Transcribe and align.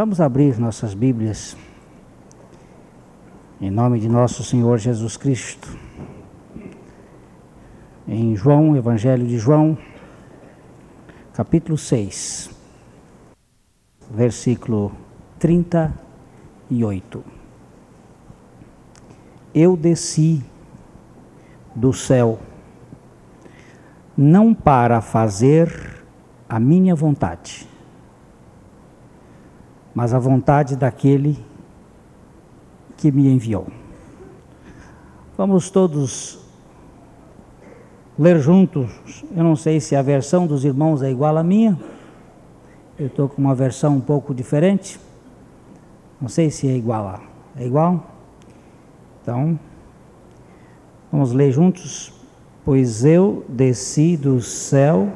Vamos 0.00 0.18
abrir 0.18 0.58
nossas 0.58 0.94
Bíblias 0.94 1.54
em 3.60 3.70
nome 3.70 4.00
de 4.00 4.08
nosso 4.08 4.42
Senhor 4.42 4.78
Jesus 4.78 5.18
Cristo. 5.18 5.76
Em 8.08 8.34
João, 8.34 8.74
Evangelho 8.74 9.26
de 9.26 9.36
João, 9.38 9.76
capítulo 11.34 11.76
6, 11.76 12.50
versículo 14.10 14.90
38. 15.38 17.22
Eu 19.54 19.76
desci 19.76 20.42
do 21.76 21.92
céu 21.92 22.38
não 24.16 24.54
para 24.54 25.02
fazer 25.02 26.02
a 26.48 26.58
minha 26.58 26.94
vontade, 26.94 27.68
mas 30.00 30.14
a 30.14 30.18
vontade 30.18 30.76
daquele 30.76 31.36
que 32.96 33.12
me 33.12 33.28
enviou. 33.28 33.66
Vamos 35.36 35.68
todos 35.68 36.38
ler 38.18 38.38
juntos. 38.38 39.22
Eu 39.36 39.44
não 39.44 39.54
sei 39.54 39.78
se 39.78 39.94
a 39.94 40.00
versão 40.00 40.46
dos 40.46 40.64
irmãos 40.64 41.02
é 41.02 41.10
igual 41.10 41.36
à 41.36 41.42
minha. 41.42 41.78
Eu 42.98 43.08
estou 43.08 43.28
com 43.28 43.42
uma 43.42 43.54
versão 43.54 43.96
um 43.96 44.00
pouco 44.00 44.34
diferente. 44.34 44.98
Não 46.18 46.30
sei 46.30 46.50
se 46.50 46.66
é 46.66 46.74
igual. 46.74 47.06
A, 47.06 47.20
é 47.54 47.66
igual? 47.66 48.02
Então, 49.20 49.60
vamos 51.12 51.32
ler 51.32 51.52
juntos. 51.52 52.10
Pois 52.64 53.04
eu 53.04 53.44
desci 53.50 54.16
do 54.16 54.40
céu 54.40 55.10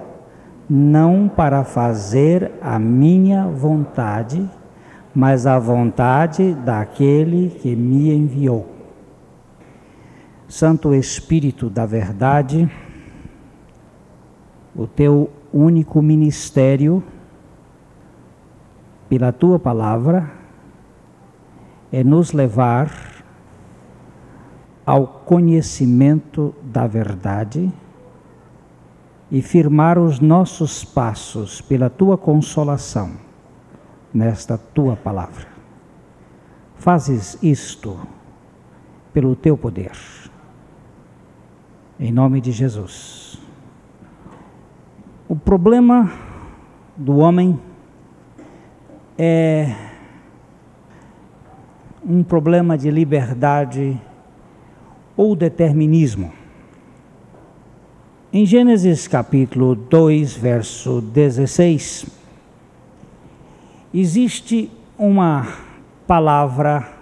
não 0.69 1.27
para 1.27 1.65
fazer 1.65 2.53
a 2.61 2.79
minha 2.79 3.49
vontade, 3.49 4.47
mas 5.15 5.47
a 5.47 5.59
vontade 5.59 6.55
daquele 6.55 7.51
que 7.51 7.77
me 7.77 8.13
enviou. 8.13 8.69
Santo 10.49 10.93
Espírito 10.93 11.71
da 11.71 11.87
Verdade, 11.87 12.69
o 14.75 14.87
teu 14.87 15.31
único 15.53 16.03
ministério, 16.03 17.03
pela 19.09 19.31
tua 19.31 19.59
palavra, 19.59 20.33
é 21.93 22.03
nos 22.03 22.33
levar 22.33 22.91
ao 24.85 25.07
conhecimento 25.07 26.53
da 26.61 26.87
verdade 26.87 27.73
e 29.31 29.41
firmar 29.41 29.99
os 29.99 30.19
nossos 30.19 30.85
passos 30.85 31.61
pela 31.61 31.89
tua 31.89 32.19
consolação 32.19 33.13
nesta 34.15 34.57
tua 34.57 34.95
palavra. 34.95 35.49
Fazes 36.77 37.37
isto 37.43 37.99
pelo 39.13 39.35
teu 39.35 39.59
poder. 39.59 39.93
Em 41.99 42.13
nome 42.13 42.41
de 42.41 42.53
Jesus. 42.53 43.39
O 45.29 45.35
problema 45.35 46.13
do 46.97 47.17
homem 47.17 47.59
é 49.19 49.75
um 52.05 52.23
problema 52.23 52.77
de 52.77 52.91
liberdade 52.91 54.01
ou 55.17 55.35
determinismo. 55.35 56.33
Em 58.33 58.45
Gênesis 58.45 59.09
capítulo 59.09 59.75
2, 59.75 60.37
verso 60.37 61.01
16, 61.01 62.24
existe 63.95 64.69
uma 64.99 65.47
palavra 66.05 66.93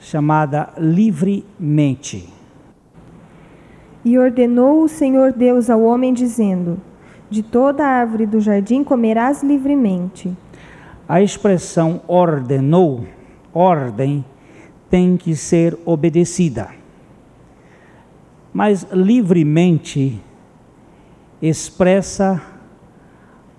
chamada 0.00 0.70
livremente. 0.76 2.28
E 4.04 4.18
ordenou 4.18 4.82
o 4.82 4.88
Senhor 4.88 5.32
Deus 5.32 5.70
ao 5.70 5.80
homem, 5.82 6.12
dizendo: 6.12 6.80
De 7.30 7.40
toda 7.40 7.86
árvore 7.86 8.26
do 8.26 8.40
jardim 8.40 8.82
comerás 8.82 9.44
livremente. 9.44 10.36
A 11.08 11.22
expressão 11.22 12.02
ordenou, 12.08 13.06
ordem, 13.54 14.24
tem 14.90 15.16
que 15.16 15.36
ser 15.36 15.78
obedecida. 15.84 16.68
Mas 18.52 18.86
livremente 18.92 20.20
expressa 21.40 22.51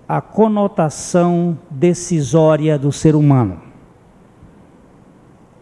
a 0.08 0.20
conotação 0.20 1.58
decisória 1.70 2.78
do 2.78 2.92
ser 2.92 3.14
humano. 3.14 3.60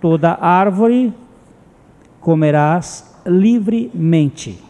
Toda 0.00 0.36
árvore 0.40 1.14
comerás 2.20 3.16
livremente. 3.24 4.62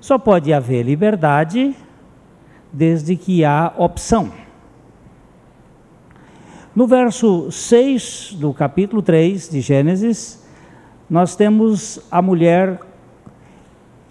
Só 0.00 0.18
pode 0.18 0.52
haver 0.52 0.84
liberdade 0.84 1.74
desde 2.72 3.16
que 3.16 3.44
há 3.44 3.72
opção. 3.76 4.32
No 6.74 6.86
verso 6.86 7.50
6 7.50 8.36
do 8.38 8.54
capítulo 8.54 9.02
3 9.02 9.48
de 9.48 9.60
Gênesis, 9.60 10.46
nós 11.08 11.34
temos 11.34 12.00
a 12.10 12.22
mulher 12.22 12.80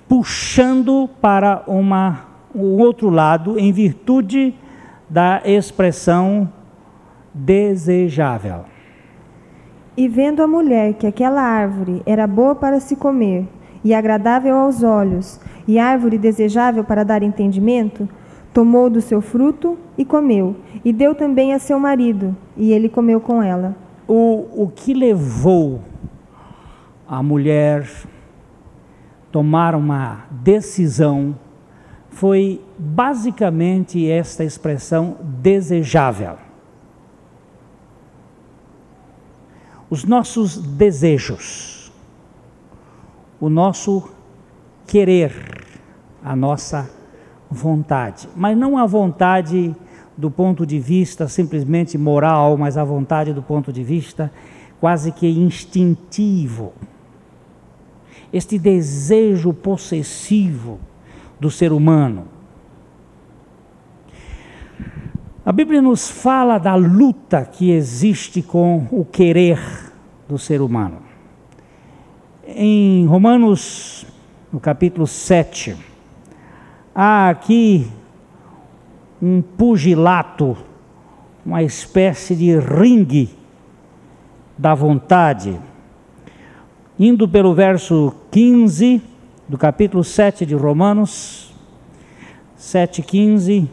puxando 0.09 1.09
para 1.21 1.63
uma 1.65 2.28
o 2.53 2.77
outro 2.77 3.09
lado 3.09 3.59
em 3.59 3.71
virtude 3.71 4.55
da 5.09 5.41
expressão 5.45 6.49
desejável. 7.33 8.65
E 9.97 10.07
vendo 10.07 10.41
a 10.41 10.47
mulher 10.47 10.93
que 10.93 11.07
aquela 11.07 11.41
árvore 11.41 12.01
era 12.05 12.25
boa 12.25 12.55
para 12.55 12.79
se 12.79 12.95
comer, 12.95 13.47
e 13.83 13.93
agradável 13.93 14.55
aos 14.55 14.83
olhos, 14.83 15.39
e 15.67 15.79
árvore 15.79 16.17
desejável 16.17 16.83
para 16.83 17.03
dar 17.03 17.23
entendimento, 17.23 18.07
tomou 18.53 18.89
do 18.89 19.01
seu 19.01 19.21
fruto 19.21 19.77
e 19.97 20.03
comeu, 20.03 20.55
e 20.83 20.91
deu 20.91 21.13
também 21.15 21.53
a 21.53 21.59
seu 21.59 21.79
marido, 21.79 22.35
e 22.57 22.71
ele 22.71 22.89
comeu 22.89 23.19
com 23.19 23.41
ela. 23.41 23.75
O, 24.07 24.63
o 24.63 24.71
que 24.73 24.93
levou 24.93 25.81
a 27.07 27.21
mulher 27.21 27.87
tomar 29.31 29.75
uma 29.75 30.25
decisão 30.31 31.35
foi 32.11 32.61
basicamente 32.77 34.09
esta 34.09 34.43
expressão 34.43 35.17
desejável. 35.21 36.37
Os 39.89 40.03
nossos 40.03 40.57
desejos, 40.57 41.91
o 43.39 43.49
nosso 43.49 44.09
querer, 44.85 45.33
a 46.23 46.35
nossa 46.35 46.89
vontade, 47.49 48.29
mas 48.35 48.57
não 48.57 48.77
a 48.77 48.85
vontade 48.85 49.75
do 50.15 50.29
ponto 50.29 50.65
de 50.65 50.79
vista 50.79 51.27
simplesmente 51.27 51.97
moral, 51.97 52.57
mas 52.57 52.77
a 52.77 52.83
vontade 52.83 53.33
do 53.33 53.41
ponto 53.41 53.71
de 53.71 53.83
vista 53.83 54.31
quase 54.79 55.11
que 55.11 55.27
instintivo. 55.27 56.73
Este 58.31 58.59
desejo 58.59 59.53
possessivo 59.53 60.79
do 61.39 61.49
ser 61.49 61.71
humano. 61.71 62.27
A 65.45 65.51
Bíblia 65.51 65.81
nos 65.81 66.09
fala 66.09 66.57
da 66.57 66.75
luta 66.75 67.43
que 67.43 67.71
existe 67.71 68.41
com 68.41 68.87
o 68.91 69.03
querer 69.05 69.59
do 70.27 70.37
ser 70.37 70.61
humano. 70.61 70.97
Em 72.45 73.05
Romanos, 73.05 74.05
no 74.51 74.59
capítulo 74.59 75.07
7, 75.07 75.75
há 76.93 77.29
aqui 77.29 77.87
um 79.21 79.41
pugilato, 79.41 80.57
uma 81.45 81.63
espécie 81.63 82.35
de 82.35 82.57
ringue 82.59 83.29
da 84.57 84.75
vontade. 84.75 85.59
Indo 86.99 87.27
pelo 87.27 87.53
verso 87.53 88.13
15 88.29 89.01
do 89.49 89.57
capítulo 89.57 90.03
7 90.03 90.45
de 90.45 90.53
Romanos, 90.53 91.51
7,15 92.55 93.67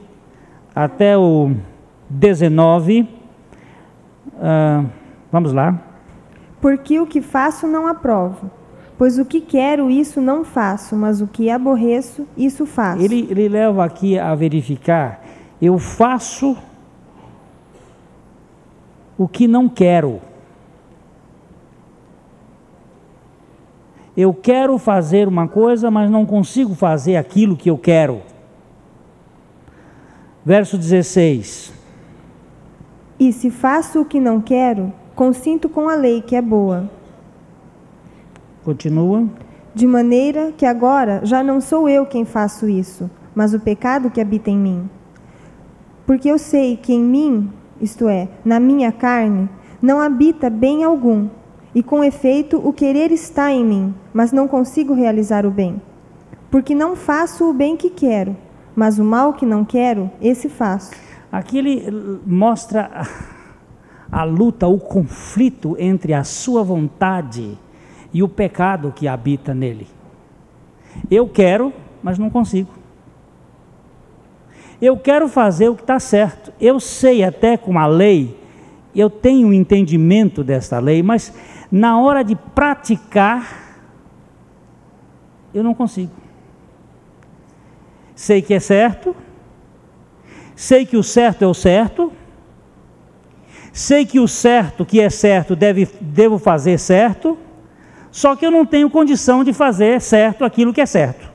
até 0.74 1.18
o 1.18 1.54
19. 2.08 3.02
Uh, 3.02 3.08
ah, 4.40 4.84
vamos 5.30 5.52
lá. 5.52 5.78
Porque 6.62 6.98
o 6.98 7.06
que 7.06 7.20
faço 7.20 7.66
não 7.66 7.86
aprovo. 7.86 8.50
Pois 8.96 9.18
o 9.18 9.26
que 9.26 9.42
quero, 9.42 9.90
isso 9.90 10.18
não 10.22 10.42
faço, 10.42 10.96
mas 10.96 11.20
o 11.20 11.26
que 11.26 11.50
aborreço, 11.50 12.26
isso 12.34 12.64
faço. 12.64 13.02
Ele, 13.02 13.28
ele 13.30 13.46
leva 13.46 13.84
aqui 13.84 14.18
a 14.18 14.34
verificar: 14.34 15.22
eu 15.60 15.78
faço 15.78 16.56
o 19.18 19.28
que 19.28 19.46
não 19.46 19.68
quero. 19.68 20.22
Eu 24.16 24.32
quero 24.32 24.78
fazer 24.78 25.28
uma 25.28 25.46
coisa, 25.46 25.90
mas 25.90 26.10
não 26.10 26.24
consigo 26.24 26.74
fazer 26.74 27.16
aquilo 27.16 27.54
que 27.54 27.68
eu 27.68 27.76
quero. 27.76 28.22
Verso 30.42 30.78
16: 30.78 31.72
E 33.20 33.30
se 33.32 33.50
faço 33.50 34.00
o 34.00 34.04
que 34.06 34.18
não 34.18 34.40
quero, 34.40 34.90
consinto 35.14 35.68
com 35.68 35.88
a 35.88 35.94
lei 35.94 36.22
que 36.22 36.34
é 36.34 36.40
boa. 36.40 36.88
Continua. 38.64 39.28
De 39.74 39.86
maneira 39.86 40.52
que 40.56 40.64
agora 40.64 41.20
já 41.22 41.42
não 41.42 41.60
sou 41.60 41.86
eu 41.86 42.06
quem 42.06 42.24
faço 42.24 42.66
isso, 42.66 43.10
mas 43.34 43.52
o 43.52 43.60
pecado 43.60 44.10
que 44.10 44.22
habita 44.22 44.50
em 44.50 44.56
mim. 44.56 44.88
Porque 46.06 46.30
eu 46.30 46.38
sei 46.38 46.78
que 46.78 46.94
em 46.94 47.02
mim, 47.02 47.52
isto 47.78 48.08
é, 48.08 48.28
na 48.42 48.58
minha 48.58 48.90
carne, 48.90 49.50
não 49.82 50.00
habita 50.00 50.48
bem 50.48 50.82
algum, 50.82 51.28
e 51.76 51.82
com 51.82 52.02
efeito 52.02 52.56
o 52.56 52.72
querer 52.72 53.12
está 53.12 53.52
em 53.52 53.62
mim, 53.62 53.94
mas 54.14 54.32
não 54.32 54.48
consigo 54.48 54.94
realizar 54.94 55.44
o 55.44 55.50
bem. 55.50 55.78
Porque 56.50 56.74
não 56.74 56.96
faço 56.96 57.50
o 57.50 57.52
bem 57.52 57.76
que 57.76 57.90
quero, 57.90 58.34
mas 58.74 58.98
o 58.98 59.04
mal 59.04 59.34
que 59.34 59.44
não 59.44 59.62
quero, 59.62 60.10
esse 60.18 60.48
faço. 60.48 60.92
Aqui 61.30 61.58
ele 61.58 62.18
mostra 62.24 63.06
a, 64.10 64.24
luta, 64.24 64.66
o 64.66 64.78
conflito 64.78 65.76
entre 65.78 66.14
a 66.14 66.24
sua 66.24 66.64
vontade 66.64 67.58
e 68.10 68.22
o 68.22 68.28
pecado 68.28 68.90
que 68.96 69.06
habita 69.06 69.52
nele. 69.52 69.86
Eu 71.10 71.28
quero, 71.28 71.74
mas 72.02 72.18
não 72.18 72.30
consigo. 72.30 72.70
Eu 74.80 74.96
quero 74.96 75.28
fazer 75.28 75.68
o 75.68 75.74
que 75.74 75.82
está 75.82 76.00
certo. 76.00 76.50
Eu 76.58 76.80
sei 76.80 77.22
até 77.22 77.58
com 77.58 77.78
a 77.78 77.86
lei, 77.86 78.34
eu 78.94 79.10
tenho 79.10 79.48
um 79.48 79.52
entendimento 79.52 80.42
dessa 80.42 80.78
lei, 80.78 81.02
mas 81.02 81.34
na 81.70 81.98
hora 81.98 82.22
de 82.22 82.36
praticar, 82.36 83.80
eu 85.52 85.62
não 85.62 85.74
consigo. 85.74 86.12
Sei 88.14 88.40
que 88.40 88.54
é 88.54 88.60
certo, 88.60 89.14
sei 90.54 90.86
que 90.86 90.96
o 90.96 91.02
certo 91.02 91.42
é 91.42 91.46
o 91.46 91.54
certo, 91.54 92.12
sei 93.72 94.06
que 94.06 94.18
o 94.18 94.26
certo 94.26 94.86
que 94.86 95.00
é 95.00 95.10
certo 95.10 95.54
deve, 95.54 95.86
devo 96.00 96.38
fazer 96.38 96.78
certo, 96.78 97.38
só 98.10 98.34
que 98.34 98.46
eu 98.46 98.50
não 98.50 98.64
tenho 98.64 98.88
condição 98.88 99.44
de 99.44 99.52
fazer 99.52 100.00
certo 100.00 100.44
aquilo 100.44 100.72
que 100.72 100.80
é 100.80 100.86
certo. 100.86 101.30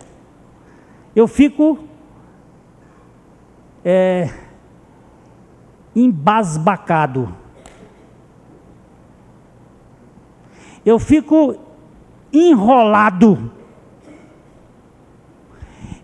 Eu 1.16 1.28
fico 1.28 1.78
é, 3.86 4.30
embasbacado. 5.96 7.41
Eu 10.86 11.00
fico 11.00 11.56
enrolado. 12.34 13.52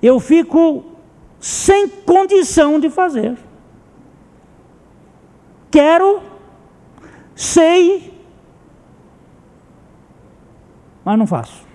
Eu 0.01 0.19
fico 0.19 0.85
sem 1.39 1.87
condição 1.87 2.79
de 2.79 2.89
fazer. 2.89 3.37
Quero, 5.71 6.21
sei, 7.35 8.13
mas 11.03 11.17
não 11.17 11.27
faço. 11.27 11.65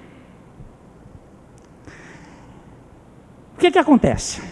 O 3.54 3.58
que, 3.58 3.70
que 3.70 3.78
acontece? 3.78 4.42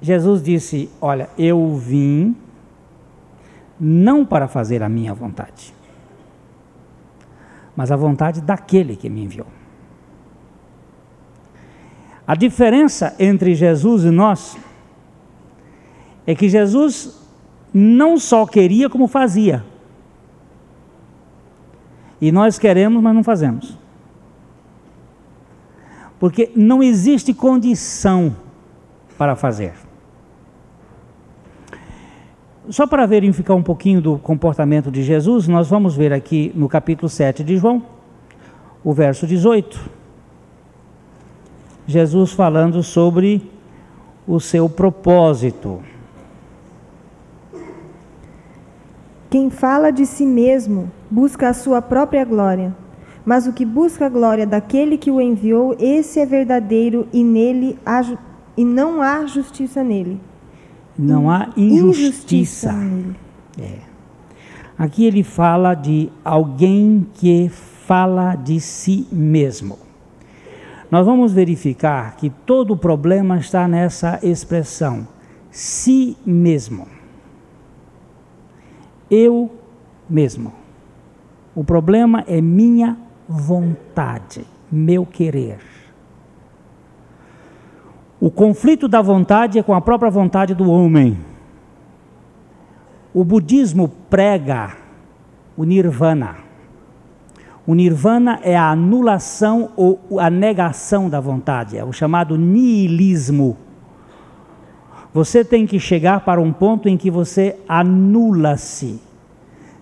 Jesus 0.00 0.42
disse: 0.42 0.90
Olha, 1.00 1.30
eu 1.38 1.76
vim 1.76 2.36
não 3.84 4.24
para 4.24 4.46
fazer 4.46 4.80
a 4.80 4.88
minha 4.88 5.12
vontade, 5.12 5.74
mas 7.74 7.90
a 7.90 7.96
vontade 7.96 8.40
daquele 8.40 8.94
que 8.94 9.10
me 9.10 9.24
enviou. 9.24 9.48
A 12.24 12.36
diferença 12.36 13.16
entre 13.18 13.56
Jesus 13.56 14.04
e 14.04 14.10
nós 14.10 14.56
é 16.24 16.32
que 16.32 16.48
Jesus 16.48 17.20
não 17.74 18.18
só 18.18 18.46
queria 18.46 18.88
como 18.88 19.08
fazia. 19.08 19.64
E 22.20 22.30
nós 22.30 22.60
queremos, 22.60 23.02
mas 23.02 23.12
não 23.12 23.24
fazemos. 23.24 23.76
Porque 26.20 26.52
não 26.54 26.80
existe 26.80 27.34
condição 27.34 28.36
para 29.18 29.34
fazer. 29.34 29.74
Só 32.68 32.86
para 32.86 33.06
verificar 33.06 33.54
um 33.54 33.62
pouquinho 33.62 34.00
do 34.00 34.18
comportamento 34.18 34.90
de 34.90 35.02
Jesus, 35.02 35.48
nós 35.48 35.68
vamos 35.68 35.96
ver 35.96 36.12
aqui 36.12 36.52
no 36.54 36.68
capítulo 36.68 37.08
7 37.08 37.42
de 37.42 37.56
João, 37.56 37.82
o 38.84 38.92
verso 38.92 39.26
18. 39.26 39.80
Jesus 41.88 42.32
falando 42.32 42.80
sobre 42.80 43.50
o 44.28 44.38
seu 44.38 44.68
propósito. 44.68 45.82
Quem 49.28 49.50
fala 49.50 49.90
de 49.90 50.06
si 50.06 50.24
mesmo 50.24 50.88
busca 51.10 51.48
a 51.48 51.54
sua 51.54 51.82
própria 51.82 52.24
glória, 52.24 52.72
mas 53.24 53.44
o 53.48 53.52
que 53.52 53.64
busca 53.64 54.06
a 54.06 54.08
glória 54.08 54.46
daquele 54.46 54.96
que 54.96 55.10
o 55.10 55.20
enviou, 55.20 55.74
esse 55.80 56.20
é 56.20 56.26
verdadeiro 56.26 57.08
e 57.12 57.24
nele 57.24 57.76
há, 57.84 58.02
e 58.56 58.64
não 58.64 59.02
há 59.02 59.26
justiça 59.26 59.82
nele. 59.82 60.20
Não 60.98 61.30
há 61.30 61.50
injustiça. 61.56 62.72
injustiça 62.72 63.22
é. 63.60 63.78
Aqui 64.78 65.04
ele 65.04 65.22
fala 65.22 65.74
de 65.74 66.10
alguém 66.24 67.06
que 67.14 67.48
fala 67.48 68.34
de 68.34 68.60
si 68.60 69.06
mesmo. 69.12 69.78
Nós 70.90 71.06
vamos 71.06 71.32
verificar 71.32 72.16
que 72.16 72.30
todo 72.30 72.74
o 72.74 72.76
problema 72.76 73.38
está 73.38 73.66
nessa 73.66 74.18
expressão, 74.22 75.06
si 75.50 76.16
mesmo 76.24 76.86
eu 79.12 79.50
mesmo. 80.08 80.54
O 81.54 81.62
problema 81.62 82.24
é 82.26 82.40
minha 82.40 82.96
vontade, 83.28 84.46
meu 84.70 85.04
querer. 85.04 85.58
O 88.22 88.30
conflito 88.30 88.86
da 88.86 89.02
vontade 89.02 89.58
é 89.58 89.64
com 89.64 89.74
a 89.74 89.80
própria 89.80 90.08
vontade 90.08 90.54
do 90.54 90.70
homem. 90.70 91.18
O 93.12 93.24
budismo 93.24 93.88
prega 94.08 94.76
o 95.56 95.64
nirvana. 95.64 96.36
O 97.66 97.74
nirvana 97.74 98.38
é 98.44 98.56
a 98.56 98.70
anulação 98.70 99.70
ou 99.74 99.98
a 100.20 100.30
negação 100.30 101.10
da 101.10 101.18
vontade, 101.18 101.76
é 101.76 101.84
o 101.84 101.92
chamado 101.92 102.38
niilismo. 102.38 103.56
Você 105.12 105.44
tem 105.44 105.66
que 105.66 105.80
chegar 105.80 106.20
para 106.20 106.40
um 106.40 106.52
ponto 106.52 106.88
em 106.88 106.96
que 106.96 107.10
você 107.10 107.58
anula-se. 107.68 109.00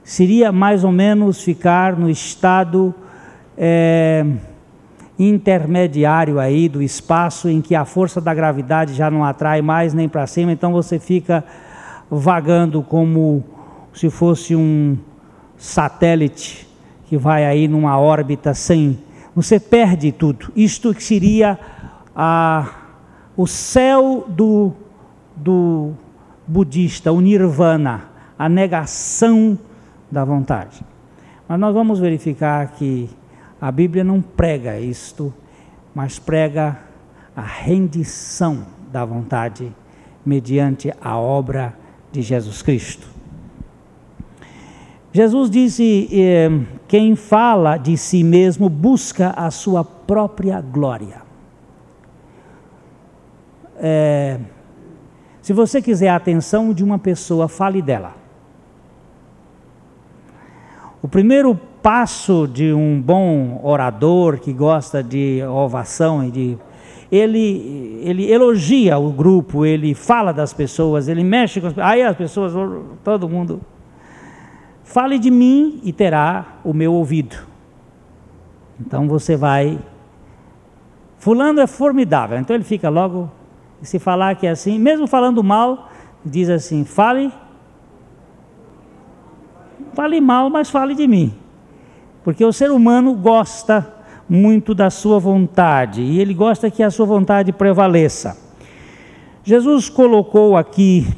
Seria 0.02 0.50
mais 0.50 0.82
ou 0.82 0.90
menos 0.90 1.44
ficar 1.44 1.94
no 1.94 2.08
estado 2.08 2.94
é, 3.54 4.24
intermediário 5.28 6.38
aí 6.38 6.68
do 6.68 6.82
espaço 6.82 7.48
em 7.48 7.60
que 7.60 7.74
a 7.74 7.84
força 7.84 8.20
da 8.20 8.32
gravidade 8.32 8.94
já 8.94 9.10
não 9.10 9.24
atrai 9.24 9.60
mais 9.60 9.92
nem 9.92 10.08
para 10.08 10.26
cima, 10.26 10.50
então 10.50 10.72
você 10.72 10.98
fica 10.98 11.44
vagando 12.10 12.82
como 12.82 13.44
se 13.92 14.08
fosse 14.08 14.56
um 14.56 14.96
satélite 15.56 16.66
que 17.06 17.18
vai 17.18 17.44
aí 17.44 17.68
numa 17.68 17.98
órbita 17.98 18.54
sem. 18.54 18.98
Você 19.34 19.60
perde 19.60 20.10
tudo. 20.10 20.50
Isto 20.56 20.98
seria 21.00 21.58
a, 22.14 22.68
o 23.36 23.46
céu 23.46 24.24
do 24.28 24.72
do 25.40 25.92
budista, 26.46 27.12
o 27.12 27.20
nirvana, 27.20 28.04
a 28.38 28.48
negação 28.48 29.58
da 30.10 30.24
vontade. 30.24 30.84
Mas 31.48 31.58
nós 31.58 31.72
vamos 31.72 31.98
verificar 31.98 32.72
que 32.72 33.08
a 33.60 33.70
Bíblia 33.70 34.02
não 34.02 34.22
prega 34.22 34.78
isto, 34.78 35.32
mas 35.94 36.18
prega 36.18 36.78
a 37.36 37.42
rendição 37.42 38.64
da 38.90 39.04
vontade 39.04 39.72
mediante 40.24 40.92
a 41.00 41.18
obra 41.18 41.74
de 42.10 42.22
Jesus 42.22 42.62
Cristo. 42.62 43.06
Jesus 45.12 45.50
disse: 45.50 46.08
eh, 46.12 46.48
quem 46.88 47.16
fala 47.16 47.76
de 47.76 47.96
si 47.96 48.22
mesmo 48.22 48.68
busca 48.68 49.30
a 49.30 49.50
sua 49.50 49.84
própria 49.84 50.60
glória. 50.60 51.22
É, 53.76 54.38
se 55.42 55.52
você 55.52 55.80
quiser 55.80 56.08
a 56.08 56.16
atenção 56.16 56.72
de 56.72 56.84
uma 56.84 56.98
pessoa, 56.98 57.48
fale 57.48 57.80
dela. 57.80 58.14
O 61.02 61.08
primeiro 61.08 61.58
passo 61.82 62.46
de 62.46 62.72
um 62.72 63.00
bom 63.00 63.60
orador 63.62 64.38
que 64.38 64.52
gosta 64.52 65.02
de 65.02 65.42
ovação 65.44 66.24
e 66.24 66.30
de 66.30 66.58
ele, 67.10 68.00
ele 68.04 68.30
elogia 68.30 68.96
o 68.98 69.10
grupo, 69.10 69.66
ele 69.66 69.94
fala 69.94 70.32
das 70.32 70.52
pessoas, 70.52 71.08
ele 71.08 71.24
mexe 71.24 71.60
com 71.60 71.66
as 71.66 71.72
pessoas. 71.72 71.92
Aí 71.92 72.02
as 72.02 72.16
pessoas, 72.16 72.52
todo 73.02 73.28
mundo. 73.28 73.60
Fale 74.84 75.18
de 75.18 75.30
mim 75.30 75.80
e 75.82 75.92
terá 75.92 76.58
o 76.64 76.72
meu 76.72 76.92
ouvido. 76.92 77.36
Então 78.78 79.08
você 79.08 79.36
vai. 79.36 79.78
Fulano 81.18 81.60
é 81.60 81.66
formidável. 81.66 82.38
Então 82.38 82.54
ele 82.54 82.64
fica 82.64 82.88
logo 82.88 83.30
se 83.82 83.98
falar 83.98 84.36
que 84.36 84.46
é 84.46 84.50
assim, 84.50 84.78
mesmo 84.78 85.06
falando 85.06 85.42
mal, 85.42 85.90
diz 86.24 86.48
assim: 86.48 86.84
fale, 86.84 87.32
fale 89.94 90.20
mal, 90.20 90.48
mas 90.48 90.70
fale 90.70 90.94
de 90.94 91.08
mim. 91.08 91.39
Porque 92.30 92.44
o 92.44 92.52
ser 92.52 92.70
humano 92.70 93.12
gosta 93.12 93.92
muito 94.28 94.72
da 94.72 94.88
sua 94.88 95.18
vontade 95.18 96.00
e 96.00 96.20
ele 96.20 96.32
gosta 96.32 96.70
que 96.70 96.80
a 96.80 96.88
sua 96.88 97.04
vontade 97.04 97.52
prevaleça. 97.52 98.38
Jesus 99.42 99.88
colocou 99.88 100.56
aqui 100.56 101.08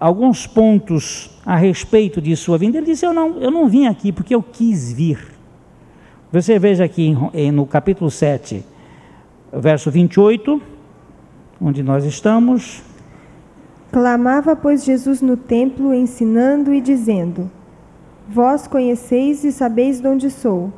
alguns 0.00 0.46
pontos 0.46 1.38
a 1.44 1.56
respeito 1.56 2.22
de 2.22 2.34
sua 2.34 2.56
vinda. 2.56 2.78
Ele 2.78 2.86
disse: 2.86 3.04
Eu 3.04 3.12
não, 3.12 3.36
eu 3.38 3.50
não 3.50 3.68
vim 3.68 3.86
aqui 3.86 4.10
porque 4.12 4.34
eu 4.34 4.42
quis 4.42 4.90
vir. 4.90 5.18
Você 6.32 6.58
veja 6.58 6.84
aqui 6.84 7.14
no 7.52 7.66
capítulo 7.66 8.10
7, 8.10 8.64
verso 9.52 9.90
28, 9.90 10.58
onde 11.60 11.82
nós 11.82 12.06
estamos. 12.06 12.82
Clamava, 13.92 14.56
pois, 14.56 14.82
Jesus 14.86 15.20
no 15.20 15.36
templo, 15.36 15.92
ensinando 15.92 16.72
e 16.72 16.80
dizendo: 16.80 17.50
Vós 18.28 18.66
conheceis 18.66 19.44
e 19.44 19.52
sabeis 19.52 20.00
de 20.00 20.06
onde 20.06 20.30
sou, 20.30 20.72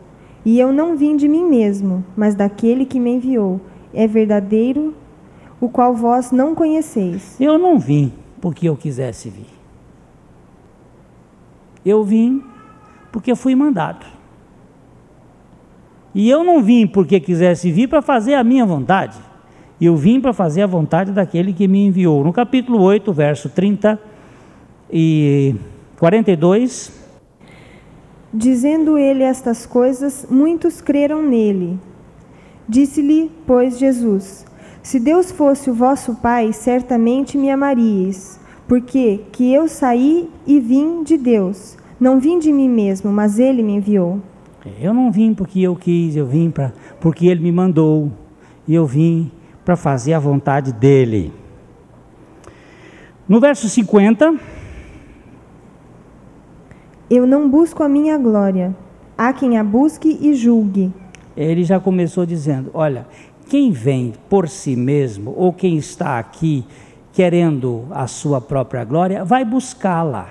e 0.45 0.59
eu 0.59 0.73
não 0.73 0.97
vim 0.97 1.17
de 1.17 1.29
mim 1.29 1.45
mesmo, 1.45 2.05
mas 2.17 2.35
daquele 2.35 2.85
que 2.85 3.01
me 3.01 3.15
enviou. 3.15 3.61
É 3.93 4.07
verdadeiro, 4.07 4.95
o 5.61 5.69
qual 5.69 5.95
vós 5.95 6.33
não 6.33 6.55
conheceis. 6.55 7.41
Eu 7.41 7.59
não 7.59 7.79
vim 7.79 8.13
porque 8.41 8.69
eu 8.69 8.77
quisesse 8.77 9.31
vir. 9.31 9.47
Eu 11.85 12.03
vim 12.03 12.43
porque 13.13 13.35
fui 13.35 13.55
mandado. 13.55 14.05
E 16.15 16.29
eu 16.29 16.45
não 16.45 16.63
vim 16.63 16.87
porque 16.87 17.19
quisesse 17.19 17.71
vir 17.73 17.89
para 17.89 18.03
fazer 18.03 18.35
a 18.35 18.45
minha 18.45 18.67
vontade. 18.67 19.19
Eu 19.81 19.97
vim 19.97 20.21
para 20.21 20.33
fazer 20.33 20.63
a 20.63 20.67
vontade 20.67 21.13
daquele 21.13 21.53
que 21.53 21.67
me 21.67 21.87
enviou. 21.87 22.23
No 22.23 22.33
capítulo 22.33 22.81
8, 22.81 23.13
verso 23.13 23.49
30 23.49 23.99
e 24.91 25.57
42. 25.99 27.04
Dizendo 28.37 28.99
ele 28.99 29.23
estas 29.23 29.65
coisas, 29.65 30.27
muitos 30.29 30.81
creram 30.81 31.23
nele. 31.23 31.79
Disse-lhe, 32.69 33.31
pois, 33.47 33.79
Jesus: 33.79 34.45
Se 34.83 34.99
Deus 34.99 35.31
fosse 35.31 35.71
o 35.71 35.75
vosso 35.75 36.17
Pai, 36.17 36.53
certamente 36.53 37.39
me 37.39 37.49
amaríeis, 37.49 38.41
porque 38.67 39.21
que 39.31 39.55
eu 39.55 39.69
saí 39.69 40.29
e 40.45 40.59
vim 40.59 41.05
de 41.05 41.17
Deus. 41.17 41.77
Não 42.01 42.19
vim 42.19 42.41
de 42.41 42.53
mim 42.53 42.69
mesmo, 42.69 43.13
mas 43.13 43.39
ele 43.39 43.63
me 43.63 43.77
enviou. 43.77 44.21
Eu 44.81 44.93
não 44.93 45.13
vim 45.13 45.33
porque 45.33 45.61
eu 45.61 45.77
quis, 45.77 46.17
eu 46.17 46.27
vim 46.27 46.51
para 46.51 46.73
porque 47.01 47.29
ele 47.29 47.41
me 47.41 47.53
mandou. 47.53 48.11
E 48.67 48.75
eu 48.75 48.85
vim 48.85 49.31
para 49.65 49.77
fazer 49.77 50.13
a 50.13 50.19
vontade 50.19 50.73
dele. 50.73 51.33
No 53.29 53.39
verso 53.39 53.69
50, 53.69 54.35
eu 57.15 57.27
não 57.27 57.49
busco 57.49 57.83
a 57.83 57.89
minha 57.89 58.17
glória. 58.19 58.75
Há 59.17 59.33
quem 59.33 59.59
a 59.59 59.65
busque 59.65 60.19
e 60.21 60.35
julgue. 60.35 60.93
Ele 61.37 61.65
já 61.65 61.79
começou 61.79 62.25
dizendo: 62.27 62.71
Olha, 62.75 63.07
quem 63.49 63.71
vem 63.71 64.13
por 64.29 64.49
si 64.49 64.75
mesmo, 64.77 65.35
ou 65.37 65.53
quem 65.53 65.77
está 65.77 66.19
aqui 66.19 66.65
querendo 67.13 67.87
a 67.91 68.07
sua 68.07 68.41
própria 68.41 68.85
glória, 68.85 69.25
vai 69.25 69.45
buscá-la 69.45 70.31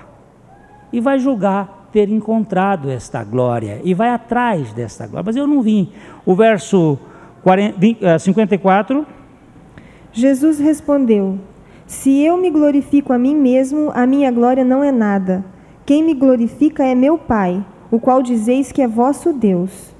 e 0.92 1.00
vai 1.00 1.18
julgar 1.18 1.88
ter 1.92 2.08
encontrado 2.10 2.90
esta 2.90 3.22
glória 3.22 3.80
e 3.84 3.94
vai 3.94 4.10
atrás 4.10 4.72
desta 4.72 5.06
glória. 5.06 5.24
Mas 5.24 5.36
eu 5.36 5.46
não 5.46 5.62
vim. 5.62 5.90
O 6.26 6.34
verso 6.34 6.98
40, 7.42 8.18
54. 8.18 9.00
Eh, 9.00 9.82
Jesus 10.12 10.58
respondeu: 10.58 11.38
Se 11.86 12.20
eu 12.22 12.36
me 12.36 12.50
glorifico 12.50 13.12
a 13.12 13.18
mim 13.18 13.36
mesmo, 13.36 13.90
a 13.94 14.06
minha 14.06 14.30
glória 14.30 14.64
não 14.64 14.82
é 14.82 14.90
nada. 14.90 15.44
Quem 15.86 16.02
me 16.02 16.14
glorifica 16.14 16.84
é 16.84 16.94
meu 16.94 17.18
Pai, 17.18 17.64
o 17.90 18.00
qual 18.00 18.22
dizeis 18.22 18.72
que 18.72 18.82
é 18.82 18.88
vosso 18.88 19.32
Deus. 19.32 19.94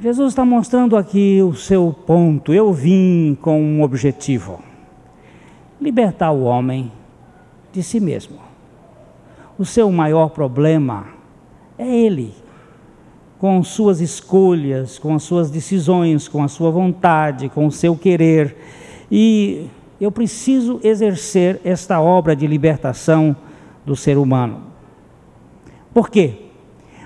Jesus 0.00 0.32
está 0.32 0.44
mostrando 0.44 0.96
aqui 0.96 1.42
o 1.42 1.54
seu 1.54 1.94
ponto. 2.06 2.54
Eu 2.54 2.72
vim 2.72 3.36
com 3.40 3.60
um 3.60 3.82
objetivo: 3.82 4.60
libertar 5.80 6.30
o 6.30 6.42
homem 6.42 6.90
de 7.70 7.82
si 7.82 8.00
mesmo 8.00 8.50
o 9.60 9.64
seu 9.66 9.92
maior 9.92 10.30
problema 10.30 11.08
é 11.76 11.86
ele, 11.86 12.32
com 13.38 13.62
suas 13.62 14.00
escolhas, 14.00 14.98
com 14.98 15.14
as 15.14 15.22
suas 15.22 15.50
decisões, 15.50 16.26
com 16.26 16.42
a 16.42 16.48
sua 16.48 16.70
vontade, 16.70 17.50
com 17.50 17.66
o 17.66 17.70
seu 17.70 17.94
querer. 17.94 18.56
E 19.12 19.66
eu 20.00 20.10
preciso 20.10 20.80
exercer 20.82 21.60
esta 21.62 22.00
obra 22.00 22.34
de 22.34 22.46
libertação 22.46 23.36
do 23.90 23.96
ser 23.96 24.16
humano. 24.16 24.62
Por 25.92 26.08
quê? 26.08 26.34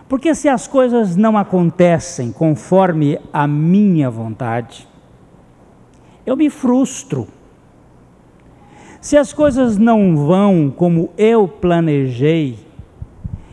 Porque 0.07 0.35
se 0.35 0.51
as 0.51 0.69
coisas 0.69 1.17
não 1.17 1.39
acontecem 1.39 2.31
conforme 2.31 3.19
a 3.33 3.47
minha 3.49 4.11
vontade, 4.11 4.87
eu 6.27 6.37
me 6.37 6.51
frustro. 6.51 7.27
Se 9.01 9.17
as 9.17 9.33
coisas 9.33 9.79
não 9.79 10.15
vão 10.15 10.71
como 10.71 11.09
eu 11.17 11.49
planejei, 11.49 12.59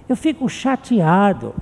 eu 0.10 0.18
fico 0.18 0.50
chateado. 0.50 1.56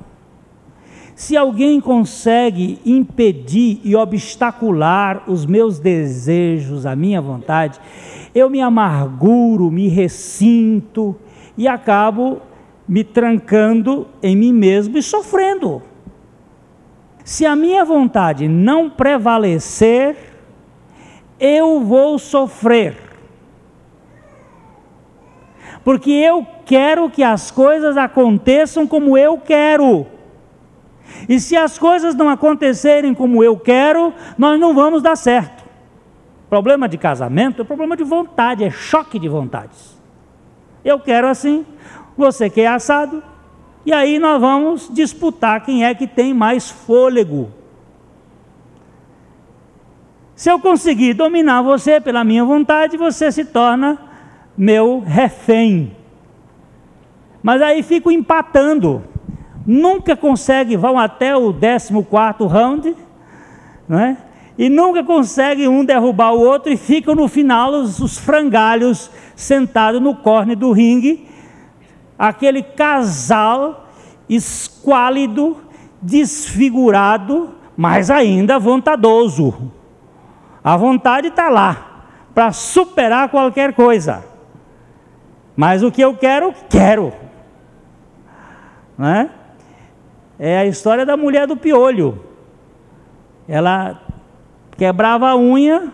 Se 1.13 1.38
alguém 1.38 1.79
consegue 1.79 2.79
impedir 2.83 3.79
e 3.83 3.95
obstacular 3.95 5.23
os 5.27 5.45
meus 5.45 5.77
desejos, 5.77 6.88
a 6.88 6.95
minha 6.95 7.21
vontade, 7.21 7.79
eu 8.33 8.49
me 8.49 8.59
amarguro, 8.59 9.69
me 9.69 9.88
ressinto 9.88 11.15
e 11.59 11.67
acabo 11.67 12.41
me 12.87 13.03
trancando 13.03 14.07
em 14.23 14.35
mim 14.35 14.51
mesmo 14.51 14.97
e 14.97 15.03
sofrendo. 15.03 15.83
Se 17.23 17.45
a 17.45 17.55
minha 17.55 17.85
vontade 17.85 18.47
não 18.47 18.89
prevalecer, 18.89 20.17
eu 21.39 21.81
vou 21.81 22.17
sofrer 22.17 23.09
porque 25.83 26.11
eu 26.11 26.45
quero 26.65 27.09
que 27.09 27.23
as 27.23 27.51
coisas 27.51 27.97
aconteçam 27.97 28.85
como 28.85 29.17
eu 29.17 29.37
quero. 29.37 30.05
E 31.27 31.39
se 31.39 31.55
as 31.55 31.77
coisas 31.77 32.13
não 32.15 32.29
acontecerem 32.29 33.13
como 33.13 33.43
eu 33.43 33.57
quero, 33.57 34.13
nós 34.37 34.59
não 34.59 34.73
vamos 34.73 35.01
dar 35.01 35.15
certo. 35.15 35.63
Problema 36.49 36.87
de 36.87 36.97
casamento 36.97 37.61
é 37.61 37.65
problema 37.65 37.95
de 37.95 38.03
vontade, 38.03 38.63
é 38.63 38.69
choque 38.69 39.17
de 39.17 39.27
vontades. 39.27 39.99
Eu 40.83 41.00
quero 41.00 41.27
assim, 41.27 41.65
você 42.17 42.50
quer 42.50 42.67
assado, 42.67 43.24
e 43.86 43.93
aí 43.93 44.19
nós 44.19 44.39
vamos 44.39 44.89
disputar 44.91 45.63
quem 45.63 45.86
é 45.86 45.93
que 45.93 46.07
tem 46.07 46.33
mais 46.33 46.69
fôlego. 46.69 47.51
Se 50.36 50.50
eu 50.50 50.59
conseguir 50.59 51.13
dominar 51.13 51.62
você 51.62 52.00
pela 52.00 52.24
minha 52.24 52.45
vontade, 52.45 52.95
você 52.95 53.31
se 53.31 53.43
torna 53.43 53.98
meu 54.57 55.00
refém. 55.00 55.95
Mas 57.43 57.62
aí 57.62 57.83
fico 57.83 58.12
empatando. 58.12 59.03
Nunca 59.65 60.15
consegue, 60.15 60.77
vão 60.77 60.98
até 60.98 61.36
o 61.36 61.53
14 61.53 61.93
round, 62.48 62.95
né? 63.88 64.17
E 64.59 64.67
nunca 64.67 65.01
consegue 65.01 65.69
um 65.69 65.85
derrubar 65.85 66.33
o 66.33 66.41
outro, 66.41 66.69
e 66.69 66.75
ficam 66.75 67.15
no 67.15 67.29
final 67.29 67.71
os, 67.71 68.01
os 68.01 68.17
frangalhos 68.17 69.09
sentados 69.33 70.01
no 70.01 70.17
corne 70.17 70.53
do 70.53 70.73
ringue, 70.73 71.29
aquele 72.17 72.61
casal 72.61 73.87
esquálido, 74.27 75.55
desfigurado, 76.01 77.55
mas 77.77 78.11
ainda 78.11 78.59
vontadoso. 78.59 79.71
A 80.61 80.75
vontade 80.75 81.29
está 81.29 81.47
lá, 81.47 82.03
para 82.35 82.51
superar 82.51 83.29
qualquer 83.29 83.71
coisa. 83.71 84.25
Mas 85.55 85.83
o 85.83 85.89
que 85.89 86.01
eu 86.01 86.17
quero, 86.17 86.53
quero. 86.69 87.13
Né? 88.97 89.29
É 90.37 90.57
a 90.57 90.65
história 90.65 91.05
da 91.05 91.15
mulher 91.15 91.47
do 91.47 91.55
piolho. 91.55 92.25
Ela 93.47 94.08
quebrava 94.79 95.27
a 95.27 95.36
unha, 95.36 95.91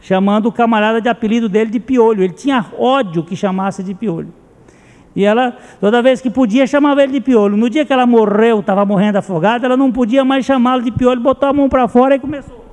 chamando 0.00 0.46
o 0.46 0.52
camarada 0.52 1.00
de 1.00 1.08
apelido 1.08 1.48
dele 1.48 1.70
de 1.70 1.78
piolho. 1.78 2.24
Ele 2.24 2.32
tinha 2.32 2.66
ódio 2.76 3.22
que 3.22 3.36
chamasse 3.36 3.84
de 3.84 3.94
piolho. 3.94 4.34
E 5.14 5.24
ela, 5.24 5.56
toda 5.80 6.02
vez 6.02 6.20
que 6.20 6.28
podia, 6.28 6.66
chamava 6.66 7.00
ele 7.00 7.12
de 7.12 7.20
piolho. 7.20 7.56
No 7.56 7.70
dia 7.70 7.84
que 7.86 7.92
ela 7.92 8.06
morreu, 8.06 8.58
estava 8.58 8.84
morrendo 8.84 9.18
afogada, 9.18 9.66
ela 9.66 9.76
não 9.76 9.92
podia 9.92 10.24
mais 10.24 10.44
chamá-lo 10.44 10.82
de 10.82 10.90
piolho, 10.90 11.20
botou 11.20 11.48
a 11.48 11.52
mão 11.52 11.68
para 11.68 11.86
fora 11.86 12.16
e 12.16 12.18
começou. 12.18 12.64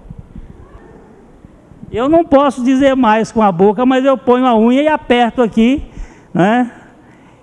Eu 1.92 2.10
não 2.10 2.26
posso 2.26 2.64
dizer 2.64 2.96
mais 2.96 3.32
com 3.32 3.44
a 3.44 3.52
boca, 3.52 3.86
mas 3.86 4.04
eu 4.04 4.18
ponho 4.18 4.48
a 4.48 4.58
unha 4.58 4.82
e 4.82 4.88
aperto 4.88 5.44
aqui, 5.44 5.86
né? 6.34 6.72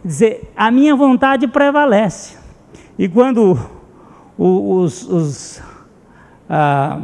Dizer, 0.04 0.52
a 0.56 0.72
minha 0.72 0.94
vontade 0.96 1.46
prevalece. 1.46 2.36
E 2.98 3.08
quando 3.08 3.56
os, 4.36 5.08
os 5.08 5.62
ah, 6.48 6.98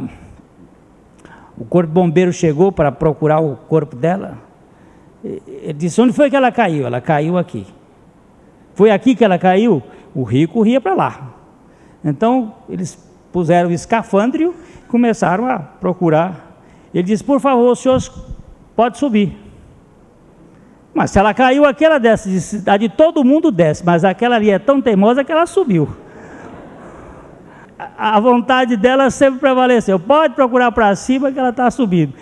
o 1.61 1.65
corpo 1.65 1.93
bombeiro 1.93 2.33
chegou 2.33 2.71
para 2.71 2.91
procurar 2.91 3.39
o 3.39 3.55
corpo 3.55 3.95
dela, 3.95 4.35
Ele 5.23 5.73
disse: 5.73 6.01
Onde 6.01 6.11
foi 6.11 6.27
que 6.27 6.35
ela 6.35 6.51
caiu? 6.51 6.87
Ela 6.87 6.99
caiu 6.99 7.37
aqui. 7.37 7.67
Foi 8.73 8.89
aqui 8.89 9.13
que 9.13 9.23
ela 9.23 9.37
caiu? 9.37 9.83
O 10.15 10.23
rio 10.23 10.49
corria 10.49 10.81
para 10.81 10.95
lá. 10.95 11.35
Então, 12.03 12.55
eles 12.67 12.97
puseram 13.31 13.69
o 13.69 13.71
escafandrio 13.71 14.55
e 14.83 14.87
começaram 14.87 15.45
a 15.45 15.59
procurar. 15.59 16.57
Ele 16.91 17.03
disse: 17.03 17.23
Por 17.23 17.39
favor, 17.39 17.69
o 17.69 17.75
senhor 17.75 18.01
pode 18.75 18.97
subir. 18.97 19.37
Mas 20.95 21.11
se 21.11 21.19
ela 21.19 21.31
caiu 21.31 21.63
aqui, 21.63 21.85
ela 21.85 21.99
desce. 21.99 22.63
A 22.65 22.75
de 22.75 22.89
todo 22.89 23.23
mundo 23.23 23.51
desce, 23.51 23.85
mas 23.85 24.03
aquela 24.03 24.37
ali 24.37 24.49
é 24.49 24.57
tão 24.57 24.81
teimosa 24.81 25.23
que 25.23 25.31
ela 25.31 25.45
subiu. 25.45 25.87
A 27.97 28.19
vontade 28.19 28.77
dela 28.77 29.09
sempre 29.09 29.39
prevaleceu. 29.39 29.99
Pode 29.99 30.35
procurar 30.35 30.71
para 30.71 30.95
cima 30.95 31.31
que 31.31 31.39
ela 31.39 31.49
está 31.49 31.69
subindo. 31.71 32.13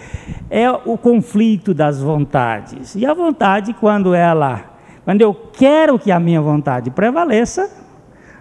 É 0.50 0.70
o 0.72 0.98
conflito 0.98 1.74
das 1.74 2.02
vontades. 2.02 2.96
E 2.96 3.06
a 3.06 3.14
vontade, 3.14 3.74
quando 3.74 4.14
ela, 4.14 4.64
quando 5.04 5.22
eu 5.22 5.34
quero 5.34 6.00
que 6.00 6.12
a 6.12 6.20
minha 6.20 6.42
vontade 6.42 6.90
prevaleça, 6.90 7.70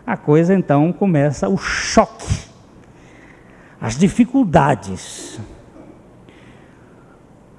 a 0.06 0.16
coisa 0.16 0.54
então 0.54 0.90
começa 0.92 1.48
o 1.48 1.58
choque, 1.58 2.46
as 3.80 3.96
dificuldades. 3.96 5.38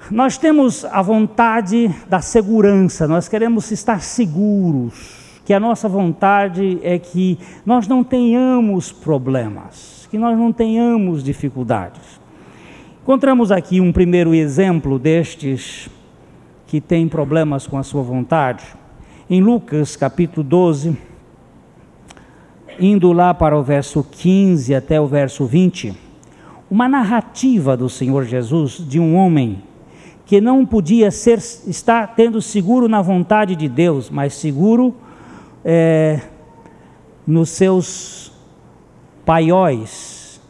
Nós 0.10 0.38
temos 0.38 0.84
a 0.86 1.02
vontade 1.02 1.94
da 2.08 2.22
segurança, 2.22 3.08
nós 3.08 3.28
queremos 3.28 3.70
estar 3.70 4.02
seguros, 4.02 5.29
que 5.50 5.54
a 5.56 5.60
nossa 5.60 5.90
vontade 5.90 6.78
é 6.84 7.00
que 7.00 7.40
nós 7.66 7.88
não 7.88 8.04
tenhamos 8.04 8.92
problemas, 8.92 10.08
que 10.12 10.16
nós 10.16 10.38
não 10.38 10.54
tenhamos 10.54 11.24
dificuldades. 11.24 12.22
Encontramos 13.02 13.52
aqui 13.52 13.82
um 13.82 13.92
primeiro 13.92 14.36
exemplo 14.36 15.00
destes 15.00 15.90
que 16.68 16.80
têm 16.80 17.08
problemas 17.08 17.66
com 17.66 17.80
a 17.80 17.82
sua 17.82 18.04
vontade, 18.04 18.64
em 19.28 19.42
Lucas 19.42 19.96
capítulo 19.96 20.44
12, 20.44 20.96
indo 22.80 23.12
lá 23.12 23.34
para 23.34 23.58
o 23.58 23.64
verso 23.64 24.04
15 24.04 24.76
até 24.76 25.02
o 25.02 25.08
verso 25.08 25.48
20, 25.48 25.98
uma 26.70 26.88
narrativa 26.88 27.76
do 27.76 27.90
Senhor 27.90 28.24
Jesus 28.24 28.74
de 28.88 29.00
um 29.00 29.16
homem 29.16 29.64
que 30.28 30.40
não 30.40 30.64
podia 30.64 31.10
ser, 31.10 31.40
estar 31.40 32.14
tendo 32.16 32.40
seguro 32.40 32.88
na 32.88 33.02
vontade 33.02 33.56
de 33.56 33.68
Deus, 33.68 34.12
mas 34.12 34.36
seguro 34.36 34.94
é, 35.64 36.22
nos 37.26 37.50
seus 37.50 38.32
paióis, 39.26 40.42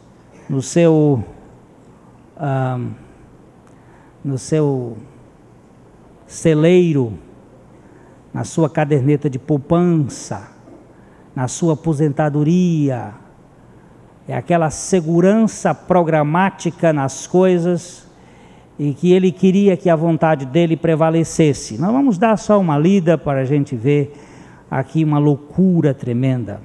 no 0.48 0.62
seu, 0.62 1.22
no 4.24 4.38
seu 4.38 4.96
celeiro, 6.26 7.12
na 8.32 8.44
sua 8.44 8.70
caderneta 8.70 9.28
de 9.28 9.38
poupança, 9.38 10.48
na 11.34 11.46
sua 11.48 11.74
aposentadoria, 11.74 13.14
é 14.26 14.36
aquela 14.36 14.70
segurança 14.70 15.74
programática 15.74 16.92
nas 16.92 17.26
coisas 17.26 18.06
e 18.78 18.94
que 18.94 19.12
ele 19.12 19.32
queria 19.32 19.76
que 19.76 19.90
a 19.90 19.96
vontade 19.96 20.46
dele 20.46 20.76
prevalecesse. 20.76 21.78
Nós 21.78 21.90
vamos 21.92 22.16
dar 22.16 22.36
só 22.38 22.58
uma 22.58 22.78
lida 22.78 23.18
para 23.18 23.40
a 23.40 23.44
gente 23.44 23.74
ver 23.74 24.14
aqui 24.70 25.02
uma 25.02 25.18
loucura 25.18 25.92
tremenda. 25.92 26.60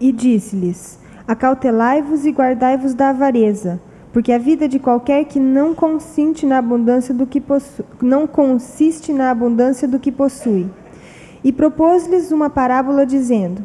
E 0.00 0.10
disse-lhes: 0.10 0.98
Acautelai-vos 1.26 2.24
e 2.24 2.30
guardai-vos 2.30 2.94
da 2.94 3.10
avareza, 3.10 3.80
porque 4.12 4.32
a 4.32 4.38
vida 4.38 4.66
de 4.66 4.78
qualquer 4.78 5.24
que 5.26 5.38
não 5.38 5.74
consiste 5.74 6.44
na 6.44 6.58
abundância 6.58 7.14
do 7.14 7.26
que 7.26 7.40
possui, 7.40 7.84
não 8.02 8.26
consiste 8.26 9.12
na 9.12 9.30
abundância 9.30 9.86
do 9.86 9.98
que 9.98 10.10
possui. 10.10 10.68
E 11.44 11.52
propôs-lhes 11.52 12.32
uma 12.32 12.50
parábola 12.50 13.06
dizendo: 13.06 13.64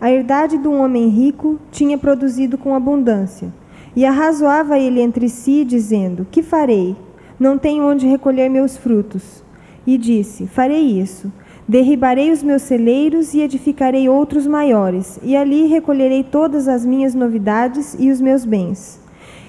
A 0.00 0.10
herdade 0.10 0.56
de 0.56 0.68
um 0.68 0.80
homem 0.80 1.08
rico 1.08 1.58
tinha 1.70 1.98
produzido 1.98 2.56
com 2.56 2.74
abundância. 2.74 3.52
E 3.94 4.06
arrazoava 4.06 4.78
ele 4.78 5.00
entre 5.00 5.28
si, 5.28 5.64
dizendo: 5.64 6.26
Que 6.30 6.42
farei? 6.42 6.96
Não 7.38 7.58
tenho 7.58 7.84
onde 7.84 8.06
recolher 8.06 8.48
meus 8.48 8.76
frutos. 8.76 9.42
E 9.86 9.98
disse: 9.98 10.46
Farei 10.46 11.00
isso. 11.00 11.32
Derribarei 11.70 12.32
os 12.32 12.42
meus 12.42 12.62
celeiros 12.62 13.32
e 13.32 13.42
edificarei 13.42 14.08
outros 14.08 14.44
maiores, 14.44 15.20
e 15.22 15.36
ali 15.36 15.68
recolherei 15.68 16.24
todas 16.24 16.66
as 16.66 16.84
minhas 16.84 17.14
novidades 17.14 17.94
e 17.96 18.10
os 18.10 18.20
meus 18.20 18.44
bens. 18.44 19.00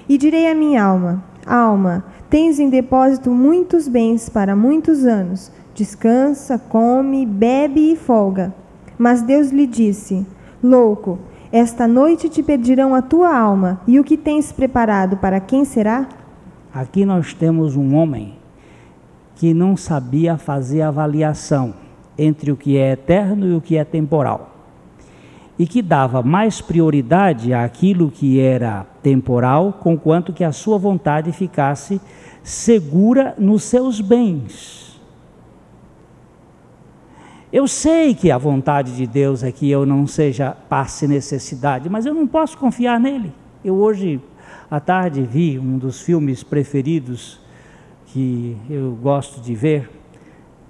E 0.08 0.16
direi 0.16 0.48
à 0.48 0.54
minha 0.54 0.84
alma: 0.84 1.24
Alma, 1.44 2.04
tens 2.30 2.60
em 2.60 2.70
depósito 2.70 3.32
muitos 3.32 3.88
bens 3.88 4.28
para 4.28 4.54
muitos 4.54 5.04
anos. 5.04 5.50
Descansa, 5.74 6.60
come, 6.60 7.26
bebe 7.26 7.90
e 7.90 7.96
folga. 7.96 8.54
Mas 8.96 9.20
Deus 9.22 9.50
lhe 9.50 9.66
disse: 9.66 10.24
Louco, 10.62 11.18
esta 11.50 11.88
noite 11.88 12.28
te 12.28 12.40
pedirão 12.40 12.94
a 12.94 13.02
tua 13.02 13.36
alma, 13.36 13.80
e 13.84 13.98
o 13.98 14.04
que 14.04 14.16
tens 14.16 14.52
preparado 14.52 15.16
para 15.16 15.40
quem 15.40 15.64
será? 15.64 16.06
Aqui 16.72 17.04
nós 17.04 17.34
temos 17.34 17.74
um 17.74 17.96
homem 17.96 18.34
que 19.34 19.52
não 19.52 19.76
sabia 19.76 20.38
fazer 20.38 20.82
avaliação 20.82 21.81
entre 22.18 22.50
o 22.52 22.56
que 22.56 22.76
é 22.76 22.92
eterno 22.92 23.46
e 23.46 23.54
o 23.54 23.60
que 23.60 23.76
é 23.76 23.84
temporal. 23.84 24.50
E 25.58 25.66
que 25.66 25.82
dava 25.82 26.22
mais 26.22 26.60
prioridade 26.60 27.52
àquilo 27.52 28.10
que 28.10 28.40
era 28.40 28.86
temporal, 29.02 29.74
conquanto 29.74 30.32
que 30.32 30.44
a 30.44 30.52
sua 30.52 30.78
vontade 30.78 31.30
ficasse 31.32 32.00
segura 32.42 33.34
nos 33.38 33.64
seus 33.64 34.00
bens. 34.00 35.00
Eu 37.52 37.68
sei 37.68 38.14
que 38.14 38.30
a 38.30 38.38
vontade 38.38 38.96
de 38.96 39.06
Deus 39.06 39.42
é 39.42 39.52
que 39.52 39.70
eu 39.70 39.84
não 39.84 40.06
seja 40.06 40.52
passe 40.52 41.06
necessidade, 41.06 41.88
mas 41.90 42.06
eu 42.06 42.14
não 42.14 42.26
posso 42.26 42.56
confiar 42.56 42.98
nele. 42.98 43.30
Eu 43.62 43.74
hoje 43.74 44.20
à 44.70 44.80
tarde 44.80 45.22
vi 45.22 45.58
um 45.58 45.76
dos 45.76 46.00
filmes 46.00 46.42
preferidos 46.42 47.38
que 48.06 48.56
eu 48.70 48.92
gosto 49.02 49.38
de 49.38 49.54
ver. 49.54 49.90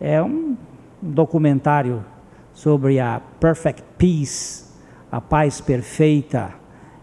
É 0.00 0.20
um 0.20 0.56
documentário 1.02 2.04
sobre 2.54 3.00
a 3.00 3.20
Perfect 3.40 3.82
Peace, 3.98 4.64
a 5.10 5.20
paz 5.20 5.60
perfeita. 5.60 6.50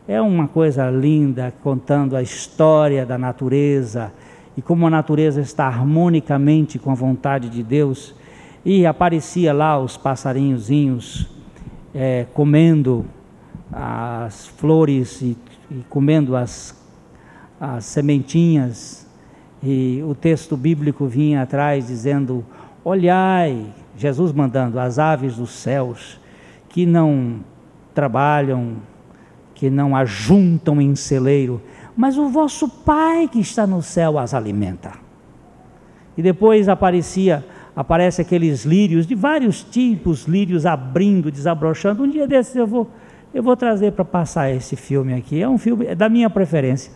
É 0.07 0.21
uma 0.21 0.47
coisa 0.47 0.89
linda 0.89 1.53
contando 1.62 2.15
a 2.15 2.21
história 2.21 3.05
da 3.05 3.17
natureza 3.17 4.12
e 4.55 4.62
como 4.62 4.88
a 4.88 4.89
natureza 4.89 5.41
está 5.41 5.67
harmonicamente 5.67 6.79
com 6.79 6.91
a 6.91 6.95
vontade 6.95 7.49
de 7.49 7.62
Deus 7.62 8.15
e 8.65 8.85
aparecia 8.85 9.53
lá 9.53 9.77
os 9.77 9.97
passarinhozinhos 9.97 11.29
é, 11.93 12.25
comendo 12.33 13.05
as 13.71 14.47
flores 14.47 15.21
e, 15.21 15.38
e 15.69 15.83
comendo 15.89 16.35
as, 16.35 16.75
as 17.59 17.85
sementinhas. 17.85 19.07
E 19.62 20.01
o 20.07 20.15
texto 20.15 20.55
bíblico 20.55 21.05
vinha 21.05 21.41
atrás 21.41 21.88
dizendo: 21.88 22.45
Olhai, 22.83 23.67
Jesus 23.99 24.31
mandando 24.31 24.79
as 24.79 24.97
aves 24.97 25.35
dos 25.35 25.51
céus, 25.51 26.19
que 26.69 26.85
não 26.85 27.41
trabalham, 27.93 28.77
que 29.53 29.69
não 29.69 29.95
ajuntam 29.95 30.79
em 30.79 30.95
celeiro, 30.95 31.62
mas 31.97 32.17
o 32.17 32.29
vosso 32.29 32.69
Pai 32.69 33.27
que 33.27 33.39
está 33.39 33.67
no 33.67 33.81
céu 33.81 34.17
as 34.17 34.33
alimenta. 34.33 34.93
E 36.17 36.21
depois 36.21 36.69
aparecia 36.69 37.45
aparece 37.75 38.21
aqueles 38.21 38.65
lírios 38.65 39.07
de 39.07 39.15
vários 39.15 39.63
tipos, 39.63 40.25
lírios 40.25 40.65
abrindo, 40.65 41.31
desabrochando. 41.31 42.03
Um 42.03 42.09
dia 42.09 42.27
desses 42.27 42.55
eu 42.55 42.67
vou, 42.67 42.89
eu 43.33 43.41
vou 43.41 43.55
trazer 43.55 43.93
para 43.93 44.03
passar 44.03 44.49
esse 44.51 44.75
filme 44.75 45.13
aqui. 45.13 45.41
É 45.41 45.47
um 45.47 45.57
filme 45.57 45.85
é 45.85 45.95
da 45.95 46.09
minha 46.09 46.29
preferência. 46.29 46.91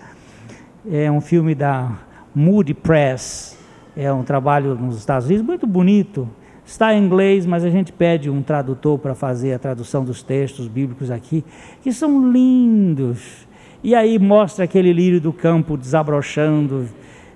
É 0.89 1.09
um 1.09 1.21
filme 1.21 1.55
da 1.55 1.99
Moody 2.35 2.73
Press. 2.73 3.57
É 3.95 4.11
um 4.11 4.23
trabalho 4.23 4.75
nos 4.75 4.97
Estados 4.97 5.27
Unidos 5.27 5.45
muito 5.45 5.65
bonito. 5.65 6.27
Está 6.65 6.93
em 6.93 7.03
inglês, 7.03 7.45
mas 7.45 7.63
a 7.65 7.69
gente 7.69 7.91
pede 7.91 8.29
um 8.29 8.41
tradutor 8.41 8.97
para 8.97 9.13
fazer 9.13 9.53
a 9.53 9.59
tradução 9.59 10.03
dos 10.03 10.23
textos 10.23 10.67
bíblicos 10.67 11.11
aqui, 11.11 11.43
que 11.81 11.91
são 11.91 12.31
lindos. 12.31 13.45
E 13.83 13.93
aí 13.93 14.17
mostra 14.17 14.63
aquele 14.63 14.93
lírio 14.93 15.19
do 15.19 15.33
campo 15.33 15.75
desabrochando, 15.75 16.87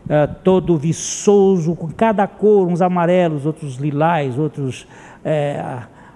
uh, 0.06 0.34
todo 0.46 0.78
viçoso, 0.78 1.76
com 1.76 1.90
cada 1.90 2.26
cor, 2.26 2.68
uns 2.68 2.82
amarelos, 2.82 3.46
outros 3.46 3.76
lilás, 3.76 4.40
outros 4.40 4.88
é, 5.26 5.62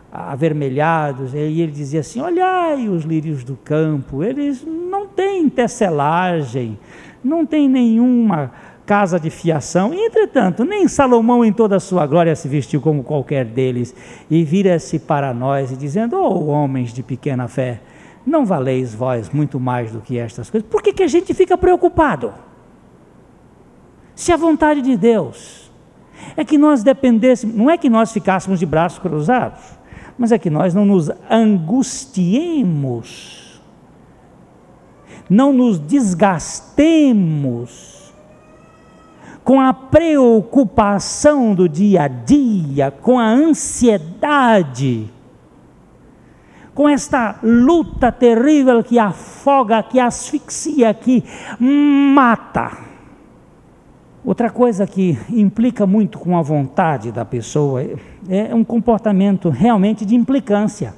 avermelhados. 0.09 1.33
E 1.33 1.37
ele 1.37 1.71
dizia 1.71 1.99
assim: 1.99 2.21
Olhai 2.21 2.87
os 2.87 3.03
lírios 3.03 3.43
do 3.43 3.57
campo, 3.57 4.23
eles 4.23 4.65
não 4.65 5.05
têm 5.05 5.49
tecelagem, 5.49 6.79
não 7.21 7.45
têm 7.45 7.67
nenhuma 7.67 8.51
casa 8.85 9.19
de 9.19 9.29
fiação. 9.29 9.93
Entretanto, 9.93 10.65
nem 10.65 10.87
Salomão 10.87 11.45
em 11.45 11.53
toda 11.53 11.75
a 11.75 11.79
sua 11.79 12.05
glória 12.05 12.35
se 12.35 12.47
vestiu 12.47 12.81
como 12.81 13.03
qualquer 13.03 13.45
deles. 13.45 13.95
E 14.29 14.43
vira-se 14.43 14.99
para 14.99 15.33
nós 15.33 15.71
e 15.71 15.75
dizendo: 15.75 16.17
Oh, 16.17 16.47
homens 16.47 16.93
de 16.93 17.01
pequena 17.03 17.47
fé, 17.47 17.81
não 18.25 18.45
valeis 18.45 18.93
vós 18.93 19.29
muito 19.29 19.57
mais 19.59 19.91
do 19.91 20.01
que 20.01 20.17
estas 20.17 20.49
coisas. 20.49 20.69
Por 20.69 20.81
que, 20.81 20.93
que 20.93 21.03
a 21.03 21.07
gente 21.07 21.33
fica 21.33 21.57
preocupado? 21.57 22.33
Se 24.15 24.31
a 24.31 24.37
vontade 24.37 24.81
de 24.81 24.95
Deus 24.97 25.69
é 26.35 26.45
que 26.45 26.57
nós 26.57 26.83
dependêssemos, 26.83 27.55
não 27.55 27.69
é 27.69 27.77
que 27.77 27.89
nós 27.89 28.11
ficássemos 28.11 28.59
de 28.59 28.65
braços 28.65 28.99
cruzados, 28.99 29.61
mas 30.17 30.31
é 30.31 30.37
que 30.37 30.49
nós 30.49 30.73
não 30.73 30.85
nos 30.85 31.09
angustiemos, 31.29 33.61
não 35.29 35.53
nos 35.53 35.79
desgastemos 35.79 38.00
com 39.51 39.59
a 39.59 39.73
preocupação 39.73 41.53
do 41.53 41.67
dia 41.67 42.03
a 42.03 42.07
dia, 42.07 42.89
com 42.89 43.19
a 43.19 43.27
ansiedade 43.27 45.09
com 46.73 46.87
esta 46.87 47.37
luta 47.43 48.13
terrível 48.13 48.81
que 48.81 48.97
afoga, 48.97 49.83
que 49.83 49.99
asfixia, 49.99 50.93
que 50.93 51.21
mata. 51.59 52.77
Outra 54.23 54.49
coisa 54.49 54.87
que 54.87 55.19
implica 55.29 55.85
muito 55.85 56.17
com 56.17 56.37
a 56.37 56.41
vontade 56.41 57.11
da 57.11 57.25
pessoa 57.25 57.83
é 58.29 58.55
um 58.55 58.63
comportamento 58.63 59.49
realmente 59.49 60.05
de 60.05 60.15
implicância. 60.15 60.93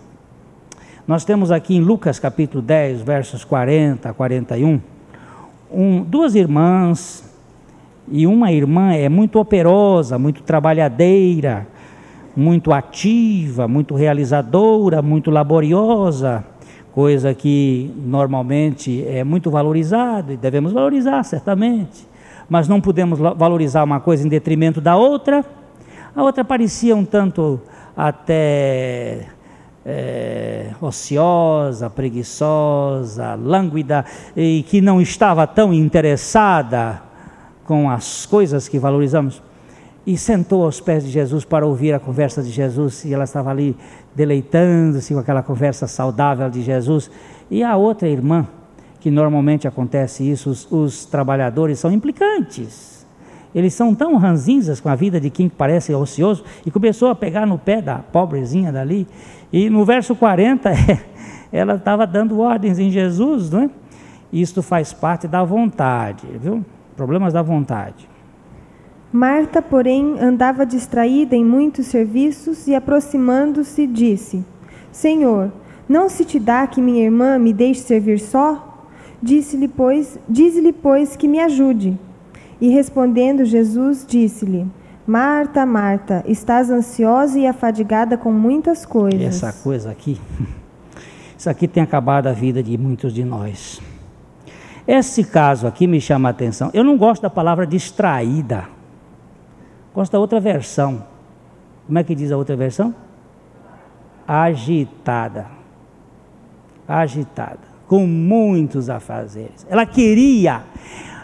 Nós 1.08 1.26
temos 1.26 1.52
aqui 1.52 1.76
em 1.76 1.82
Lucas 1.82 2.20
capítulo 2.20 2.62
10, 2.62 3.02
versos 3.02 3.44
40 3.44 4.12
a 4.12 4.14
41, 4.14 4.80
um, 5.72 6.04
duas 6.04 6.36
irmãs, 6.36 7.33
e 8.12 8.28
uma 8.28 8.52
irmã 8.52 8.94
é 8.94 9.08
muito 9.08 9.40
operosa, 9.40 10.20
muito 10.20 10.44
trabalhadeira, 10.44 11.68
muito 12.36 12.74
ativa, 12.74 13.68
muito 13.68 13.96
realizadora, 13.96 15.02
muito 15.02 15.32
laboriosa, 15.32 16.44
coisa 16.92 17.34
que 17.34 17.92
normalmente 18.06 19.04
é 19.08 19.24
muito 19.24 19.50
valorizada 19.50 20.34
e 20.34 20.38
devemos 20.38 20.74
valorizar, 20.74 21.24
certamente, 21.24 22.08
mas 22.50 22.68
não 22.68 22.82
podemos 22.82 23.20
valorizar 23.20 23.84
uma 23.84 24.00
coisa 24.00 24.26
em 24.26 24.30
detrimento 24.30 24.82
da 24.82 24.96
outra. 24.96 25.46
A 26.16 26.22
outra 26.22 26.44
parecia 26.44 26.96
um 26.96 27.06
tanto 27.06 27.60
até 27.96 29.28
é, 29.86 30.72
ociosa, 30.82 31.90
preguiçosa, 31.90 33.36
lânguida 33.36 34.06
e 34.36 34.64
que 34.68 34.82
não 34.82 35.02
estava 35.02 35.48
tão 35.48 35.74
interessada 35.74 37.13
com 37.66 37.90
as 37.90 38.26
coisas 38.26 38.68
que 38.68 38.78
valorizamos 38.78 39.42
e 40.06 40.18
sentou 40.18 40.66
aos 40.66 40.82
pés 40.82 41.04
de 41.04 41.10
Jesus 41.10 41.46
para 41.46 41.66
ouvir 41.66 41.94
a 41.94 42.00
conversa 42.00 42.44
de 42.44 42.50
Jesus, 42.50 43.06
e 43.06 43.14
ela 43.14 43.24
estava 43.24 43.50
ali 43.50 43.76
deleitando-se 44.14 45.14
com 45.14 45.20
aquela 45.20 45.42
conversa 45.42 45.88
saudável 45.88 46.50
de 46.50 46.62
Jesus. 46.62 47.10
E 47.50 47.64
a 47.64 47.78
outra 47.78 48.08
irmã, 48.10 48.46
que 49.00 49.10
normalmente 49.10 49.68
acontece 49.68 50.30
isso, 50.30 50.50
os, 50.50 50.70
os 50.72 51.06
trabalhadores 51.06 51.80
são 51.80 51.92
implicantes. 51.92 53.06
Eles 53.56 53.74
são 53.74 53.94
tão 53.96 54.18
ranzinzas 54.18 54.82
com 54.82 54.90
a 54.90 54.96
vida 54.96 55.22
de 55.22 55.30
quem 55.30 55.48
parece 55.48 55.94
ocioso, 55.94 56.44
e 56.66 56.72
começou 56.72 57.10
a 57.10 57.16
pegar 57.16 57.46
no 57.46 57.58
pé 57.58 57.82
da 57.82 58.00
pobrezinha 58.00 58.72
dali. 58.74 59.08
E 59.54 59.70
no 59.70 59.86
verso 59.86 60.16
40, 60.16 60.70
ela 61.52 61.76
estava 61.76 62.06
dando 62.06 62.42
ordens 62.42 62.78
em 62.78 62.92
Jesus, 62.92 63.50
não 63.52 63.62
é? 63.62 63.70
Isto 64.34 64.62
faz 64.64 64.92
parte 64.92 65.28
da 65.28 65.44
vontade, 65.44 66.26
viu? 66.42 66.66
Problemas 66.96 67.34
da 67.34 67.42
vontade. 67.42 68.10
Marta, 69.12 69.62
porém, 69.62 70.20
andava 70.20 70.66
distraída 70.66 71.36
em 71.36 71.46
muitos 71.46 71.86
serviços 71.88 72.68
e, 72.68 72.74
aproximando-se, 72.74 73.86
disse: 73.86 74.44
Senhor, 74.92 75.52
não 75.88 76.10
se 76.10 76.26
te 76.26 76.40
dá 76.40 76.66
que 76.66 76.82
minha 76.82 77.04
irmã 77.04 77.38
me 77.38 77.54
deixe 77.54 77.82
servir 77.82 78.20
só? 78.20 78.88
Disse-lhe, 79.22 79.68
pois, 79.68 80.18
dize-lhe, 80.28 80.74
pois, 80.74 81.16
que 81.16 81.28
me 81.28 81.40
ajude. 81.40 81.98
E 82.60 82.70
respondendo 82.70 83.46
Jesus, 83.46 84.06
disse-lhe: 84.08 84.66
Marta, 85.06 85.66
Marta, 85.66 86.24
estás 86.28 86.70
ansiosa 86.70 87.38
e 87.38 87.46
afadigada 87.46 88.18
com 88.18 88.32
muitas 88.32 88.86
coisas. 88.86 89.22
Essa 89.22 89.54
coisa 89.54 89.92
aqui, 89.92 90.20
isso 91.38 91.50
aqui 91.50 91.68
tem 91.68 91.84
acabado 91.84 92.28
a 92.28 92.34
vida 92.34 92.64
de 92.64 92.78
muitos 92.78 93.14
de 93.14 93.24
nós. 93.24 93.82
Esse 94.88 95.24
caso 95.24 95.66
aqui 95.66 95.88
me 95.88 96.02
chama 96.02 96.30
a 96.30 96.32
atenção. 96.32 96.70
Eu 96.74 96.84
não 96.84 96.98
gosto 96.98 97.22
da 97.22 97.30
palavra 97.30 97.66
distraída. 97.66 98.66
Gosto 99.94 100.12
da 100.12 100.20
outra 100.20 100.40
versão. 100.40 101.06
Como 101.86 101.98
é 101.98 102.04
que 102.04 102.16
diz 102.16 102.32
a 102.32 102.38
outra 102.38 102.56
versão? 102.56 102.94
Agitada. 104.28 105.48
Agitada. 106.88 107.60
Com 107.88 108.06
muitos 108.08 108.90
afazeres. 108.90 109.66
Ela 109.70 109.86
queria, 109.86 110.64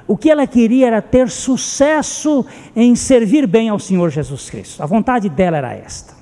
o 0.07 0.15
que 0.15 0.29
ela 0.29 0.45
queria 0.45 0.87
era 0.87 1.01
ter 1.01 1.29
sucesso 1.29 2.45
em 2.75 2.95
servir 2.95 3.47
bem 3.47 3.69
ao 3.69 3.79
Senhor 3.79 4.09
Jesus 4.09 4.49
Cristo. 4.49 4.83
A 4.83 4.85
vontade 4.85 5.29
dela 5.29 5.57
era 5.57 5.73
esta. 5.73 6.18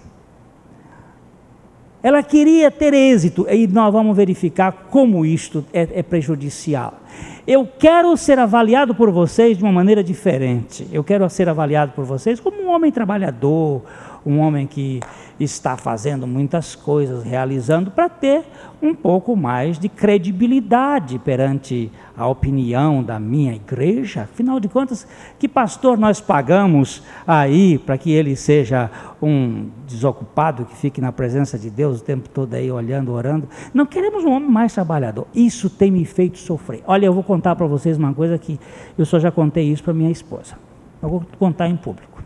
Ela 2.07 2.23
queria 2.23 2.71
ter 2.71 2.93
êxito, 2.93 3.45
e 3.51 3.67
nós 3.67 3.91
vamos 3.91 4.15
verificar 4.15 4.71
como 4.89 5.25
isto 5.25 5.65
é, 5.73 5.85
é 5.91 6.01
prejudicial. 6.01 7.01
Eu 7.45 7.67
quero 7.77 8.15
ser 8.15 8.39
avaliado 8.39 8.95
por 8.95 9.11
vocês 9.11 9.57
de 9.57 9.63
uma 9.65 9.73
maneira 9.73 10.01
diferente. 10.01 10.87
Eu 10.89 11.03
quero 11.03 11.29
ser 11.29 11.49
avaliado 11.49 11.91
por 11.91 12.05
vocês 12.05 12.39
como 12.39 12.63
um 12.63 12.69
homem 12.69 12.93
trabalhador, 12.93 13.83
um 14.27 14.39
homem 14.39 14.67
que 14.67 14.99
está 15.39 15.77
fazendo 15.77 16.27
muitas 16.27 16.75
coisas, 16.75 17.23
realizando, 17.23 17.91
para 17.91 18.09
ter 18.09 18.43
um 18.81 18.93
pouco 18.93 19.35
mais 19.35 19.79
de 19.79 19.87
credibilidade 19.87 21.17
perante 21.19 21.91
a 22.15 22.27
opinião 22.27 23.01
da 23.03 23.19
minha 23.19 23.53
igreja. 23.53 24.23
Afinal 24.23 24.59
de 24.59 24.67
contas, 24.67 25.07
que 25.39 25.47
pastor 25.47 25.97
nós 25.97 26.19
pagamos 26.19 27.03
aí 27.25 27.77
para 27.77 27.97
que 27.97 28.11
ele 28.11 28.35
seja 28.35 28.89
um 29.21 29.69
desocupado 29.87 30.65
que 30.65 30.75
fique 30.75 30.99
na 30.99 31.11
presença 31.11 31.57
de 31.57 31.69
Deus 31.69 32.01
o 32.01 32.03
tempo 32.03 32.27
todo 32.29 32.53
aí 32.53 32.69
olhando, 32.71 33.13
orando? 33.13 33.47
Não 33.73 33.85
queremos 33.85 34.25
um 34.25 34.31
homem 34.31 34.49
mais 34.49 34.73
trabalhador. 34.73 35.27
Isso 35.33 35.69
tem 35.69 35.89
me 35.89 36.03
feito 36.03 36.37
sofrer. 36.37 36.83
Olha, 36.85 37.05
eu 37.05 37.13
vou 37.13 37.23
contar 37.23 37.55
para 37.55 37.65
vocês 37.65 37.97
uma 37.97 38.13
coisa 38.13 38.37
que 38.37 38.59
eu 38.97 39.05
só 39.05 39.19
já 39.19 39.31
contei 39.31 39.63
isso 39.71 39.83
para 39.83 39.93
minha 39.93 40.11
esposa. 40.11 40.55
Eu 41.01 41.09
vou 41.09 41.25
contar 41.39 41.67
em 41.67 41.77
público. 41.77 42.16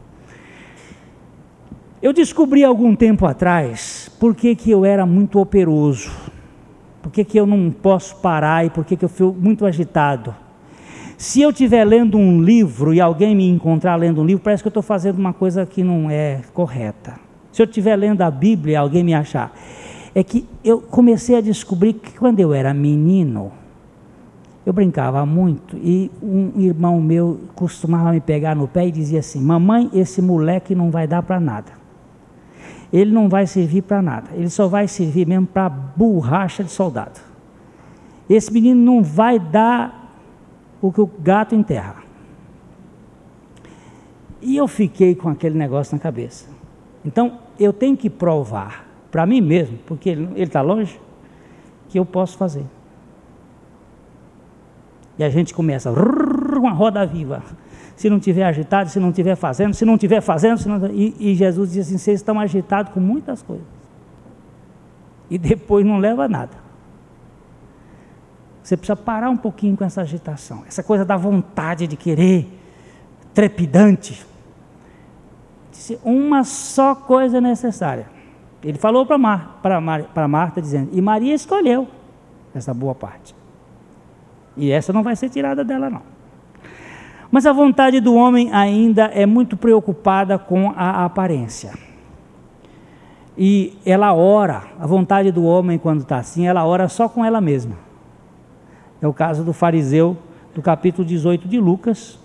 Eu 2.02 2.12
descobri 2.14 2.64
algum 2.64 2.96
tempo 2.96 3.28
atrás 3.28 4.10
por 4.20 4.34
que, 4.34 4.56
que 4.56 4.72
eu 4.72 4.84
era 4.84 5.06
muito 5.06 5.40
operoso, 5.40 6.12
por 7.00 7.12
que, 7.12 7.24
que 7.24 7.40
eu 7.40 7.46
não 7.46 7.70
posso 7.70 8.16
parar 8.16 8.66
e 8.66 8.72
por 8.72 8.84
que, 8.84 8.98
que 8.98 9.06
eu 9.06 9.10
fico 9.10 9.36
muito 9.40 9.68
agitado. 9.68 10.34
Se 11.16 11.44
eu 11.44 11.52
estiver 11.52 11.86
lendo 11.86 12.18
um 12.18 12.42
livro 12.42 12.92
e 12.92 13.00
alguém 13.00 13.36
me 13.36 13.48
encontrar 13.48 13.98
lendo 13.98 14.20
um 14.20 14.26
livro, 14.26 14.44
parece 14.44 14.64
que 14.64 14.68
eu 14.68 14.72
estou 14.72 14.82
fazendo 14.82 15.20
uma 15.20 15.32
coisa 15.32 15.64
que 15.64 15.84
não 15.84 16.10
é 16.10 16.42
correta. 16.56 17.20
Se 17.52 17.62
eu 17.62 17.68
estiver 17.68 17.96
lendo 17.96 18.24
a 18.24 18.32
Bíblia 18.32 18.74
e 18.74 18.76
alguém 18.78 19.04
me 19.04 19.14
achar. 19.14 19.56
É 20.16 20.24
que 20.24 20.48
eu 20.64 20.82
comecei 20.82 21.38
a 21.38 21.42
descobrir 21.42 21.94
que 21.94 22.18
quando 22.18 22.40
eu 22.40 22.52
era 22.52 22.74
menino, 22.74 23.52
eu 24.66 24.74
brincava 24.74 25.24
muito 25.24 25.78
e 25.78 26.10
um 26.22 26.60
irmão 26.60 27.00
meu 27.00 27.42
costumava 27.54 28.12
me 28.12 28.20
pegar 28.20 28.56
no 28.56 28.68
pé 28.68 28.88
e 28.88 28.92
dizia 28.92 29.20
assim: 29.20 29.40
Mamãe, 29.40 29.88
esse 29.94 30.20
moleque 30.20 30.74
não 30.74 30.90
vai 30.90 31.08
dar 31.08 31.22
para 31.22 31.40
nada 31.40 31.81
ele 32.92 33.12
não 33.12 33.30
vai 33.30 33.48
servir 33.48 33.84
para 33.84 34.02
nada. 34.02 34.32
Ele 34.34 34.50
só 34.50 34.68
vai 34.68 34.88
servir 34.88 35.26
mesmo 35.26 35.48
para 35.48 35.70
borracha 35.70 36.64
de 36.64 36.72
soldado. 36.72 37.20
Esse 38.30 38.52
menino 38.52 38.82
não 38.82 39.04
vai 39.04 39.40
dar 39.40 40.16
o 40.82 40.92
que 40.92 41.02
o 41.02 41.10
gato 41.20 41.56
enterra. 41.56 42.04
E 44.42 44.58
eu 44.58 44.68
fiquei 44.68 45.16
com 45.16 45.30
aquele 45.30 45.58
negócio 45.58 45.96
na 45.96 46.02
cabeça. 46.02 46.50
Então, 47.06 47.40
eu 47.60 47.72
tenho 47.72 47.96
que 47.96 48.10
provar 48.10 48.86
para 49.12 49.26
mim 49.26 49.42
mesmo, 49.42 49.78
porque 49.86 50.10
ele 50.10 50.44
está 50.44 50.62
longe, 50.62 51.00
que 51.90 52.00
eu 52.00 52.06
posso 52.06 52.38
fazer. 52.38 52.66
E 55.18 55.24
a 55.24 55.30
gente 55.30 55.54
começa 55.54 55.92
uma 55.92 56.72
roda 56.72 57.06
viva 57.06 57.44
se 58.02 58.10
não 58.10 58.20
tiver 58.20 58.44
agitado, 58.44 58.90
se 58.90 59.00
não 59.00 59.10
estiver 59.10 59.36
fazendo, 59.36 59.76
se 59.76 59.86
não 59.86 59.94
estiver 59.94 60.22
fazendo, 60.22 60.66
não... 60.66 60.88
E, 60.88 61.16
e, 61.20 61.36
Jesus 61.36 61.72
diz 61.72 61.86
assim: 61.86 62.00
vocês 62.00 62.20
estão 62.20 62.40
agitados 62.40 62.92
com 62.92 63.00
muitas 63.00 63.44
coisas. 63.44 63.66
E 65.30 65.38
depois 65.38 65.86
não 65.86 66.00
leva 66.00 66.26
a 66.26 66.28
nada. 66.28 66.58
Você 68.64 68.76
precisa 68.76 68.96
parar 68.96 69.30
um 69.30 69.38
pouquinho 69.38 69.78
com 69.78 69.84
essa 69.84 70.02
agitação, 70.02 70.64
essa 70.68 70.82
coisa 70.82 71.06
da 71.06 71.16
vontade 71.16 71.86
de 71.86 71.96
querer, 71.96 72.48
trepidante. 73.36 74.26
Disse, 75.70 76.00
uma 76.04 76.44
só 76.44 76.96
coisa 76.96 77.40
necessária. 77.40 78.08
Ele 78.64 78.80
falou 78.80 79.06
para 79.06 79.18
Mar, 79.20 79.60
Mar, 79.80 80.28
Marta, 80.28 80.60
dizendo, 80.60 80.90
e 80.92 81.00
Maria 81.00 81.36
escolheu 81.36 81.88
essa 82.54 82.74
boa 82.74 82.96
parte. 82.96 83.36
E 84.58 84.72
essa 84.72 84.92
não 84.92 85.04
vai 85.04 85.16
ser 85.16 85.30
tirada 85.30 85.64
dela, 85.64 85.88
não. 85.88 86.21
Mas 87.32 87.46
a 87.46 87.54
vontade 87.54 88.02
do 88.02 88.14
homem 88.14 88.52
ainda 88.52 89.06
é 89.06 89.26
muito 89.26 89.56
preocupada 89.56 90.38
com 90.38 90.74
a 90.76 91.06
aparência. 91.06 91.72
E 93.38 93.78
ela 93.86 94.14
ora, 94.14 94.64
a 94.78 94.86
vontade 94.86 95.32
do 95.32 95.46
homem, 95.46 95.80
quando 95.80 96.02
está 96.02 96.18
assim, 96.18 96.46
ela 96.46 96.66
ora 96.66 96.90
só 96.90 97.08
com 97.08 97.24
ela 97.24 97.40
mesma. 97.40 97.78
É 99.02 99.08
o 99.08 99.14
caso 99.14 99.44
do 99.44 99.54
fariseu, 99.54 100.18
do 100.54 100.62
capítulo 100.62 101.08
18 101.08 101.48
de 101.48 101.58
Lucas, 101.58 102.20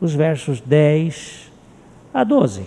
os 0.00 0.14
versos 0.14 0.60
10 0.60 1.52
a 2.14 2.22
12. 2.22 2.62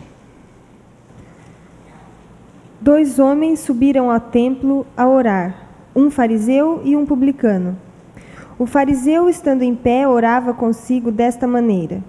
Dois 2.81 3.17
homens 3.17 3.61
subiram 3.61 4.11
ao 4.11 4.19
templo 4.19 4.85
a 4.95 5.07
orar, 5.07 5.67
um 5.95 6.11
fariseu 6.11 6.81
e 6.83 6.95
um 6.95 7.05
publicano. 7.05 7.77
O 8.59 8.65
fariseu, 8.65 9.29
estando 9.29 9.61
em 9.61 9.75
pé, 9.75 10.07
orava 10.07 10.53
consigo 10.53 11.11
desta 11.11 11.45
maneira: 11.45 12.03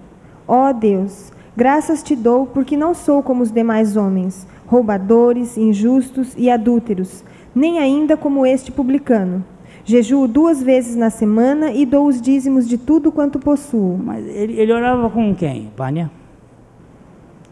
Ó 0.47 0.73
Deus, 0.73 1.31
graças 1.55 2.01
te 2.01 2.15
dou, 2.15 2.47
porque 2.47 2.75
não 2.75 2.95
sou 2.95 3.21
como 3.21 3.43
os 3.43 3.51
demais 3.51 3.95
homens, 3.95 4.47
roubadores, 4.65 5.57
injustos 5.57 6.33
e 6.35 6.49
adúlteros, 6.49 7.23
nem 7.53 7.77
ainda 7.77 8.17
como 8.17 8.47
este 8.47 8.71
publicano. 8.71 9.45
Jejuo 9.85 10.27
duas 10.27 10.61
vezes 10.61 10.95
na 10.95 11.09
semana 11.09 11.71
e 11.71 11.85
dou 11.85 12.07
os 12.07 12.19
dízimos 12.19 12.67
de 12.67 12.77
tudo 12.77 13.11
quanto 13.11 13.39
possuo. 13.39 13.97
Mas 13.97 14.25
ele, 14.25 14.59
ele 14.59 14.73
orava 14.73 15.09
com 15.09 15.33
quem, 15.35 15.71
Pânia? 15.75 16.11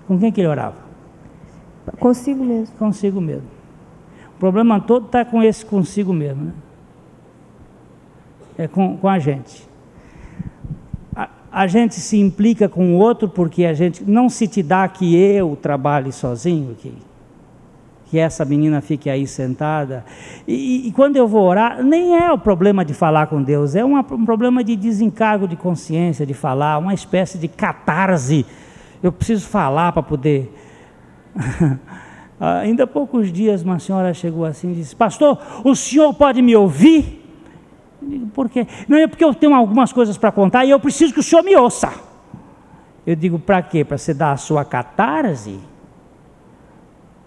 Com 0.07 0.19
quem 0.19 0.31
que 0.31 0.41
ele 0.41 0.47
orava? 0.47 0.75
Consigo 1.99 2.43
mesmo. 2.43 2.75
Consigo 2.77 3.21
mesmo. 3.21 3.47
O 4.35 4.39
problema 4.39 4.79
todo 4.79 5.07
está 5.07 5.23
com 5.25 5.41
esse 5.41 5.65
consigo 5.65 6.13
mesmo, 6.13 6.45
né? 6.45 6.51
É 8.57 8.67
com, 8.67 8.97
com 8.97 9.07
a 9.07 9.19
gente. 9.19 9.67
A, 11.15 11.29
a 11.51 11.67
gente 11.67 11.95
se 11.95 12.17
implica 12.17 12.67
com 12.67 12.95
o 12.95 12.97
outro 12.97 13.29
porque 13.29 13.65
a 13.65 13.73
gente 13.73 14.03
não 14.03 14.29
se 14.29 14.47
te 14.47 14.63
dá 14.63 14.87
que 14.87 15.15
eu 15.15 15.55
trabalhe 15.61 16.11
sozinho, 16.11 16.75
que, 16.75 16.93
que 18.07 18.17
essa 18.17 18.43
menina 18.43 18.81
fique 18.81 19.09
aí 19.09 19.27
sentada. 19.27 20.03
E, 20.47 20.87
e, 20.87 20.91
quando 20.91 21.17
eu 21.17 21.27
vou 21.27 21.43
orar, 21.43 21.83
nem 21.83 22.17
é 22.17 22.31
o 22.31 22.37
problema 22.37 22.83
de 22.83 22.93
falar 22.93 23.27
com 23.27 23.43
Deus, 23.43 23.75
é 23.75 23.85
uma, 23.85 23.99
um 23.99 24.25
problema 24.25 24.63
de 24.63 24.75
desencargo 24.75 25.47
de 25.47 25.55
consciência, 25.55 26.25
de 26.25 26.33
falar, 26.33 26.77
uma 26.79 26.93
espécie 26.93 27.37
de 27.37 27.47
catarse. 27.47 28.45
Eu 29.03 29.11
preciso 29.11 29.47
falar 29.47 29.91
para 29.91 30.01
poder 30.01 30.51
Ainda 32.39 32.83
há 32.83 32.87
poucos 32.87 33.31
dias 33.31 33.63
uma 33.63 33.79
senhora 33.79 34.13
chegou 34.13 34.45
assim 34.45 34.71
e 34.71 34.75
disse: 34.75 34.95
Pastor, 34.95 35.39
o 35.63 35.75
senhor 35.75 36.13
pode 36.13 36.41
me 36.41 36.55
ouvir? 36.55 37.26
Eu 38.01 38.07
digo, 38.09 38.27
por 38.27 38.49
quê? 38.49 38.67
Não 38.87 38.97
é 38.97 39.07
porque 39.07 39.23
eu 39.23 39.33
tenho 39.33 39.53
algumas 39.53 39.91
coisas 39.91 40.17
para 40.17 40.31
contar 40.31 40.65
e 40.65 40.69
eu 40.69 40.79
preciso 40.79 41.13
que 41.13 41.19
o 41.19 41.23
senhor 41.23 41.43
me 41.43 41.55
ouça. 41.55 41.91
Eu 43.05 43.15
digo, 43.15 43.39
para 43.39 43.61
quê? 43.61 43.83
Para 43.83 43.97
você 43.97 44.13
dar 44.13 44.31
a 44.33 44.37
sua 44.37 44.65
catarse? 44.65 45.59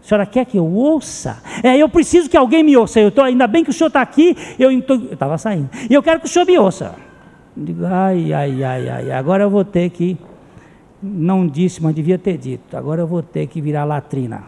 A 0.02 0.06
senhora 0.06 0.26
quer 0.26 0.44
que 0.46 0.56
eu 0.56 0.66
ouça? 0.66 1.42
É, 1.62 1.76
eu 1.76 1.88
preciso 1.88 2.28
que 2.28 2.36
alguém 2.36 2.62
me 2.62 2.76
ouça. 2.76 3.00
Eu 3.00 3.10
tô, 3.10 3.22
ainda 3.22 3.46
bem 3.46 3.64
que 3.64 3.70
o 3.70 3.72
senhor 3.72 3.88
está 3.88 4.00
aqui, 4.00 4.36
eu 4.58 4.70
estava 4.70 5.36
saindo. 5.38 5.68
E 5.88 5.94
eu 5.94 6.02
quero 6.02 6.20
que 6.20 6.26
o 6.26 6.28
senhor 6.28 6.46
me 6.46 6.58
ouça. 6.58 6.94
Eu 7.56 7.64
digo, 7.64 7.84
ai, 7.86 8.32
ai, 8.32 8.62
ai, 8.62 8.88
ai, 8.88 9.12
agora 9.12 9.42
eu 9.42 9.50
vou 9.50 9.64
ter 9.64 9.90
que 9.90 10.16
não 11.02 11.46
disse, 11.46 11.82
mas 11.82 11.94
devia 11.94 12.18
ter 12.18 12.36
dito. 12.36 12.76
Agora 12.76 13.00
eu 13.00 13.06
vou 13.06 13.22
ter 13.22 13.46
que 13.46 13.60
virar 13.60 13.84
latrina. 13.84 14.44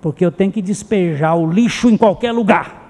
Porque 0.00 0.24
eu 0.24 0.32
tenho 0.32 0.50
que 0.50 0.62
despejar 0.62 1.36
o 1.36 1.50
lixo 1.50 1.88
em 1.88 1.96
qualquer 1.96 2.32
lugar. 2.32 2.81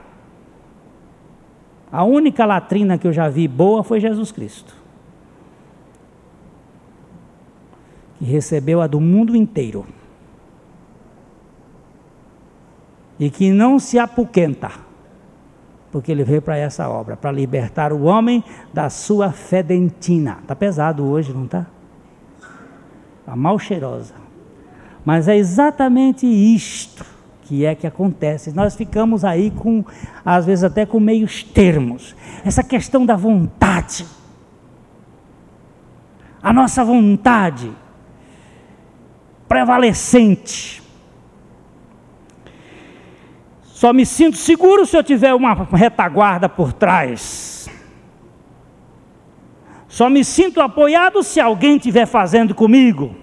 A 1.92 2.04
única 2.04 2.46
latrina 2.46 2.96
que 2.96 3.06
eu 3.06 3.12
já 3.12 3.28
vi 3.28 3.46
boa 3.46 3.84
foi 3.84 4.00
Jesus 4.00 4.32
Cristo. 4.32 4.74
Que 8.18 8.24
recebeu 8.24 8.80
a 8.80 8.86
do 8.86 8.98
mundo 8.98 9.36
inteiro. 9.36 9.84
E 13.20 13.28
que 13.28 13.52
não 13.52 13.78
se 13.78 13.98
apuquenta 13.98 14.70
porque 15.92 16.10
ele 16.10 16.24
veio 16.24 16.40
para 16.40 16.56
essa 16.56 16.88
obra, 16.88 17.18
para 17.18 17.30
libertar 17.30 17.92
o 17.92 18.04
homem 18.04 18.42
da 18.72 18.88
sua 18.88 19.30
fedentina. 19.30 20.38
Está 20.40 20.56
pesado 20.56 21.04
hoje, 21.04 21.34
não 21.34 21.44
está? 21.44 21.66
Está 23.20 23.36
mal 23.36 23.58
cheirosa. 23.58 24.14
Mas 25.04 25.28
é 25.28 25.36
exatamente 25.36 26.26
isto 26.26 27.04
que 27.42 27.64
é 27.64 27.74
que 27.74 27.86
acontece. 27.86 28.52
Nós 28.52 28.74
ficamos 28.74 29.24
aí 29.24 29.50
com, 29.50 29.84
às 30.24 30.46
vezes 30.46 30.64
até 30.64 30.86
com 30.86 30.98
meios 30.98 31.42
termos. 31.42 32.16
Essa 32.44 32.62
questão 32.62 33.04
da 33.04 33.16
vontade. 33.16 34.06
A 36.42 36.52
nossa 36.52 36.84
vontade 36.84 37.70
prevalecente 39.48 40.82
Só 43.82 43.92
me 43.92 44.06
sinto 44.06 44.36
seguro 44.36 44.86
se 44.86 44.96
eu 44.96 45.02
tiver 45.02 45.34
uma 45.34 45.54
retaguarda 45.54 46.48
por 46.48 46.72
trás. 46.72 47.68
Só 49.88 50.08
me 50.08 50.24
sinto 50.24 50.60
apoiado 50.60 51.20
se 51.24 51.40
alguém 51.40 51.78
estiver 51.78 52.06
fazendo 52.06 52.54
comigo. 52.54 53.16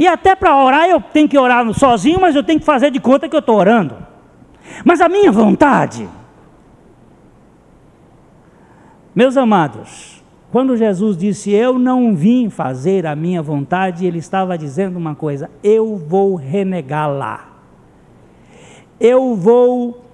E 0.00 0.08
até 0.08 0.34
para 0.34 0.56
orar 0.56 0.88
eu 0.88 1.00
tenho 1.00 1.28
que 1.28 1.38
orar 1.38 1.72
sozinho, 1.74 2.20
mas 2.20 2.34
eu 2.34 2.42
tenho 2.42 2.58
que 2.58 2.64
fazer 2.64 2.90
de 2.90 2.98
conta 2.98 3.28
que 3.28 3.36
eu 3.36 3.40
estou 3.40 3.56
orando. 3.56 3.94
Mas 4.84 5.00
a 5.00 5.08
minha 5.08 5.30
vontade, 5.30 6.08
meus 9.14 9.36
amados, 9.36 10.24
quando 10.50 10.76
Jesus 10.76 11.16
disse 11.16 11.52
eu 11.52 11.78
não 11.78 12.16
vim 12.16 12.50
fazer 12.50 13.06
a 13.06 13.14
minha 13.14 13.42
vontade, 13.42 14.06
ele 14.06 14.18
estava 14.18 14.58
dizendo 14.58 14.96
uma 14.96 15.14
coisa: 15.14 15.48
eu 15.62 15.96
vou 15.96 16.34
renegá-la 16.34 17.50
eu 19.00 19.34
vou 19.34 20.04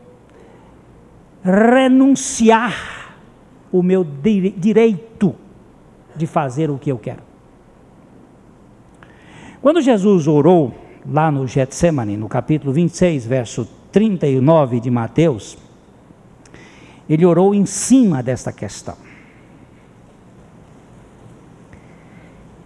renunciar 1.43 3.17
o 3.73 3.83
meu 3.83 4.05
direito 4.05 5.35
de 6.15 6.27
fazer 6.27 6.71
o 6.71 6.79
que 6.79 6.91
eu 6.91 6.97
quero. 6.97 7.26
Quando 9.67 9.81
Jesus 9.81 10.29
orou 10.29 10.73
lá 11.05 11.29
no 11.29 11.45
Getsemane, 11.45 12.17
no 12.17 12.29
capítulo 12.29 12.73
26, 12.73 13.27
verso 13.27 13.69
39 13.91 14.79
de 14.79 14.89
Mateus, 14.93 15.59
ele 17.11 17.27
orou 17.27 17.53
em 17.53 17.67
cima 17.67 18.23
desta 18.23 18.53
questão. 18.53 18.95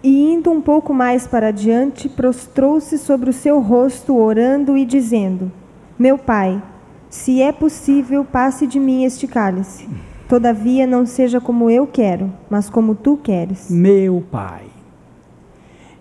E 0.02 0.30
indo 0.30 0.50
um 0.50 0.60
pouco 0.60 0.92
mais 0.92 1.26
para 1.26 1.48
adiante, 1.48 2.06
prostrou-se 2.06 2.98
sobre 2.98 3.30
o 3.30 3.32
seu 3.32 3.60
rosto, 3.62 4.14
orando 4.14 4.76
e 4.76 4.84
dizendo: 4.84 5.50
meu 5.98 6.18
pai, 6.18 6.62
se 7.08 7.40
é 7.40 7.50
possível, 7.50 8.26
passe 8.26 8.66
de 8.66 8.78
mim 8.78 9.04
este 9.04 9.26
cálice. 9.26 9.88
Todavia, 10.28 10.86
não 10.86 11.06
seja 11.06 11.40
como 11.40 11.70
eu 11.70 11.86
quero, 11.86 12.30
mas 12.50 12.68
como 12.68 12.94
tu 12.94 13.16
queres. 13.16 13.70
Meu 13.70 14.22
pai, 14.30 14.64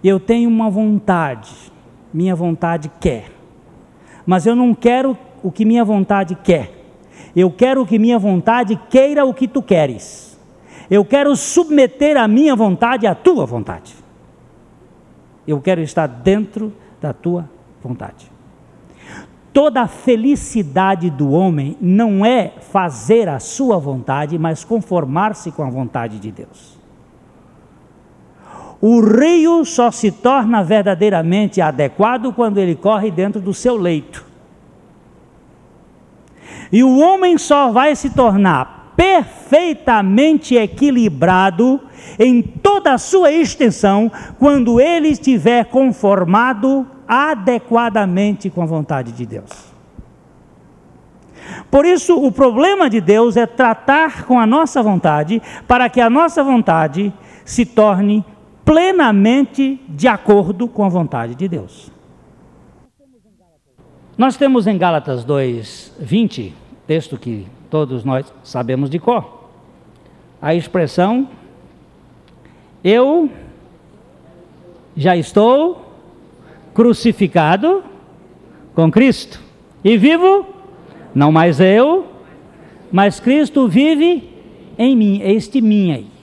eu 0.03 0.19
tenho 0.19 0.49
uma 0.49 0.69
vontade, 0.69 1.51
minha 2.13 2.35
vontade 2.35 2.89
quer, 2.99 3.31
mas 4.25 4.45
eu 4.45 4.55
não 4.55 4.73
quero 4.73 5.17
o 5.43 5.51
que 5.51 5.65
minha 5.65 5.83
vontade 5.83 6.35
quer. 6.35 6.77
Eu 7.35 7.51
quero 7.51 7.85
que 7.85 7.99
minha 7.99 8.17
vontade 8.17 8.79
queira 8.89 9.25
o 9.25 9.33
que 9.33 9.47
tu 9.47 9.61
queres. 9.61 10.39
Eu 10.89 11.05
quero 11.05 11.35
submeter 11.35 12.17
a 12.17 12.27
minha 12.27 12.55
vontade 12.55 13.05
à 13.05 13.13
tua 13.13 13.45
vontade. 13.45 13.95
Eu 15.47 15.61
quero 15.61 15.81
estar 15.81 16.07
dentro 16.07 16.73
da 17.01 17.13
tua 17.13 17.49
vontade. 17.81 18.31
Toda 19.53 19.81
a 19.81 19.87
felicidade 19.87 21.09
do 21.09 21.31
homem 21.31 21.75
não 21.81 22.25
é 22.25 22.49
fazer 22.59 23.27
a 23.27 23.39
sua 23.39 23.77
vontade, 23.77 24.37
mas 24.37 24.63
conformar-se 24.63 25.51
com 25.51 25.63
a 25.63 25.69
vontade 25.69 26.19
de 26.19 26.31
Deus. 26.31 26.78
O 28.81 29.01
rio 29.01 29.65
só 29.65 29.91
se 29.91 30.11
torna 30.11 30.63
verdadeiramente 30.63 31.59
adequado 31.59 32.31
quando 32.33 32.57
ele 32.57 32.75
corre 32.75 33.11
dentro 33.11 33.41
do 33.41 33.53
seu 33.53 33.75
leito. 33.75 34.25
E 36.71 36.83
o 36.83 36.99
homem 36.99 37.37
só 37.37 37.71
vai 37.71 37.95
se 37.95 38.09
tornar 38.11 38.93
perfeitamente 38.95 40.55
equilibrado 40.55 41.79
em 42.17 42.41
toda 42.41 42.93
a 42.93 42.97
sua 42.97 43.31
extensão 43.31 44.11
quando 44.37 44.79
ele 44.79 45.09
estiver 45.09 45.65
conformado 45.65 46.85
adequadamente 47.07 48.49
com 48.49 48.61
a 48.61 48.65
vontade 48.65 49.11
de 49.11 49.25
Deus. 49.25 49.69
Por 51.71 51.85
isso, 51.85 52.15
o 52.15 52.31
problema 52.31 52.89
de 52.89 53.01
Deus 53.01 53.35
é 53.35 53.45
tratar 53.45 54.25
com 54.25 54.39
a 54.39 54.45
nossa 54.45 54.83
vontade 54.83 55.41
para 55.67 55.89
que 55.89 55.99
a 55.99 56.09
nossa 56.09 56.43
vontade 56.43 57.11
se 57.43 57.65
torne 57.65 58.23
plenamente 58.69 59.81
de 59.89 60.07
acordo 60.07 60.67
com 60.67 60.85
a 60.85 60.89
vontade 60.89 61.33
de 61.33 61.47
Deus. 61.47 61.91
Nós 64.15 64.37
temos 64.37 64.67
em 64.67 64.77
Gálatas 64.77 65.23
2, 65.23 65.95
20, 65.99 66.53
texto 66.85 67.17
que 67.17 67.47
todos 67.67 68.03
nós 68.03 68.31
sabemos 68.43 68.87
de 68.87 68.99
cor, 68.99 69.49
a 70.39 70.53
expressão: 70.53 71.27
Eu 72.83 73.27
já 74.95 75.17
estou 75.17 75.83
crucificado 76.71 77.83
com 78.75 78.91
Cristo. 78.91 79.41
E 79.83 79.97
vivo, 79.97 80.45
não 81.15 81.31
mais 81.31 81.59
eu, 81.59 82.05
mas 82.91 83.19
Cristo 83.19 83.67
vive 83.67 84.29
em 84.77 84.95
mim. 84.95 85.21
Este 85.23 85.59
mim 85.59 85.91
aí. 85.91 86.18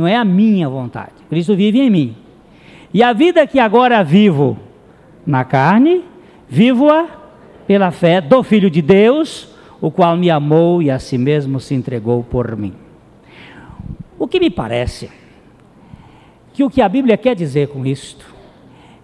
Não 0.00 0.08
é 0.08 0.16
a 0.16 0.24
minha 0.24 0.68
vontade. 0.68 1.12
Cristo 1.28 1.54
vive 1.54 1.78
em 1.78 1.90
mim. 1.90 2.16
E 2.92 3.02
a 3.02 3.12
vida 3.12 3.46
que 3.46 3.58
agora 3.58 4.02
vivo 4.02 4.58
na 5.26 5.44
carne, 5.44 6.02
vivo-a 6.48 7.06
pela 7.66 7.90
fé 7.90 8.20
do 8.20 8.42
Filho 8.42 8.70
de 8.70 8.80
Deus, 8.80 9.54
o 9.80 9.90
qual 9.90 10.16
me 10.16 10.30
amou 10.30 10.82
e 10.82 10.90
a 10.90 10.98
si 10.98 11.18
mesmo 11.18 11.60
se 11.60 11.74
entregou 11.74 12.24
por 12.24 12.56
mim. 12.56 12.72
O 14.18 14.26
que 14.26 14.40
me 14.40 14.50
parece 14.50 15.10
que 16.54 16.64
o 16.64 16.70
que 16.70 16.80
a 16.80 16.88
Bíblia 16.88 17.16
quer 17.16 17.36
dizer 17.36 17.68
com 17.68 17.84
isto 17.84 18.26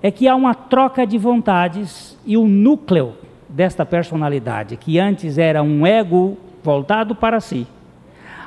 é 0.02 0.10
que 0.10 0.26
há 0.26 0.34
uma 0.34 0.54
troca 0.54 1.06
de 1.06 1.18
vontades 1.18 2.18
e 2.24 2.36
o 2.36 2.48
núcleo 2.48 3.14
desta 3.48 3.84
personalidade, 3.84 4.76
que 4.76 4.98
antes 4.98 5.36
era 5.36 5.62
um 5.62 5.86
ego 5.86 6.38
voltado 6.62 7.14
para 7.14 7.38
si, 7.38 7.66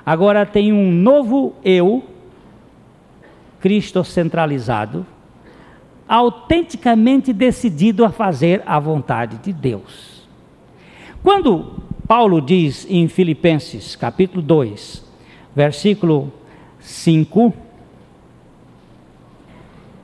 agora 0.06 0.46
tem 0.46 0.74
um 0.74 0.92
novo 0.92 1.54
eu, 1.64 2.04
Cristo 3.60 4.04
centralizado, 4.04 5.06
autenticamente 6.08 7.32
decidido 7.32 8.04
a 8.04 8.10
fazer 8.10 8.64
a 8.66 8.80
vontade 8.80 9.38
de 9.38 9.54
Deus. 9.54 10.28
Quando 11.24 11.84
Paulo 12.08 12.42
diz 12.42 12.88
em 12.90 13.08
Filipenses, 13.08 13.96
capítulo 13.96 14.42
2, 14.42 15.06
versículo 15.56 16.32
5, 16.80 17.54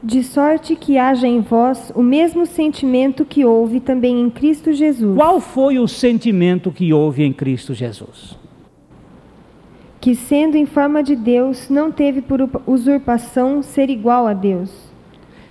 de 0.04 0.24
sorte 0.24 0.76
que 0.76 1.00
haja 1.00 1.28
em 1.28 1.42
vós 1.42 1.92
o 1.96 2.04
mesmo 2.04 2.46
sentimento 2.46 3.26
que 3.26 3.44
houve 3.44 3.80
também 3.80 4.22
em 4.22 4.30
Cristo 4.30 4.72
Jesus. 4.72 5.16
Qual 5.18 5.42
foi 5.42 5.80
o 5.80 5.88
sentimento 5.88 6.72
que 6.72 6.94
houve 6.94 7.24
em 7.24 7.34
Cristo 7.34 7.74
Jesus? 7.74 8.38
Que 10.06 10.14
sendo 10.14 10.56
em 10.56 10.68
forma 10.68 11.02
de 11.02 11.16
Deus, 11.16 11.68
não 11.68 11.92
teve 11.92 12.22
por 12.22 12.48
usurpação 12.68 13.64
ser 13.64 13.90
igual 13.90 14.28
a 14.28 14.34
Deus, 14.34 14.70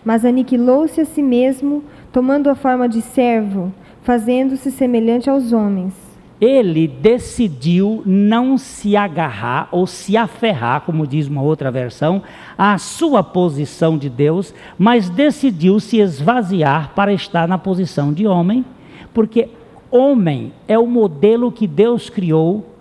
mas 0.05 0.25
aniquilou-se 0.25 1.01
a 1.01 1.05
si 1.05 1.21
mesmo, 1.25 1.83
tomando 2.13 2.49
a 2.49 2.55
forma 2.55 2.89
de 2.89 3.03
servo, 3.03 3.75
fazendo-se 4.05 4.71
semelhante 4.71 5.29
aos 5.29 5.53
homens. 5.53 5.93
Ele 6.41 6.87
decidiu 6.87 8.01
não 8.07 8.57
se 8.57 8.97
agarrar 8.97 9.69
ou 9.73 9.89
se 9.89 10.17
aferrar, 10.17 10.83
como 10.83 11.05
diz 11.05 11.27
uma 11.27 11.43
outra 11.43 11.69
versão, 11.69 12.23
à 12.57 12.79
sua 12.79 13.25
posição 13.25 13.99
de 13.99 14.09
Deus, 14.09 14.55
mas 14.79 15.11
decidiu 15.11 15.81
se 15.81 15.99
esvaziar 15.99 16.93
para 16.95 17.13
estar 17.13 17.49
na 17.49 17.59
posição 17.59 18.13
de 18.13 18.25
homem, 18.25 18.65
porque 19.13 19.49
homem 19.91 20.53
é 20.69 20.79
o 20.79 20.87
modelo 20.87 21.51
que 21.51 21.67
Deus 21.67 22.09
criou 22.09 22.73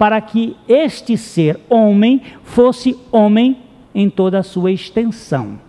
para 0.00 0.18
que 0.18 0.56
este 0.66 1.14
ser 1.18 1.60
homem 1.68 2.22
fosse 2.42 2.98
homem 3.12 3.58
em 3.94 4.08
toda 4.08 4.38
a 4.38 4.42
sua 4.42 4.72
extensão. 4.72 5.60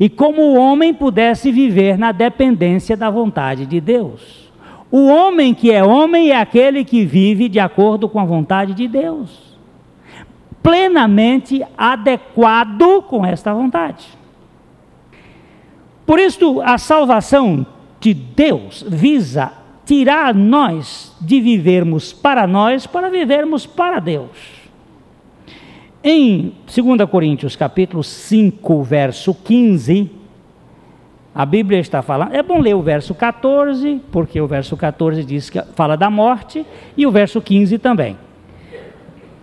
E 0.00 0.08
como 0.08 0.42
o 0.42 0.56
homem 0.56 0.92
pudesse 0.92 1.52
viver 1.52 1.96
na 1.96 2.10
dependência 2.10 2.96
da 2.96 3.08
vontade 3.08 3.64
de 3.64 3.80
Deus. 3.80 4.50
O 4.90 5.06
homem 5.06 5.54
que 5.54 5.70
é 5.70 5.84
homem 5.84 6.32
é 6.32 6.40
aquele 6.40 6.84
que 6.84 7.04
vive 7.04 7.48
de 7.48 7.60
acordo 7.60 8.08
com 8.08 8.18
a 8.18 8.24
vontade 8.24 8.74
de 8.74 8.88
Deus, 8.88 9.56
plenamente 10.60 11.64
adequado 11.78 13.00
com 13.02 13.24
esta 13.24 13.54
vontade. 13.54 14.08
Por 16.04 16.18
isso, 16.18 16.60
a 16.62 16.78
salvação 16.78 17.64
de 18.00 18.12
Deus 18.12 18.84
visa 18.88 19.61
tirar 19.92 20.34
nós 20.34 21.14
de 21.20 21.38
vivermos 21.38 22.14
para 22.14 22.46
nós 22.46 22.86
para 22.86 23.10
vivermos 23.10 23.66
para 23.66 23.98
Deus. 23.98 24.30
Em 26.02 26.54
2 26.64 27.10
Coríntios 27.10 27.54
capítulo 27.56 28.02
5, 28.02 28.82
verso 28.84 29.34
15, 29.34 30.10
a 31.34 31.44
Bíblia 31.44 31.78
está 31.78 32.00
falando, 32.00 32.32
é 32.32 32.42
bom 32.42 32.58
ler 32.58 32.74
o 32.74 32.80
verso 32.80 33.14
14, 33.14 34.00
porque 34.10 34.40
o 34.40 34.46
verso 34.46 34.78
14 34.78 35.22
diz 35.24 35.50
que 35.50 35.60
fala 35.74 35.94
da 35.94 36.08
morte, 36.08 36.64
e 36.96 37.06
o 37.06 37.10
verso 37.10 37.42
15 37.42 37.76
também. 37.76 38.16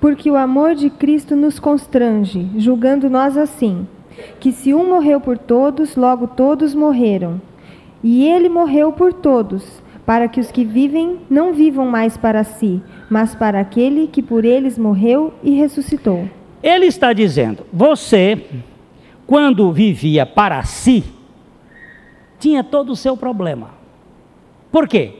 Porque 0.01 0.31
o 0.31 0.35
amor 0.35 0.73
de 0.73 0.89
Cristo 0.89 1.35
nos 1.35 1.59
constrange, 1.59 2.49
julgando 2.57 3.07
nós 3.07 3.37
assim: 3.37 3.87
que 4.39 4.51
se 4.51 4.73
um 4.73 4.89
morreu 4.89 5.21
por 5.21 5.37
todos, 5.37 5.95
logo 5.95 6.25
todos 6.25 6.73
morreram. 6.73 7.39
E 8.03 8.25
ele 8.25 8.49
morreu 8.49 8.91
por 8.91 9.13
todos, 9.13 9.83
para 10.09 10.27
que 10.27 10.39
os 10.39 10.51
que 10.51 10.65
vivem 10.65 11.19
não 11.29 11.53
vivam 11.53 11.85
mais 11.85 12.17
para 12.17 12.43
si, 12.43 12.81
mas 13.11 13.35
para 13.35 13.59
aquele 13.59 14.07
que 14.07 14.23
por 14.23 14.43
eles 14.43 14.75
morreu 14.75 15.35
e 15.43 15.51
ressuscitou. 15.51 16.27
Ele 16.63 16.87
está 16.87 17.13
dizendo: 17.13 17.63
você, 17.71 18.43
quando 19.27 19.71
vivia 19.71 20.25
para 20.25 20.63
si, 20.63 21.03
tinha 22.39 22.63
todo 22.63 22.93
o 22.93 22.95
seu 22.95 23.15
problema. 23.15 23.69
Por 24.71 24.87
quê? 24.87 25.13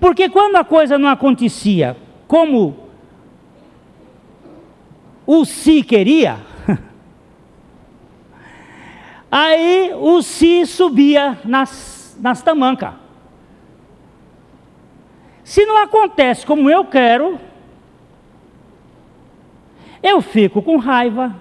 Porque 0.00 0.28
quando 0.28 0.56
a 0.56 0.64
coisa 0.64 0.98
não 0.98 1.08
acontecia 1.08 1.96
como 2.26 2.76
o 5.24 5.44
si 5.44 5.84
queria, 5.84 6.38
aí 9.30 9.92
o 9.94 10.20
si 10.20 10.66
subia 10.66 11.38
nas, 11.44 12.18
nas 12.20 12.42
tamancas. 12.42 13.01
Se 15.52 15.66
não 15.66 15.76
acontece 15.76 16.46
como 16.46 16.70
eu 16.70 16.82
quero, 16.82 17.38
eu 20.02 20.22
fico 20.22 20.62
com 20.62 20.78
raiva, 20.78 21.36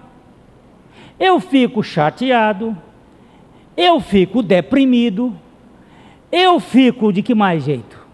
eu 1.17 1.39
fico 1.39 1.81
chateado, 1.81 2.75
eu 3.77 4.01
fico 4.01 4.43
deprimido, 4.43 5.33
eu 6.29 6.59
fico 6.59 7.13
de 7.13 7.23
que 7.23 7.33
mais 7.33 7.63
jeito? 7.63 8.05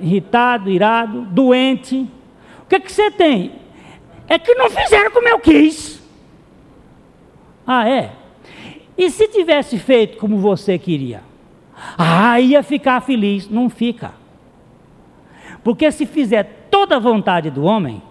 Irritado, 0.00 0.68
irado, 0.68 1.20
doente. 1.26 2.04
O 2.64 2.66
que, 2.66 2.74
é 2.74 2.80
que 2.80 2.90
você 2.90 3.12
tem? 3.12 3.52
É 4.26 4.40
que 4.40 4.56
não 4.56 4.68
fizeram 4.70 5.12
como 5.12 5.28
eu 5.28 5.38
quis. 5.38 6.02
Ah, 7.64 7.88
é? 7.88 8.10
E 8.96 9.08
se 9.08 9.28
tivesse 9.28 9.78
feito 9.78 10.18
como 10.18 10.36
você 10.38 10.76
queria? 10.80 11.27
Ah, 11.96 12.40
ia 12.40 12.62
ficar 12.62 13.00
feliz. 13.00 13.48
Não 13.48 13.68
fica. 13.68 14.12
Porque 15.62 15.90
se 15.90 16.06
fizer 16.06 16.66
toda 16.70 16.96
a 16.96 17.00
vontade 17.00 17.50
do 17.50 17.64
homem, 17.64 18.02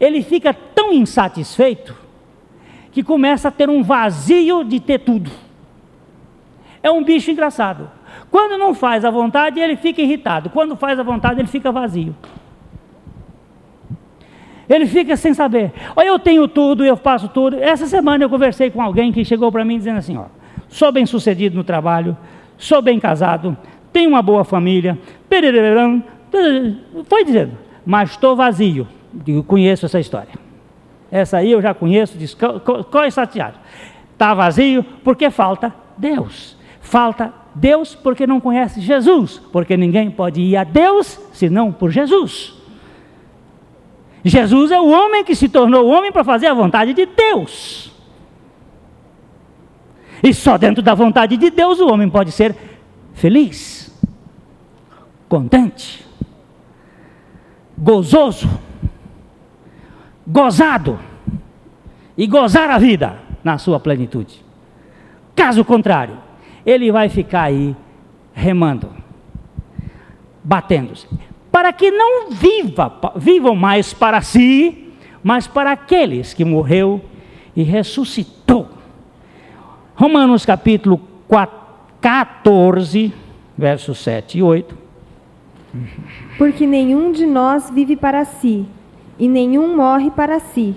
ele 0.00 0.22
fica 0.22 0.52
tão 0.52 0.92
insatisfeito 0.92 1.96
que 2.92 3.02
começa 3.02 3.48
a 3.48 3.50
ter 3.50 3.68
um 3.68 3.82
vazio 3.82 4.62
de 4.64 4.78
ter 4.80 5.00
tudo. 5.00 5.30
É 6.82 6.90
um 6.90 7.02
bicho 7.02 7.30
engraçado. 7.30 7.90
Quando 8.30 8.58
não 8.58 8.74
faz 8.74 9.04
a 9.04 9.10
vontade, 9.10 9.58
ele 9.58 9.76
fica 9.76 10.02
irritado. 10.02 10.50
Quando 10.50 10.76
faz 10.76 10.98
a 10.98 11.02
vontade, 11.02 11.40
ele 11.40 11.48
fica 11.48 11.72
vazio. 11.72 12.14
Ele 14.68 14.86
fica 14.86 15.16
sem 15.16 15.34
saber. 15.34 15.72
Olha, 15.94 16.08
eu 16.08 16.18
tenho 16.18 16.46
tudo, 16.48 16.84
eu 16.84 16.96
faço 16.96 17.28
tudo. 17.28 17.56
Essa 17.56 17.86
semana 17.86 18.24
eu 18.24 18.30
conversei 18.30 18.70
com 18.70 18.80
alguém 18.80 19.12
que 19.12 19.24
chegou 19.24 19.50
para 19.52 19.64
mim 19.64 19.76
dizendo 19.76 19.98
assim: 19.98 20.16
ó, 20.16 20.26
sou 20.68 20.90
bem 20.90 21.06
sucedido 21.06 21.56
no 21.56 21.64
trabalho, 21.64 22.16
sou 22.56 22.80
bem 22.82 22.98
casado, 23.00 23.56
tenho 23.92 24.10
uma 24.10 24.22
boa 24.22 24.44
família, 24.44 24.98
foi 27.08 27.24
dizendo, 27.24 27.52
mas 27.84 28.10
estou 28.10 28.34
vazio. 28.34 28.88
Conheço 29.46 29.86
essa 29.86 30.00
história. 30.00 30.32
Essa 31.10 31.36
aí 31.38 31.52
eu 31.52 31.62
já 31.62 31.72
conheço, 31.72 32.18
diz, 32.18 32.34
qual 32.34 33.04
é 33.04 33.10
chateado? 33.10 33.56
Está 34.12 34.34
vazio 34.34 34.84
porque 35.04 35.30
falta 35.30 35.72
Deus. 35.96 36.56
Falta 36.80 37.32
Deus 37.54 37.94
porque 37.94 38.26
não 38.26 38.40
conhece 38.40 38.80
Jesus, 38.80 39.40
porque 39.52 39.76
ninguém 39.76 40.10
pode 40.10 40.40
ir 40.40 40.56
a 40.56 40.64
Deus 40.64 41.20
senão 41.32 41.70
por 41.70 41.90
Jesus. 41.90 42.52
Jesus 44.24 44.72
é 44.72 44.80
o 44.80 44.88
homem 44.90 45.22
que 45.22 45.36
se 45.36 45.48
tornou 45.48 45.86
homem 45.86 46.10
para 46.10 46.24
fazer 46.24 46.48
a 46.48 46.54
vontade 46.54 46.94
de 46.94 47.06
Deus. 47.06 47.93
E 50.24 50.34
só 50.34 50.58
dentro 50.58 50.82
da 50.82 50.94
vontade 50.94 51.36
de 51.36 51.50
Deus 51.50 51.78
o 51.78 51.88
homem 51.88 52.10
pode 52.10 52.32
ser 52.32 52.56
feliz, 53.12 53.96
contente, 55.28 56.04
gozoso 57.78 58.48
gozado 60.26 60.98
e 62.16 62.26
gozar 62.26 62.70
a 62.70 62.78
vida 62.78 63.18
na 63.42 63.58
sua 63.58 63.78
plenitude. 63.78 64.42
Caso 65.34 65.64
contrário, 65.64 66.16
ele 66.64 66.90
vai 66.90 67.08
ficar 67.08 67.42
aí 67.42 67.76
remando, 68.32 68.88
batendo-se, 70.42 71.06
para 71.50 71.72
que 71.72 71.90
não 71.90 72.30
viva, 72.30 72.92
vivam 73.16 73.54
mais 73.54 73.92
para 73.92 74.20
si, 74.22 74.92
mas 75.22 75.46
para 75.46 75.72
aqueles 75.72 76.32
que 76.32 76.44
morreu 76.44 77.04
e 77.54 77.62
ressuscitou. 77.62 78.68
Romanos 79.96 80.44
capítulo 80.44 81.00
4, 81.28 81.56
14, 82.00 83.12
versos 83.56 83.98
7 83.98 84.38
e 84.38 84.42
8. 84.42 84.76
Porque 86.36 86.66
nenhum 86.66 87.12
de 87.12 87.24
nós 87.24 87.70
vive 87.70 87.96
para 87.96 88.24
si, 88.24 88.66
e 89.18 89.28
nenhum 89.28 89.76
morre 89.76 90.10
para 90.10 90.40
si. 90.40 90.74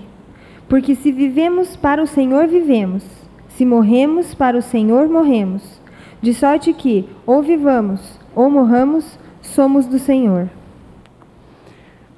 Porque 0.68 0.94
se 0.94 1.10
vivemos 1.10 1.74
para 1.76 2.00
o 2.00 2.06
Senhor, 2.06 2.46
vivemos. 2.46 3.04
Se 3.48 3.66
morremos 3.66 4.34
para 4.34 4.56
o 4.56 4.62
Senhor, 4.62 5.08
morremos. 5.08 5.80
De 6.22 6.32
sorte 6.32 6.72
que, 6.72 7.08
ou 7.26 7.42
vivamos, 7.42 8.20
ou 8.36 8.48
morramos, 8.48 9.18
somos 9.42 9.86
do 9.86 9.98
Senhor. 9.98 10.48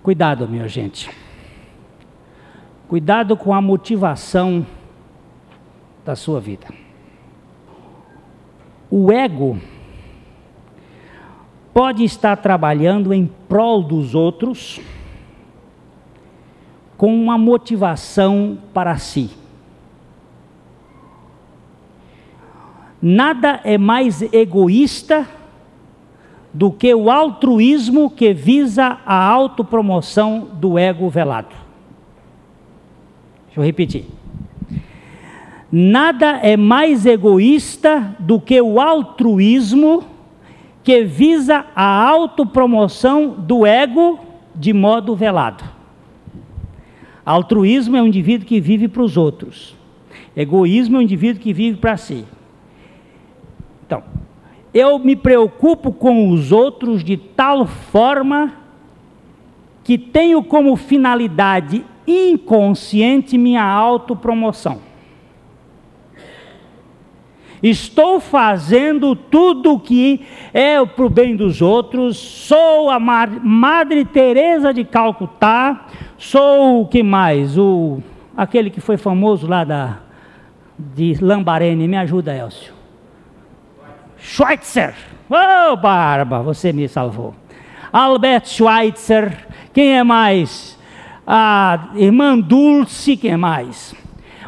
Cuidado, 0.03 0.47
minha 0.47 0.69
gente. 0.69 1.11
Cuidado 2.89 3.37
com 3.37 3.55
a 3.55 3.61
motivação 3.63 4.67
da 6.05 6.15
sua 6.17 6.41
vida. 6.41 6.80
O 8.91 9.13
ego 9.13 9.57
pode 11.73 12.03
estar 12.03 12.37
trabalhando 12.37 13.15
em 13.15 13.27
prol 13.49 13.83
dos 13.83 14.15
outros 14.15 14.81
com 16.97 17.15
uma 17.15 17.39
motivação 17.39 18.59
para 18.75 18.99
si. 18.99 19.31
Nada 23.01 23.61
é 23.65 23.79
mais 23.79 24.21
egoísta 24.35 25.27
do 26.53 26.71
que 26.71 26.93
o 26.93 27.11
altruísmo 27.11 28.11
que 28.11 28.35
visa 28.35 28.99
a 29.07 29.25
autopromoção 29.25 30.49
do 30.55 30.77
ego 30.77 31.09
velado. 31.09 31.55
Deixa 33.47 33.61
eu 33.61 33.65
repetir. 33.65 34.20
Nada 35.73 36.41
é 36.43 36.57
mais 36.57 37.07
egoísta 37.07 38.17
do 38.19 38.41
que 38.41 38.61
o 38.61 38.81
altruísmo 38.81 40.03
que 40.83 41.05
visa 41.05 41.65
a 41.77 42.09
autopromoção 42.09 43.29
do 43.29 43.65
ego 43.65 44.19
de 44.55 44.73
modo 44.73 45.15
velado. 45.15 45.63
Altruísmo 47.25 47.97
é 47.97 48.03
um 48.03 48.07
indivíduo 48.07 48.47
que 48.47 48.61
vive 48.61 48.89
para 48.89 49.03
os 49.03 49.17
outros. 49.17 49.77
Egoísmo 50.35 50.97
é 50.97 50.99
um 50.99 51.03
indivíduo 51.03 51.41
que 51.41 51.53
vive 51.53 51.79
para 51.79 51.97
si. 51.97 52.25
Então, 53.87 54.03
eu 54.75 54.99
me 54.99 55.15
preocupo 55.15 55.93
com 55.93 56.31
os 56.31 56.51
outros 56.51 57.05
de 57.05 57.17
tal 57.17 57.67
forma 57.67 58.55
que 59.85 59.97
tenho 59.97 60.43
como 60.43 60.75
finalidade 60.75 61.85
inconsciente 62.07 63.39
minha 63.39 63.63
autopromoção. 63.63 64.90
Estou 67.63 68.21
fazendo 68.21 69.15
tudo 69.15 69.75
o 69.75 69.81
que 69.81 70.25
é 70.53 70.85
para 70.85 71.05
o 71.05 71.11
bem 71.11 71.37
dos 71.37 71.61
outros. 71.61 72.17
Sou 72.17 72.89
a 72.91 72.99
Madre 72.99 74.05
Teresa 74.05 74.73
de 74.73 74.85
Calcutá. 74.85 75.87
Sou 76.17 76.83
o 76.83 76.87
que 76.87 77.03
mais? 77.03 77.59
O 77.59 78.03
aquele 78.37 78.71
que 78.71 78.81
foi 78.81 78.97
famoso 78.97 79.47
lá 79.47 79.65
da 79.65 79.99
de 80.79 81.17
Lambarene. 81.21 81.87
Me 81.87 81.99
ajuda, 81.99 82.35
Elcio. 82.35 82.73
Schweitzer. 84.17 84.95
Oh, 85.29 85.77
Barba, 85.77 86.43
você 86.43 86.73
me 86.73 86.89
salvou. 86.89 87.35
Albert 87.93 88.47
Schweitzer. 88.47 89.37
Quem 89.75 89.99
é 89.99 90.03
mais? 90.03 90.79
A 91.27 91.91
irmã 91.95 92.39
Dulce. 92.39 93.19
Quem 93.19 93.33
é 93.33 93.37
mais? 93.37 93.95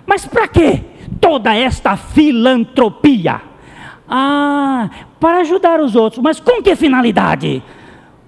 Mas 0.07 0.25
para 0.25 0.49
quê? 0.49 0.83
Toda 1.21 1.55
esta 1.55 1.97
filantropia? 1.97 3.41
Ah, 4.09 4.91
para 5.19 5.41
ajudar 5.41 5.81
os 5.81 5.97
outros, 5.97 6.23
mas 6.23 6.41
com 6.41 6.63
que 6.63 6.77
finalidade? 6.77 7.63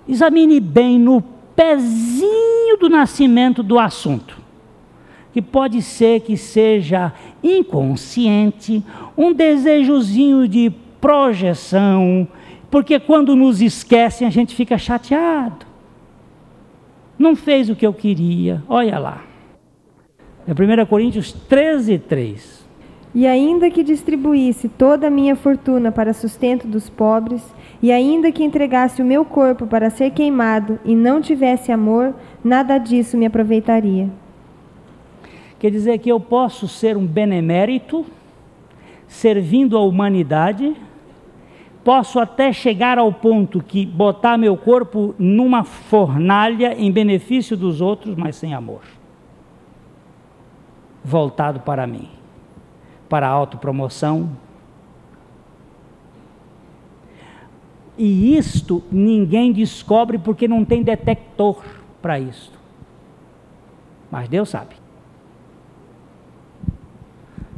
Examine 0.08 0.60
bem 0.60 0.98
no 0.98 1.20
pezinho 1.56 2.76
do 2.78 2.88
nascimento 2.88 3.62
do 3.62 3.78
assunto. 3.78 4.42
Que 5.32 5.42
pode 5.42 5.82
ser 5.82 6.20
que 6.20 6.36
seja 6.36 7.12
inconsciente, 7.42 8.82
um 9.16 9.32
desejozinho 9.32 10.46
de 10.46 10.72
projeção, 11.00 12.26
porque 12.70 12.98
quando 12.98 13.36
nos 13.36 13.60
esquecem 13.60 14.26
a 14.26 14.30
gente 14.30 14.54
fica 14.54 14.78
chateado. 14.78 15.66
Não 17.18 17.36
fez 17.36 17.68
o 17.68 17.76
que 17.76 17.86
eu 17.86 17.92
queria, 17.92 18.62
olha 18.68 18.98
lá. 18.98 19.22
É 20.46 20.52
1 20.52 20.86
Coríntios 20.86 21.32
13, 21.32 21.98
3. 21.98 22.63
E 23.14 23.28
ainda 23.28 23.70
que 23.70 23.84
distribuísse 23.84 24.68
toda 24.68 25.06
a 25.06 25.10
minha 25.10 25.36
fortuna 25.36 25.92
para 25.92 26.12
sustento 26.12 26.66
dos 26.66 26.90
pobres, 26.90 27.54
e 27.80 27.92
ainda 27.92 28.32
que 28.32 28.42
entregasse 28.42 29.00
o 29.00 29.04
meu 29.04 29.24
corpo 29.24 29.68
para 29.68 29.88
ser 29.88 30.10
queimado 30.10 30.80
e 30.84 30.96
não 30.96 31.20
tivesse 31.20 31.70
amor, 31.70 32.12
nada 32.42 32.76
disso 32.76 33.16
me 33.16 33.24
aproveitaria. 33.24 34.10
Quer 35.60 35.70
dizer 35.70 35.98
que 35.98 36.10
eu 36.10 36.18
posso 36.18 36.66
ser 36.66 36.96
um 36.96 37.06
benemérito, 37.06 38.04
servindo 39.06 39.76
a 39.76 39.80
humanidade, 39.80 40.74
posso 41.84 42.18
até 42.18 42.52
chegar 42.52 42.98
ao 42.98 43.12
ponto 43.12 43.62
que 43.62 43.86
botar 43.86 44.36
meu 44.36 44.56
corpo 44.56 45.14
numa 45.20 45.62
fornalha 45.62 46.74
em 46.76 46.90
benefício 46.90 47.56
dos 47.56 47.80
outros, 47.80 48.16
mas 48.16 48.34
sem 48.34 48.54
amor. 48.54 48.82
Voltado 51.04 51.60
para 51.60 51.86
mim 51.86 52.08
para 53.14 53.28
a 53.28 53.30
autopromoção. 53.30 54.28
E 57.96 58.36
isto 58.36 58.82
ninguém 58.90 59.52
descobre 59.52 60.18
porque 60.18 60.48
não 60.48 60.64
tem 60.64 60.82
detector 60.82 61.62
para 62.02 62.18
isto. 62.18 62.58
Mas 64.10 64.28
Deus 64.28 64.48
sabe. 64.48 64.74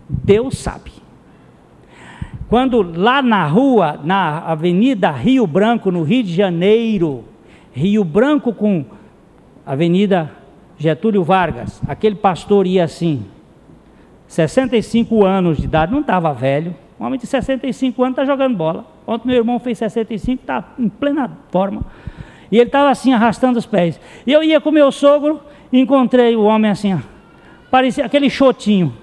Deus 0.07 0.59
sabe. 0.59 0.93
Quando 2.51 2.83
lá 2.83 3.23
na 3.23 3.47
rua, 3.47 3.99
na 4.05 4.41
Avenida 4.41 5.11
Rio 5.11 5.47
Branco, 5.47 5.91
no 5.91 6.03
Rio 6.03 6.23
de 6.23 6.35
Janeiro, 6.35 7.25
Rio 7.73 8.05
Branco 8.05 8.53
com 8.53 8.85
Avenida 9.65 10.31
Getúlio 10.77 11.25
Vargas, 11.25 11.81
aquele 11.89 12.15
pastor 12.15 12.67
ia 12.67 12.85
assim: 12.85 13.25
65 14.27 15.25
anos 15.25 15.59
de 15.59 15.65
idade, 15.65 15.93
não 15.93 16.01
estava 16.01 16.33
velho. 16.33 16.75
Um 16.99 17.05
homem 17.05 17.19
de 17.19 17.27
65 17.27 18.03
anos 18.03 18.13
está 18.13 18.25
jogando 18.25 18.57
bola. 18.57 18.87
Ontem 19.07 19.29
meu 19.29 19.37
irmão 19.37 19.59
fez 19.59 19.79
65, 19.79 20.43
está 20.43 20.65
em 20.79 20.89
plena 20.89 21.31
forma. 21.51 21.85
E 22.51 22.57
ele 22.57 22.69
estava 22.69 22.91
assim, 22.91 23.13
arrastando 23.13 23.59
os 23.59 23.67
pés. 23.67 24.01
E 24.27 24.33
eu 24.33 24.43
ia 24.43 24.61
com 24.61 24.71
meu 24.71 24.91
sogro, 24.91 25.41
encontrei 25.73 26.35
o 26.37 26.43
homem 26.43 26.71
assim, 26.71 26.95
ó, 26.95 26.99
parecia 27.71 28.05
aquele 28.05 28.31
chotinho. 28.31 28.95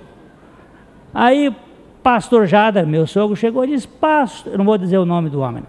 Aí, 1.13 1.53
pastor 2.01 2.47
Jader, 2.47 2.87
meu 2.87 3.05
sogro, 3.05 3.35
chegou 3.35 3.63
e 3.63 3.67
disse: 3.67 3.87
Pastor, 3.87 4.57
não 4.57 4.65
vou 4.65 4.77
dizer 4.77 4.97
o 4.97 5.05
nome 5.05 5.29
do 5.29 5.41
homem, 5.41 5.63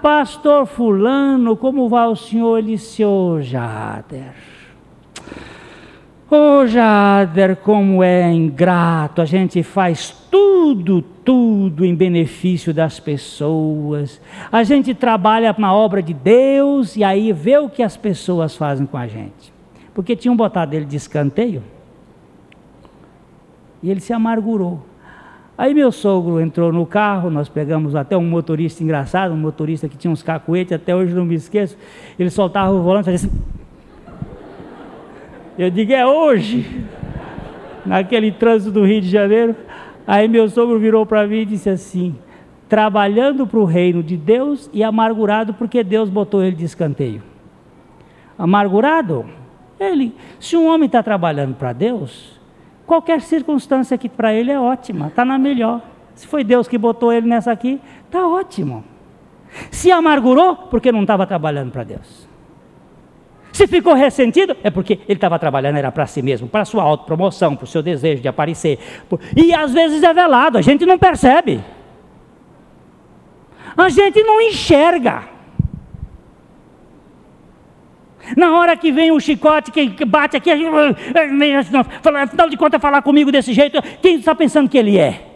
Pastor 0.00 0.66
Fulano, 0.66 1.56
como 1.56 1.88
vai 1.88 2.06
o 2.06 2.16
senhor? 2.16 2.58
Ele 2.58 2.72
disse: 2.72 3.02
Jader. 3.40 4.55
Oh, 6.28 6.66
Jader, 6.66 7.54
como 7.54 8.02
é 8.02 8.32
ingrato, 8.32 9.22
a 9.22 9.24
gente 9.24 9.62
faz 9.62 10.10
tudo, 10.28 11.00
tudo 11.00 11.84
em 11.84 11.94
benefício 11.94 12.74
das 12.74 12.98
pessoas. 12.98 14.20
A 14.50 14.64
gente 14.64 14.92
trabalha 14.92 15.54
na 15.56 15.72
obra 15.72 16.02
de 16.02 16.12
Deus 16.12 16.96
e 16.96 17.04
aí 17.04 17.32
vê 17.32 17.56
o 17.58 17.68
que 17.68 17.80
as 17.80 17.96
pessoas 17.96 18.56
fazem 18.56 18.86
com 18.86 18.96
a 18.96 19.06
gente. 19.06 19.52
Porque 19.94 20.16
tinham 20.16 20.36
botado 20.36 20.74
ele 20.74 20.84
de 20.84 20.96
escanteio 20.96 21.62
e 23.80 23.88
ele 23.88 24.00
se 24.00 24.12
amargurou. 24.12 24.84
Aí 25.56 25.72
meu 25.72 25.92
sogro 25.92 26.40
entrou 26.40 26.72
no 26.72 26.84
carro, 26.84 27.30
nós 27.30 27.48
pegamos 27.48 27.94
até 27.94 28.16
um 28.16 28.28
motorista 28.28 28.82
engraçado, 28.82 29.32
um 29.32 29.38
motorista 29.38 29.88
que 29.88 29.96
tinha 29.96 30.10
uns 30.10 30.24
cacuetes, 30.24 30.72
até 30.72 30.94
hoje 30.94 31.14
não 31.14 31.24
me 31.24 31.36
esqueço. 31.36 31.78
Ele 32.18 32.30
soltava 32.30 32.72
o 32.72 32.82
volante 32.82 33.08
e 33.08 33.12
fazia 33.12 33.28
assim 33.28 33.56
eu 35.58 35.70
digo, 35.70 35.92
é 35.92 36.06
hoje, 36.06 36.84
naquele 37.86 38.32
trânsito 38.32 38.72
do 38.72 38.84
Rio 38.84 39.00
de 39.00 39.08
Janeiro. 39.08 39.56
Aí 40.06 40.28
meu 40.28 40.48
sogro 40.48 40.78
virou 40.78 41.06
para 41.06 41.26
mim 41.26 41.38
e 41.38 41.46
disse 41.46 41.70
assim: 41.70 42.16
trabalhando 42.68 43.46
para 43.46 43.58
o 43.58 43.64
reino 43.64 44.02
de 44.02 44.16
Deus 44.16 44.68
e 44.72 44.82
amargurado 44.82 45.54
porque 45.54 45.82
Deus 45.82 46.10
botou 46.10 46.42
ele 46.42 46.56
de 46.56 46.64
escanteio. 46.64 47.22
Amargurado? 48.38 49.24
Ele, 49.78 50.14
se 50.40 50.56
um 50.56 50.68
homem 50.68 50.86
está 50.86 51.02
trabalhando 51.02 51.54
para 51.54 51.72
Deus, 51.72 52.40
qualquer 52.86 53.20
circunstância 53.20 53.96
que 53.98 54.08
para 54.08 54.32
ele 54.32 54.50
é 54.50 54.58
ótima, 54.58 55.08
está 55.08 55.24
na 55.24 55.38
melhor. 55.38 55.82
Se 56.14 56.26
foi 56.26 56.42
Deus 56.42 56.66
que 56.66 56.78
botou 56.78 57.12
ele 57.12 57.26
nessa 57.26 57.52
aqui, 57.52 57.78
está 58.06 58.26
ótimo. 58.26 58.82
Se 59.70 59.92
amargurou, 59.92 60.56
porque 60.56 60.90
não 60.90 61.02
estava 61.02 61.26
trabalhando 61.26 61.72
para 61.72 61.84
Deus. 61.84 62.26
Se 63.56 63.66
ficou 63.66 63.94
ressentido, 63.94 64.54
é 64.62 64.68
porque 64.68 65.00
ele 65.08 65.14
estava 65.16 65.38
trabalhando, 65.38 65.78
era 65.78 65.90
para 65.90 66.06
si 66.06 66.20
mesmo, 66.20 66.46
para 66.46 66.60
a 66.60 66.64
sua 66.66 66.82
autopromoção, 66.82 67.56
para 67.56 67.64
o 67.64 67.66
seu 67.66 67.82
desejo 67.82 68.20
de 68.20 68.28
aparecer. 68.28 68.78
E 69.34 69.54
às 69.54 69.72
vezes 69.72 70.02
é 70.02 70.12
velado, 70.12 70.58
a 70.58 70.60
gente 70.60 70.84
não 70.84 70.98
percebe. 70.98 71.64
A 73.74 73.88
gente 73.88 74.22
não 74.22 74.42
enxerga. 74.42 75.22
Na 78.36 78.58
hora 78.58 78.76
que 78.76 78.92
vem 78.92 79.10
o 79.10 79.18
chicote, 79.18 79.70
que 79.70 80.04
bate 80.04 80.36
aqui, 80.36 80.50
afinal 80.52 82.50
de 82.50 82.58
contas, 82.58 82.78
falar 82.78 83.00
comigo 83.00 83.32
desse 83.32 83.54
jeito, 83.54 83.80
quem 84.02 84.16
está 84.16 84.34
pensando 84.34 84.68
que 84.68 84.76
ele 84.76 84.98
é? 84.98 85.32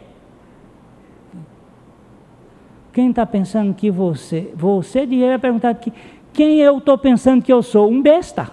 Quem 2.93 3.09
está 3.09 3.25
pensando 3.25 3.73
que 3.73 3.89
você, 3.89 4.53
você 4.53 5.07
devia 5.07 5.39
perguntar 5.39 5.73
que, 5.73 5.91
quem 6.33 6.59
eu 6.59 6.77
estou 6.77 6.97
pensando 6.97 7.43
que 7.43 7.51
eu 7.51 7.61
sou? 7.61 7.89
Um 7.89 8.01
besta. 8.01 8.51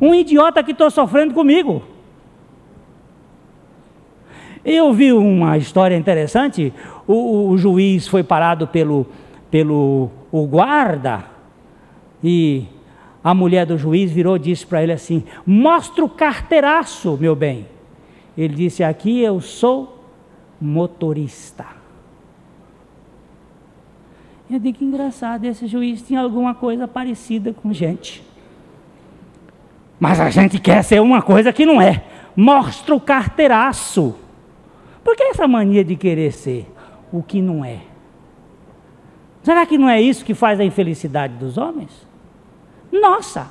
Um 0.00 0.14
idiota 0.14 0.62
que 0.62 0.72
estou 0.72 0.90
sofrendo 0.90 1.34
comigo. 1.34 1.82
Eu 4.64 4.92
vi 4.92 5.12
uma 5.12 5.56
história 5.56 5.96
interessante. 5.96 6.72
O, 7.06 7.48
o 7.48 7.58
juiz 7.58 8.06
foi 8.06 8.22
parado 8.22 8.66
pelo, 8.66 9.06
pelo 9.50 10.10
o 10.30 10.46
guarda 10.46 11.24
e 12.22 12.64
a 13.22 13.34
mulher 13.34 13.66
do 13.66 13.78
juiz 13.78 14.10
virou 14.10 14.36
e 14.36 14.40
disse 14.40 14.66
para 14.66 14.82
ele 14.82 14.92
assim: 14.92 15.24
Mostra 15.46 16.04
o 16.04 16.08
carteiraço, 16.08 17.16
meu 17.20 17.34
bem. 17.34 17.66
Ele 18.36 18.54
disse: 18.54 18.84
Aqui 18.84 19.20
eu 19.20 19.40
sou 19.40 20.04
motorista. 20.60 21.77
Eu 24.50 24.58
digo 24.58 24.78
que 24.78 24.84
engraçado, 24.84 25.44
esse 25.44 25.66
juiz 25.66 26.00
tinha 26.00 26.20
alguma 26.20 26.54
coisa 26.54 26.88
parecida 26.88 27.52
com 27.52 27.72
gente. 27.72 28.22
Mas 30.00 30.20
a 30.20 30.30
gente 30.30 30.58
quer 30.58 30.82
ser 30.82 31.00
uma 31.00 31.20
coisa 31.20 31.52
que 31.52 31.66
não 31.66 31.80
é. 31.80 32.04
Mostra 32.34 32.94
o 32.94 33.00
carteiraço. 33.00 34.14
Por 35.04 35.16
que 35.16 35.24
essa 35.24 35.46
mania 35.46 35.84
de 35.84 35.96
querer 35.96 36.32
ser 36.32 36.70
o 37.12 37.22
que 37.22 37.42
não 37.42 37.64
é? 37.64 37.80
Será 39.42 39.66
que 39.66 39.76
não 39.76 39.88
é 39.88 40.00
isso 40.00 40.24
que 40.24 40.34
faz 40.34 40.60
a 40.60 40.64
infelicidade 40.64 41.34
dos 41.34 41.58
homens? 41.58 42.06
Nossa! 42.92 43.50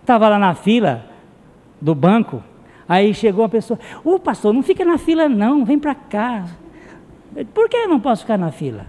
Estava 0.00 0.28
lá 0.28 0.38
na 0.38 0.54
fila 0.54 1.06
do 1.80 1.94
banco, 1.94 2.42
aí 2.88 3.14
chegou 3.14 3.42
uma 3.42 3.48
pessoa, 3.48 3.78
ô 4.04 4.18
pastor, 4.18 4.52
não 4.52 4.62
fica 4.62 4.84
na 4.84 4.98
fila 4.98 5.28
não, 5.28 5.64
vem 5.64 5.78
para 5.78 5.94
cá. 5.94 6.46
Por 7.54 7.68
que 7.68 7.76
eu 7.76 7.88
não 7.88 8.00
posso 8.00 8.22
ficar 8.22 8.36
na 8.36 8.50
fila? 8.50 8.86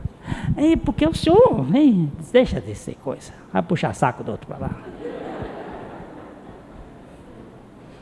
É 0.58 0.76
porque 0.76 1.06
o 1.06 1.14
senhor, 1.14 1.66
hein, 1.74 2.12
deixa 2.32 2.60
de 2.60 2.74
ser 2.76 2.96
coisa. 3.04 3.32
Vai 3.52 3.62
puxar 3.62 3.94
saco 3.94 4.24
do 4.24 4.32
outro 4.32 4.48
para 4.48 4.58
lá. 4.58 4.72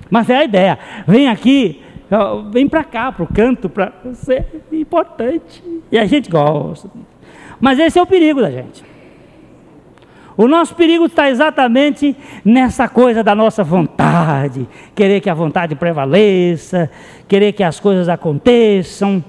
Mas 0.10 0.30
é 0.30 0.38
a 0.38 0.44
ideia. 0.44 0.80
Vem 1.08 1.28
aqui, 1.28 1.84
vem 2.52 2.68
para 2.68 2.84
cá, 2.84 3.12
para 3.12 3.24
o 3.24 3.28
canto, 3.28 3.70
para 3.70 3.94
ser 4.14 4.64
importante. 4.72 5.64
E 5.92 5.98
a 5.98 6.06
gente 6.06 6.30
gosta. 6.30 6.90
Mas 7.60 7.78
esse 7.80 8.00
é 8.00 8.02
o 8.02 8.08
perigo 8.08 8.42
da 8.42 8.50
gente. 8.50 8.84
O 10.38 10.48
nosso 10.48 10.74
perigo 10.74 11.06
está 11.06 11.30
exatamente 11.30 12.16
nessa 12.46 12.88
coisa 12.88 13.22
da 13.22 13.36
nossa 13.36 13.62
vontade, 13.62 14.66
querer 14.96 15.20
que 15.20 15.30
a 15.30 15.34
vontade 15.34 15.76
prevaleça, 15.76 16.90
querer 17.28 17.52
que 17.52 17.62
as 17.62 17.78
coisas 17.78 18.08
aconteçam. 18.08 19.22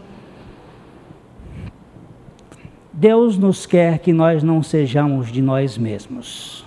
Deus 3.01 3.39
nos 3.39 3.65
quer 3.65 3.99
que 4.01 4.13
nós 4.13 4.43
não 4.43 4.63
sejamos 4.63 5.33
de 5.33 5.41
nós 5.41 5.79
mesmos. 5.79 6.67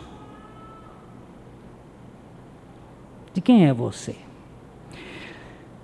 De 3.32 3.40
quem 3.40 3.68
é 3.68 3.72
você? 3.72 4.16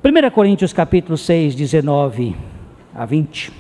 1 0.04 0.32
Coríntios 0.32 0.74
capítulo 0.74 1.20
6, 1.20 1.54
19 1.54 2.36
a 2.96 3.06
20. 3.06 3.54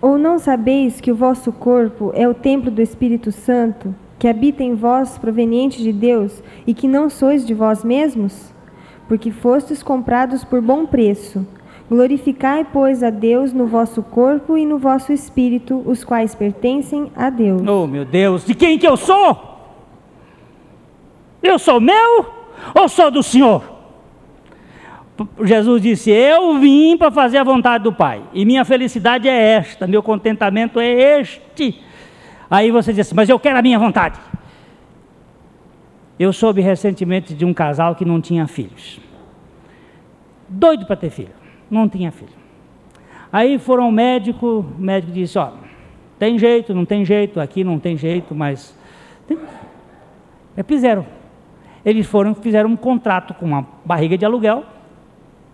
Ou 0.00 0.16
não 0.16 0.38
sabeis 0.38 0.98
que 0.98 1.12
o 1.12 1.14
vosso 1.14 1.52
corpo 1.52 2.10
é 2.14 2.26
o 2.26 2.32
templo 2.32 2.70
do 2.70 2.80
Espírito 2.80 3.30
Santo, 3.30 3.94
que 4.18 4.26
habita 4.26 4.62
em 4.62 4.74
vós, 4.74 5.18
proveniente 5.18 5.82
de 5.82 5.92
Deus, 5.92 6.42
e 6.66 6.72
que 6.72 6.88
não 6.88 7.10
sois 7.10 7.46
de 7.46 7.52
vós 7.52 7.84
mesmos? 7.84 8.54
Porque 9.06 9.30
fostes 9.30 9.82
comprados 9.82 10.44
por 10.44 10.62
bom 10.62 10.86
preço. 10.86 11.46
Glorificai, 11.88 12.66
pois, 12.70 13.02
a 13.02 13.08
Deus 13.08 13.52
no 13.54 13.66
vosso 13.66 14.02
corpo 14.02 14.58
e 14.58 14.66
no 14.66 14.78
vosso 14.78 15.10
espírito, 15.10 15.82
os 15.86 16.04
quais 16.04 16.34
pertencem 16.34 17.10
a 17.16 17.30
Deus. 17.30 17.66
Oh, 17.66 17.86
meu 17.86 18.04
Deus, 18.04 18.44
de 18.44 18.54
quem 18.54 18.78
que 18.78 18.86
eu 18.86 18.96
sou? 18.96 19.46
Eu 21.42 21.58
sou 21.58 21.80
meu 21.80 22.26
ou 22.74 22.88
sou 22.90 23.10
do 23.10 23.22
Senhor? 23.22 23.78
Jesus 25.42 25.80
disse: 25.80 26.10
Eu 26.10 26.58
vim 26.60 26.96
para 26.98 27.10
fazer 27.10 27.38
a 27.38 27.44
vontade 27.44 27.84
do 27.84 27.92
Pai, 27.92 28.22
e 28.34 28.44
minha 28.44 28.66
felicidade 28.66 29.26
é 29.26 29.52
esta, 29.52 29.86
meu 29.86 30.02
contentamento 30.02 30.78
é 30.78 31.20
este. 31.20 31.82
Aí 32.50 32.70
você 32.70 32.92
diz 32.92 33.06
assim: 33.06 33.16
Mas 33.16 33.30
eu 33.30 33.38
quero 33.38 33.58
a 33.58 33.62
minha 33.62 33.78
vontade. 33.78 34.20
Eu 36.18 36.34
soube 36.34 36.60
recentemente 36.60 37.32
de 37.32 37.46
um 37.46 37.54
casal 37.54 37.94
que 37.94 38.04
não 38.04 38.20
tinha 38.20 38.46
filhos, 38.46 39.00
doido 40.48 40.84
para 40.84 40.96
ter 40.96 41.10
filho 41.10 41.37
não 41.70 41.88
tinha 41.88 42.10
filho. 42.10 42.38
Aí 43.32 43.58
foram 43.58 43.84
ao 43.84 43.92
médico, 43.92 44.64
o 44.76 44.80
médico 44.80 45.12
disse, 45.12 45.38
ó, 45.38 45.52
tem 46.18 46.38
jeito, 46.38 46.74
não 46.74 46.84
tem 46.84 47.04
jeito, 47.04 47.38
aqui 47.38 47.62
não 47.62 47.78
tem 47.78 47.96
jeito, 47.96 48.34
mas. 48.34 48.76
Tem... 49.26 49.38
É, 50.56 50.62
fizeram. 50.62 51.06
Eles 51.84 52.06
foram, 52.06 52.34
fizeram 52.34 52.70
um 52.70 52.76
contrato 52.76 53.32
com 53.34 53.46
uma 53.46 53.66
barriga 53.84 54.18
de 54.18 54.24
aluguel, 54.24 54.64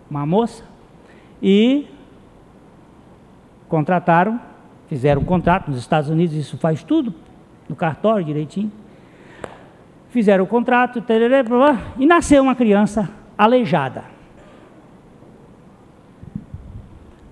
uma 0.09 0.25
moça, 0.25 0.63
e 1.41 1.85
contrataram, 3.67 4.39
fizeram 4.87 5.21
um 5.21 5.25
contrato, 5.25 5.69
nos 5.69 5.79
Estados 5.79 6.09
Unidos 6.09 6.35
isso 6.35 6.57
faz 6.57 6.83
tudo, 6.83 7.13
no 7.69 7.75
cartório 7.75 8.25
direitinho. 8.25 8.71
Fizeram 10.09 10.45
o 10.45 10.47
contrato, 10.47 11.03
e 11.99 12.05
nasceu 12.05 12.41
uma 12.41 12.55
criança 12.55 13.09
aleijada. 13.37 14.14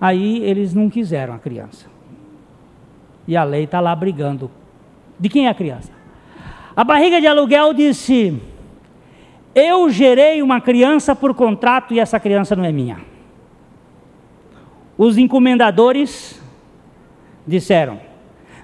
Aí 0.00 0.42
eles 0.42 0.74
não 0.74 0.90
quiseram 0.90 1.34
a 1.34 1.38
criança. 1.38 1.86
E 3.26 3.36
a 3.36 3.44
lei 3.44 3.64
está 3.64 3.80
lá 3.80 3.94
brigando. 3.94 4.50
De 5.18 5.28
quem 5.28 5.46
é 5.46 5.48
a 5.48 5.54
criança? 5.54 5.90
A 6.76 6.82
barriga 6.84 7.20
de 7.20 7.26
aluguel 7.26 7.72
disse: 7.72 8.40
Eu 9.54 9.88
gerei 9.88 10.42
uma 10.42 10.60
criança 10.60 11.14
por 11.14 11.34
contrato 11.34 11.94
e 11.94 12.00
essa 12.00 12.18
criança 12.18 12.56
não 12.56 12.64
é 12.64 12.72
minha. 12.72 12.98
Os 14.98 15.16
encomendadores 15.16 16.40
disseram: 17.46 18.00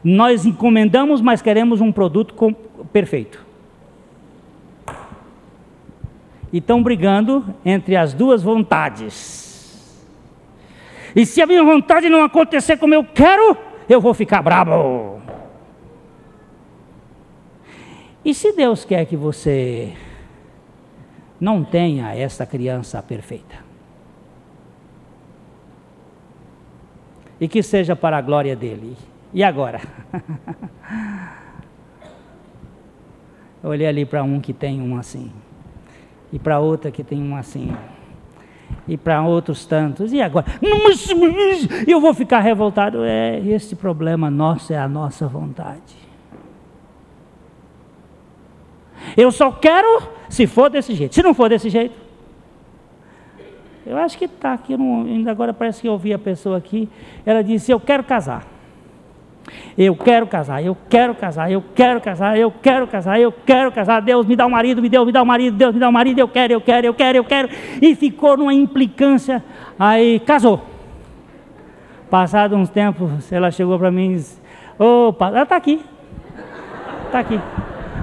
Nós 0.03 0.45
encomendamos, 0.45 1.21
mas 1.21 1.41
queremos 1.41 1.81
um 1.81 1.93
produto 1.93 2.35
com, 2.35 2.53
perfeito. 2.93 3.47
E 6.53 6.59
estão 6.59 6.83
brigando 6.83 7.45
entre 7.65 7.97
as 7.97 8.13
duas 8.13 8.43
vontades. 8.43 9.40
E 11.15 11.27
se 11.27 11.43
a 11.43 11.47
minha 11.47 11.65
vontade 11.65 12.09
não 12.09 12.23
acontecer 12.23 12.77
como 12.77 12.95
eu 12.95 13.05
quero, 13.05 13.57
eu 13.89 14.01
vou 14.01 14.15
ficar 14.15 14.43
bravo. 14.43 15.21
E 18.25 18.35
se 18.35 18.53
Deus 18.53 18.85
quer 18.85 19.05
que 19.07 19.17
você 19.17 19.95
não 21.41 21.65
tenha 21.65 22.15
essa 22.15 22.45
criança 22.45 23.03
perfeita? 23.03 23.57
E 27.41 27.49
que 27.49 27.63
seja 27.63 27.97
para 27.97 28.19
a 28.19 28.21
glória 28.21 28.55
dele. 28.55 28.97
E 29.33 29.43
agora? 29.43 29.81
Eu 33.63 33.71
olhei 33.71 33.87
ali 33.87 34.07
para 34.07 34.23
um 34.23 34.41
que 34.41 34.55
tem 34.55 34.81
um 34.81 34.97
assim, 34.97 35.31
e 36.33 36.39
para 36.39 36.59
outra 36.59 36.91
que 36.91 37.05
tem 37.05 37.23
um 37.23 37.37
assim 37.37 37.77
e 38.87 38.97
para 38.97 39.23
outros 39.23 39.65
tantos. 39.67 40.13
E 40.13 40.21
agora? 40.21 40.47
Eu 41.87 42.01
vou 42.01 42.13
ficar 42.15 42.41
revoltado. 42.41 43.05
É, 43.05 43.39
esse 43.41 43.77
problema 43.77 44.31
nosso 44.31 44.73
é 44.73 44.79
a 44.79 44.89
nossa 44.89 45.27
vontade. 45.27 46.01
Eu 49.17 49.31
só 49.31 49.51
quero 49.51 50.03
se 50.29 50.47
for 50.47 50.71
desse 50.71 50.95
jeito. 50.95 51.15
Se 51.15 51.23
não 51.23 51.35
for 51.35 51.49
desse 51.49 51.71
jeito, 51.71 51.95
eu 53.87 53.97
acho 53.97 54.17
que 54.17 54.27
está 54.27 54.53
aqui. 54.53 54.75
ainda 54.75 55.31
agora 55.31 55.53
parece 55.53 55.81
que 55.81 55.89
eu 55.89 55.93
ouvi 55.93 56.13
a 56.13 56.19
pessoa 56.19 56.59
aqui. 56.59 56.89
Ela 57.25 57.43
disse: 57.43 57.73
Eu 57.73 57.81
quero 57.81 58.05
casar. 58.05 58.47
Eu 59.77 59.97
quero 59.97 60.27
casar, 60.27 60.63
eu 60.63 60.77
quero 60.89 61.15
casar, 61.15 61.51
eu 61.51 61.63
quero 61.75 62.01
casar, 62.01 62.39
eu 62.39 62.51
quero 62.51 62.87
casar, 62.87 63.21
eu 63.21 63.33
quero 63.33 63.73
casar. 63.73 64.01
Deus 64.01 64.27
me 64.27 64.37
dá 64.37 64.47
um 64.47 64.51
marido, 64.51 64.83
me 64.83 64.89
deu, 64.89 65.07
me 65.07 65.13
dá 65.13 65.23
um 65.23 65.27
marido, 65.27 65.57
Deus 65.57 65.75
me 65.75 65.81
dá 65.81 65.89
um 65.89 65.93
marido, 65.93 66.19
eu 66.19 66.29
quero, 66.29 66.53
eu 66.53 66.61
quero, 66.61 66.87
eu 66.87 66.95
quero, 66.95 67.19
eu 67.19 67.25
quero. 67.25 67.49
E 67.81 67.95
ficou 67.95 68.37
numa 68.37 68.53
implicância. 68.53 69.43
Aí 69.79 70.21
casou. 70.21 70.63
Passado 72.11 72.57
uns 72.57 72.69
tempos, 72.69 73.33
ela 73.33 73.51
chegou 73.51 73.79
para 73.79 73.91
mim 73.91 74.13
e 74.13 74.17
disse: 74.17 74.41
Opa, 74.79 75.29
ela 75.29 75.43
está 75.43 75.57
aqui. 75.57 75.81
Está 77.07 77.21
aqui. 77.21 77.41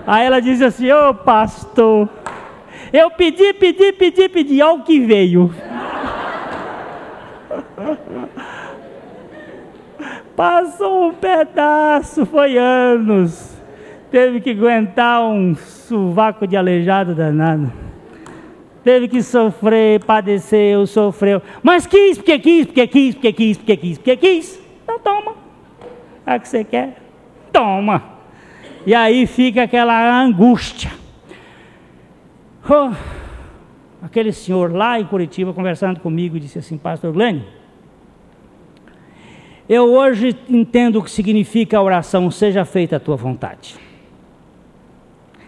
Aí 0.06 0.26
ela 0.26 0.42
disse 0.42 0.64
assim: 0.64 0.92
Ô 0.92 1.10
oh, 1.10 1.14
pastor, 1.14 2.10
eu 2.94 3.12
pedi, 3.12 3.54
pedi, 3.54 3.92
pedi, 3.92 4.30
pedi, 4.30 4.62
olha 4.62 4.80
o 4.80 4.84
que 4.84 5.00
veio. 5.00 5.54
Passou 10.38 11.08
um 11.08 11.14
pedaço, 11.16 12.24
foi 12.28 12.60
anos. 12.60 13.58
Teve 14.12 14.40
que 14.40 14.52
aguentar 14.52 15.24
um 15.24 15.56
sovaco 15.56 16.46
de 16.46 16.56
aleijado 16.56 17.16
danado. 17.16 17.74
Teve 18.84 19.08
que 19.08 19.24
sofrer, 19.24 20.00
padeceu, 20.06 20.86
sofreu. 20.86 21.42
Mas 21.64 21.88
quis, 21.88 22.20
porque 22.20 22.38
quis, 22.38 22.68
porque 22.68 22.86
quis, 22.86 23.16
porque 23.16 23.34
quis, 23.34 23.58
porque 23.58 23.78
quis, 23.78 23.98
porque 23.98 24.16
quis. 24.16 24.62
Então 24.84 25.00
toma. 25.00 25.34
É 26.24 26.36
o 26.36 26.40
que 26.40 26.48
você 26.48 26.64
quer? 26.64 27.02
Toma. 27.52 28.04
E 28.86 28.94
aí 28.94 29.26
fica 29.26 29.64
aquela 29.64 30.22
angústia. 30.22 30.92
Oh, 32.70 32.92
aquele 34.04 34.32
senhor 34.32 34.72
lá 34.72 35.00
em 35.00 35.06
Curitiba 35.06 35.52
conversando 35.52 36.00
comigo 36.00 36.40
disse 36.40 36.60
assim, 36.60 36.78
pastor 36.78 37.12
Glenn, 37.12 37.42
eu 39.70 39.94
hoje 39.94 40.36
entendo 40.50 41.00
o 41.00 41.04
que 41.04 41.12
significa 41.12 41.78
a 41.78 41.82
oração, 41.82 42.32
seja 42.32 42.64
feita 42.64 42.96
a 42.96 43.00
tua 43.00 43.16
vontade. 43.18 43.76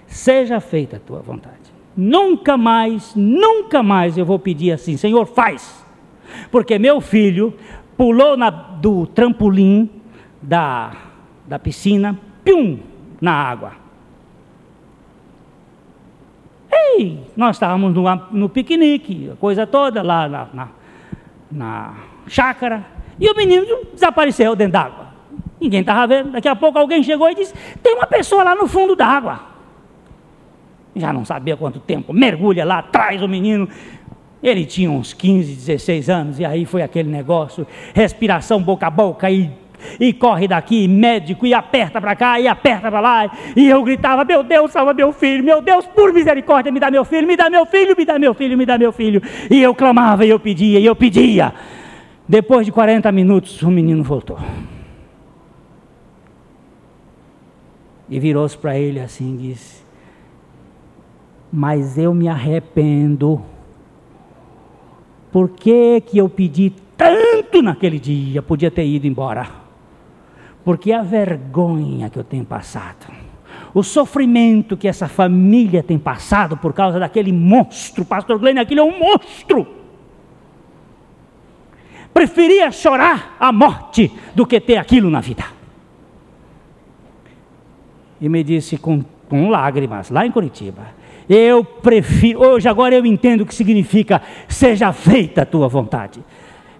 Seja 0.07 0.59
feita 0.59 0.97
a 0.97 0.99
tua 0.99 1.19
vontade. 1.19 1.57
Nunca 1.95 2.57
mais, 2.57 3.13
nunca 3.15 3.81
mais 3.81 4.17
eu 4.17 4.25
vou 4.25 4.39
pedir 4.39 4.71
assim, 4.71 4.97
Senhor, 4.97 5.25
faz. 5.25 5.85
Porque 6.51 6.77
meu 6.77 6.99
filho 6.99 7.53
pulou 7.95 8.35
na, 8.35 8.49
do 8.49 9.05
trampolim 9.07 9.89
da, 10.41 10.91
da 11.47 11.59
piscina, 11.59 12.17
pum, 12.43 12.79
na 13.21 13.33
água. 13.33 13.73
Ei, 16.71 17.19
nós 17.35 17.55
estávamos 17.55 17.93
no, 17.93 18.03
no 18.31 18.49
piquenique, 18.49 19.29
a 19.31 19.35
coisa 19.35 19.65
toda 19.65 20.01
lá 20.01 20.27
na, 20.27 20.47
na, 20.53 20.67
na 21.51 21.95
chácara. 22.27 22.98
E 23.19 23.29
o 23.29 23.35
menino 23.35 23.65
desapareceu 23.93 24.55
dentro 24.55 24.73
d'água. 24.73 25.09
Ninguém 25.59 25.81
estava 25.81 26.07
vendo. 26.07 26.31
Daqui 26.31 26.47
a 26.47 26.55
pouco 26.55 26.79
alguém 26.79 27.03
chegou 27.03 27.29
e 27.29 27.35
disse: 27.35 27.53
Tem 27.83 27.93
uma 27.93 28.07
pessoa 28.07 28.43
lá 28.43 28.55
no 28.55 28.67
fundo 28.67 28.95
da 28.95 29.05
água. 29.05 29.41
Já 30.95 31.11
não 31.11 31.25
sabia 31.25 31.57
quanto 31.57 31.79
tempo. 31.79 32.13
Mergulha 32.13 32.63
lá, 32.65 32.81
traz 32.81 33.21
o 33.21 33.27
menino. 33.27 33.67
Ele 34.41 34.65
tinha 34.65 34.89
uns 34.89 35.13
15, 35.13 35.53
16 35.53 36.09
anos. 36.09 36.39
E 36.39 36.45
aí 36.45 36.65
foi 36.65 36.81
aquele 36.81 37.09
negócio: 37.09 37.67
respiração 37.93 38.61
boca 38.61 38.87
a 38.87 38.89
boca 38.89 39.29
e 39.29 39.51
e 39.99 40.11
corre 40.13 40.47
daqui, 40.47 40.87
médico, 40.87 41.45
e 41.45 41.53
aperta 41.53 42.01
para 42.01 42.15
cá, 42.15 42.39
e 42.39 42.47
aperta 42.47 42.89
para 42.89 42.99
lá, 42.99 43.31
e 43.55 43.69
eu 43.69 43.81
gritava: 43.83 44.25
Meu 44.25 44.43
Deus, 44.43 44.71
salva 44.71 44.93
meu 44.93 45.13
filho, 45.13 45.43
meu 45.43 45.61
Deus, 45.61 45.85
por 45.85 46.13
misericórdia, 46.13 46.71
me 46.71 46.79
dá 46.79 46.91
meu 46.91 47.05
filho, 47.05 47.27
me 47.27 47.35
dá 47.35 47.49
meu 47.49 47.65
filho, 47.65 47.95
me 47.97 48.05
dá 48.05 48.19
meu 48.19 48.33
filho, 48.33 48.57
me 48.57 48.65
dá 48.65 48.77
meu 48.77 48.91
filho. 48.91 49.21
E 49.49 49.61
eu 49.61 49.73
clamava, 49.73 50.25
e 50.25 50.29
eu 50.29 50.39
pedia, 50.39 50.79
e 50.79 50.85
eu 50.85 50.95
pedia. 50.95 51.53
Depois 52.29 52.63
de 52.63 52.71
40 52.71 53.11
minutos, 53.11 53.59
o 53.63 53.71
menino 53.71 54.03
voltou. 54.03 54.37
E 58.07 58.19
virou-se 58.19 58.55
para 58.55 58.77
ele 58.77 58.99
assim 58.99 59.33
e 59.33 59.37
disse: 59.47 59.83
Mas 61.51 61.97
eu 61.97 62.13
me 62.13 62.27
arrependo. 62.27 63.41
Por 65.31 65.49
que, 65.49 66.01
que 66.01 66.19
eu 66.19 66.29
pedi 66.29 66.71
tanto 66.95 67.63
naquele 67.63 67.97
dia? 67.97 68.43
Podia 68.43 68.69
ter 68.69 68.85
ido 68.85 69.07
embora. 69.07 69.49
Porque 70.63 70.91
a 70.91 71.01
vergonha 71.01 72.11
que 72.11 72.19
eu 72.19 72.23
tenho 72.23 72.45
passado, 72.45 73.11
o 73.73 73.81
sofrimento 73.81 74.77
que 74.77 74.87
essa 74.87 75.07
família 75.07 75.81
tem 75.81 75.97
passado 75.97 76.55
por 76.55 76.73
causa 76.73 76.99
daquele 76.99 77.31
monstro, 77.31 78.05
Pastor 78.05 78.37
Glenn, 78.37 78.59
aquele 78.59 78.81
é 78.81 78.83
um 78.83 78.99
monstro 78.99 79.78
preferia 82.13 82.71
chorar 82.71 83.35
a 83.39 83.51
morte 83.51 84.11
do 84.35 84.45
que 84.45 84.59
ter 84.59 84.77
aquilo 84.77 85.09
na 85.09 85.21
vida. 85.21 85.45
E 88.19 88.27
me 88.27 88.43
disse 88.43 88.77
com, 88.77 89.03
com 89.29 89.49
lágrimas, 89.49 90.09
lá 90.09 90.25
em 90.25 90.31
Curitiba, 90.31 90.99
eu 91.29 91.63
prefiro, 91.63 92.41
hoje 92.41 92.67
agora 92.67 92.95
eu 92.95 93.05
entendo 93.05 93.41
o 93.41 93.45
que 93.45 93.53
significa, 93.53 94.21
seja 94.47 94.91
feita 94.91 95.43
a 95.43 95.45
tua 95.45 95.67
vontade. 95.67 96.23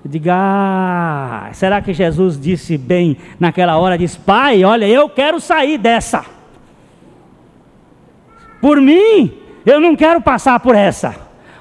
Diga, 0.04 0.34
ah, 0.36 1.50
será 1.54 1.82
que 1.82 1.94
Jesus 1.94 2.40
disse 2.40 2.78
bem 2.78 3.18
naquela 3.40 3.78
hora? 3.78 3.98
Diz, 3.98 4.16
pai, 4.16 4.64
olha, 4.64 4.88
eu 4.88 5.10
quero 5.10 5.40
sair 5.40 5.78
dessa. 5.78 6.26
Por 8.62 8.82
mim, 8.82 9.32
eu 9.66 9.80
não 9.80 9.96
quero 9.96 10.22
passar 10.22 10.60
por 10.62 10.74
essa. 10.74 11.16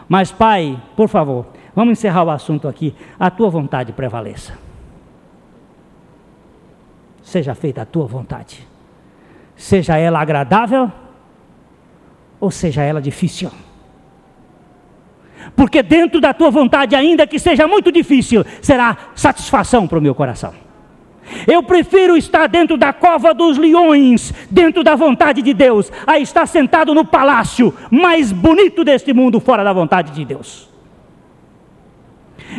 Mas, 0.09 0.33
pai, 0.33 0.81
por 0.97 1.09
favor, 1.09 1.47
Vamos 1.79 1.93
encerrar 1.93 2.25
o 2.25 2.31
assunto 2.31 2.67
aqui. 2.67 2.93
A 3.21 3.31
tua 3.31 3.49
vontade 3.49 3.93
prevaleça. 3.93 4.59
Seja 7.23 7.55
feita 7.55 7.83
a 7.83 7.85
tua 7.85 8.05
vontade. 8.05 8.67
Seja 9.55 9.97
ela 9.97 10.19
agradável 10.19 10.91
ou 12.41 12.51
seja 12.51 12.83
ela 12.83 13.01
difícil. 13.01 13.53
Porque 15.55 15.81
dentro 15.81 16.21
da 16.21 16.35
tua 16.35 16.51
vontade, 16.51 16.97
ainda 16.97 17.29
que 17.29 17.39
seja 17.39 17.69
muito 17.69 17.93
difícil, 17.93 18.45
será 18.61 18.97
satisfação 19.15 19.87
para 19.87 20.01
o 20.01 20.03
meu 20.03 20.17
coração. 20.17 20.55
Eu 21.47 21.63
prefiro 21.63 22.17
estar 22.17 22.49
dentro 22.49 22.77
da 22.77 22.93
cova 22.93 23.33
dos 23.33 23.57
leões, 23.57 24.35
dentro 24.51 24.83
da 24.83 24.97
vontade 24.97 25.43
de 25.43 25.55
Deus, 25.55 25.93
a 26.05 26.19
estar 26.19 26.47
sentado 26.47 26.93
no 26.93 27.05
palácio 27.05 27.73
mais 27.89 28.33
bonito 28.33 28.83
deste 28.83 29.13
mundo, 29.13 29.39
fora 29.39 29.63
da 29.63 29.73
vontade 29.73 30.11
de 30.11 30.25
Deus. 30.25 30.68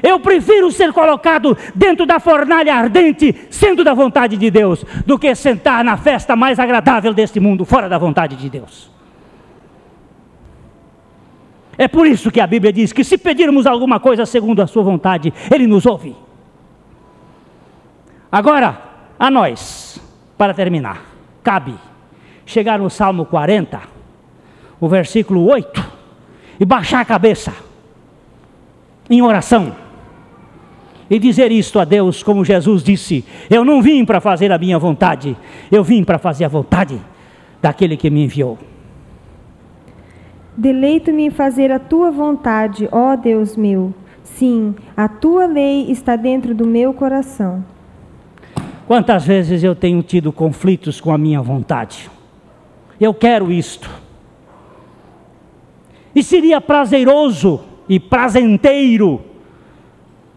Eu 0.03 0.19
prefiro 0.19 0.71
ser 0.71 0.93
colocado 0.93 1.57
dentro 1.73 2.05
da 2.05 2.19
fornalha 2.19 2.75
ardente, 2.75 3.35
sendo 3.49 3.83
da 3.83 3.93
vontade 3.93 4.37
de 4.37 4.51
Deus, 4.51 4.85
do 5.05 5.17
que 5.17 5.33
sentar 5.35 5.83
na 5.83 5.97
festa 5.97 6.35
mais 6.35 6.59
agradável 6.59 7.13
deste 7.13 7.39
mundo, 7.39 7.65
fora 7.65 7.89
da 7.89 7.97
vontade 7.97 8.35
de 8.35 8.49
Deus. 8.49 8.91
É 11.77 11.87
por 11.87 12.05
isso 12.05 12.29
que 12.29 12.41
a 12.41 12.47
Bíblia 12.47 12.73
diz 12.73 12.91
que 12.91 13.03
se 13.03 13.17
pedirmos 13.17 13.65
alguma 13.65 13.99
coisa 13.99 14.25
segundo 14.25 14.61
a 14.61 14.67
Sua 14.67 14.83
vontade, 14.83 15.33
Ele 15.49 15.65
nos 15.65 15.85
ouve. 15.85 16.15
Agora, 18.31 18.81
a 19.17 19.31
nós, 19.31 19.99
para 20.37 20.53
terminar, 20.53 21.03
cabe 21.41 21.73
chegar 22.45 22.79
no 22.79 22.89
Salmo 22.89 23.25
40, 23.25 23.79
o 24.79 24.87
versículo 24.87 25.45
8, 25.49 25.91
e 26.59 26.65
baixar 26.65 26.99
a 26.99 27.05
cabeça 27.05 27.68
em 29.09 29.21
oração 29.21 29.73
e 31.09 31.17
dizer 31.17 31.51
isto 31.51 31.79
a 31.79 31.85
Deus, 31.85 32.21
como 32.21 32.45
Jesus 32.45 32.83
disse: 32.83 33.25
Eu 33.49 33.65
não 33.65 33.81
vim 33.81 34.05
para 34.05 34.21
fazer 34.21 34.51
a 34.51 34.57
minha 34.57 34.77
vontade, 34.77 35.35
eu 35.71 35.83
vim 35.83 36.03
para 36.03 36.19
fazer 36.19 36.45
a 36.45 36.49
vontade 36.49 37.01
daquele 37.61 37.97
que 37.97 38.09
me 38.09 38.23
enviou. 38.23 38.57
Deleito-me 40.55 41.25
em 41.25 41.29
fazer 41.29 41.71
a 41.71 41.79
tua 41.79 42.11
vontade, 42.11 42.87
ó 42.91 43.15
Deus 43.15 43.55
meu. 43.55 43.93
Sim, 44.23 44.75
a 44.95 45.07
tua 45.07 45.45
lei 45.47 45.89
está 45.89 46.15
dentro 46.15 46.53
do 46.53 46.67
meu 46.67 46.93
coração. 46.93 47.63
Quantas 48.85 49.25
vezes 49.25 49.63
eu 49.63 49.75
tenho 49.75 50.01
tido 50.01 50.31
conflitos 50.31 50.99
com 50.99 51.11
a 51.11 51.17
minha 51.17 51.41
vontade? 51.41 52.09
Eu 52.99 53.13
quero 53.13 53.51
isto. 53.51 53.89
E 56.13 56.23
seria 56.23 56.59
prazeroso 56.59 57.61
e 57.89 57.99
prazenteiro 57.99 59.19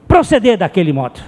proceder 0.09 0.57
daquele 0.57 0.92
modo. 0.92 1.20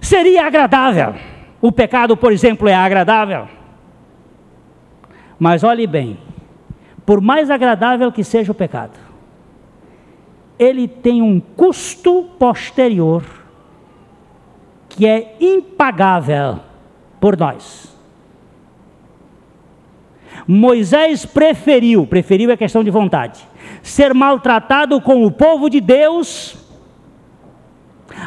Seria 0.00 0.46
agradável. 0.46 1.14
O 1.60 1.70
pecado, 1.70 2.16
por 2.16 2.32
exemplo, 2.32 2.68
é 2.68 2.74
agradável. 2.74 3.48
Mas 5.38 5.62
olhe 5.62 5.86
bem, 5.86 6.18
por 7.04 7.20
mais 7.20 7.50
agradável 7.50 8.10
que 8.10 8.24
seja 8.24 8.52
o 8.52 8.54
pecado, 8.54 8.98
ele 10.58 10.88
tem 10.88 11.20
um 11.20 11.40
custo 11.40 12.24
posterior 12.38 13.22
que 14.88 15.06
é 15.06 15.36
impagável 15.40 16.60
por 17.20 17.36
nós. 17.36 17.93
Moisés 20.46 21.24
preferiu, 21.24 22.06
preferiu 22.06 22.50
é 22.50 22.56
questão 22.56 22.84
de 22.84 22.90
vontade, 22.90 23.40
ser 23.82 24.12
maltratado 24.12 25.00
com 25.00 25.24
o 25.24 25.30
povo 25.30 25.70
de 25.70 25.80
Deus, 25.80 26.56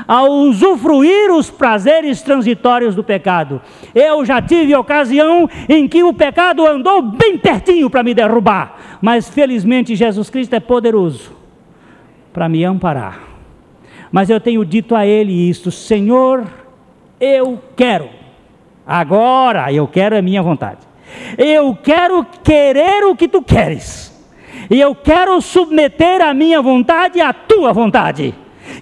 a 0.08 0.24
usufruir 0.24 1.32
os 1.32 1.50
prazeres 1.50 2.22
transitórios 2.22 2.96
do 2.96 3.04
pecado. 3.04 3.62
Eu 3.94 4.26
já 4.26 4.42
tive 4.42 4.76
ocasião 4.76 5.50
em 5.70 5.88
que 5.88 6.04
o 6.04 6.14
pecado 6.14 6.66
andou 6.66 7.02
bem 7.02 7.38
pertinho 7.38 7.90
para 7.90 8.04
me 8.04 8.14
derrubar, 8.14 8.98
mas 9.02 9.30
felizmente 9.30 9.96
Jesus 9.96 10.30
Cristo 10.30 10.54
é 10.54 10.60
poderoso 10.60 11.32
para 12.34 12.50
me 12.50 12.64
amparar. 12.64 13.20
Mas 14.12 14.30
eu 14.30 14.40
tenho 14.40 14.64
dito 14.66 14.96
a 14.96 15.06
Ele 15.06 15.50
isto: 15.50 15.72
Senhor, 15.72 16.46
eu 17.20 17.62
quero, 17.76 18.10
agora 18.86 19.72
eu 19.72 19.88
quero 19.88 20.18
a 20.18 20.22
minha 20.22 20.42
vontade. 20.42 20.87
Eu 21.38 21.76
quero 21.76 22.26
querer 22.44 23.04
o 23.06 23.16
que 23.16 23.28
tu 23.28 23.42
queres. 23.42 24.14
E 24.70 24.80
eu 24.80 24.94
quero 24.96 25.40
submeter 25.42 26.22
a 26.22 26.34
minha 26.34 26.62
vontade 26.62 27.22
à 27.22 27.32
tua 27.32 27.72
vontade. 27.72 28.34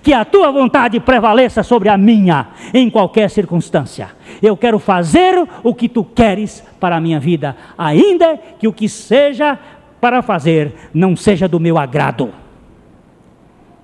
Que 0.01 0.13
a 0.13 0.25
tua 0.25 0.51
vontade 0.51 0.99
prevaleça 0.99 1.61
sobre 1.61 1.89
a 1.89 1.97
minha 1.97 2.47
em 2.73 2.89
qualquer 2.89 3.29
circunstância. 3.29 4.09
Eu 4.41 4.57
quero 4.57 4.79
fazer 4.79 5.47
o 5.63 5.75
que 5.75 5.87
tu 5.87 6.03
queres 6.03 6.63
para 6.79 6.95
a 6.95 7.01
minha 7.01 7.19
vida, 7.19 7.55
ainda 7.77 8.37
que 8.59 8.67
o 8.67 8.73
que 8.73 8.89
seja 8.89 9.59
para 10.01 10.21
fazer 10.21 10.73
não 10.93 11.15
seja 11.15 11.47
do 11.47 11.59
meu 11.59 11.77
agrado, 11.77 12.31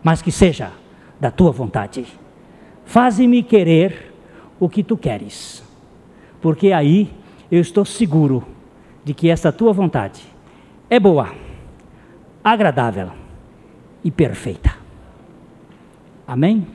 mas 0.04 0.22
que 0.22 0.32
seja 0.32 0.72
da 1.20 1.30
tua 1.30 1.52
vontade. 1.52 2.06
Faze-me 2.86 3.44
querer 3.44 4.12
o 4.60 4.68
que 4.68 4.84
tu 4.84 4.98
queres, 4.98 5.64
porque 6.42 6.72
aí 6.72 7.10
eu 7.52 7.60
estou 7.60 7.84
seguro 7.84 8.47
de 9.04 9.14
que 9.14 9.30
essa 9.30 9.52
tua 9.52 9.74
vontade 9.74 10.24
é 10.89 10.99
boa, 10.99 11.34
agradável 12.43 13.12
e 14.04 14.10
perfeita. 14.10 14.74
Amém? 16.26 16.66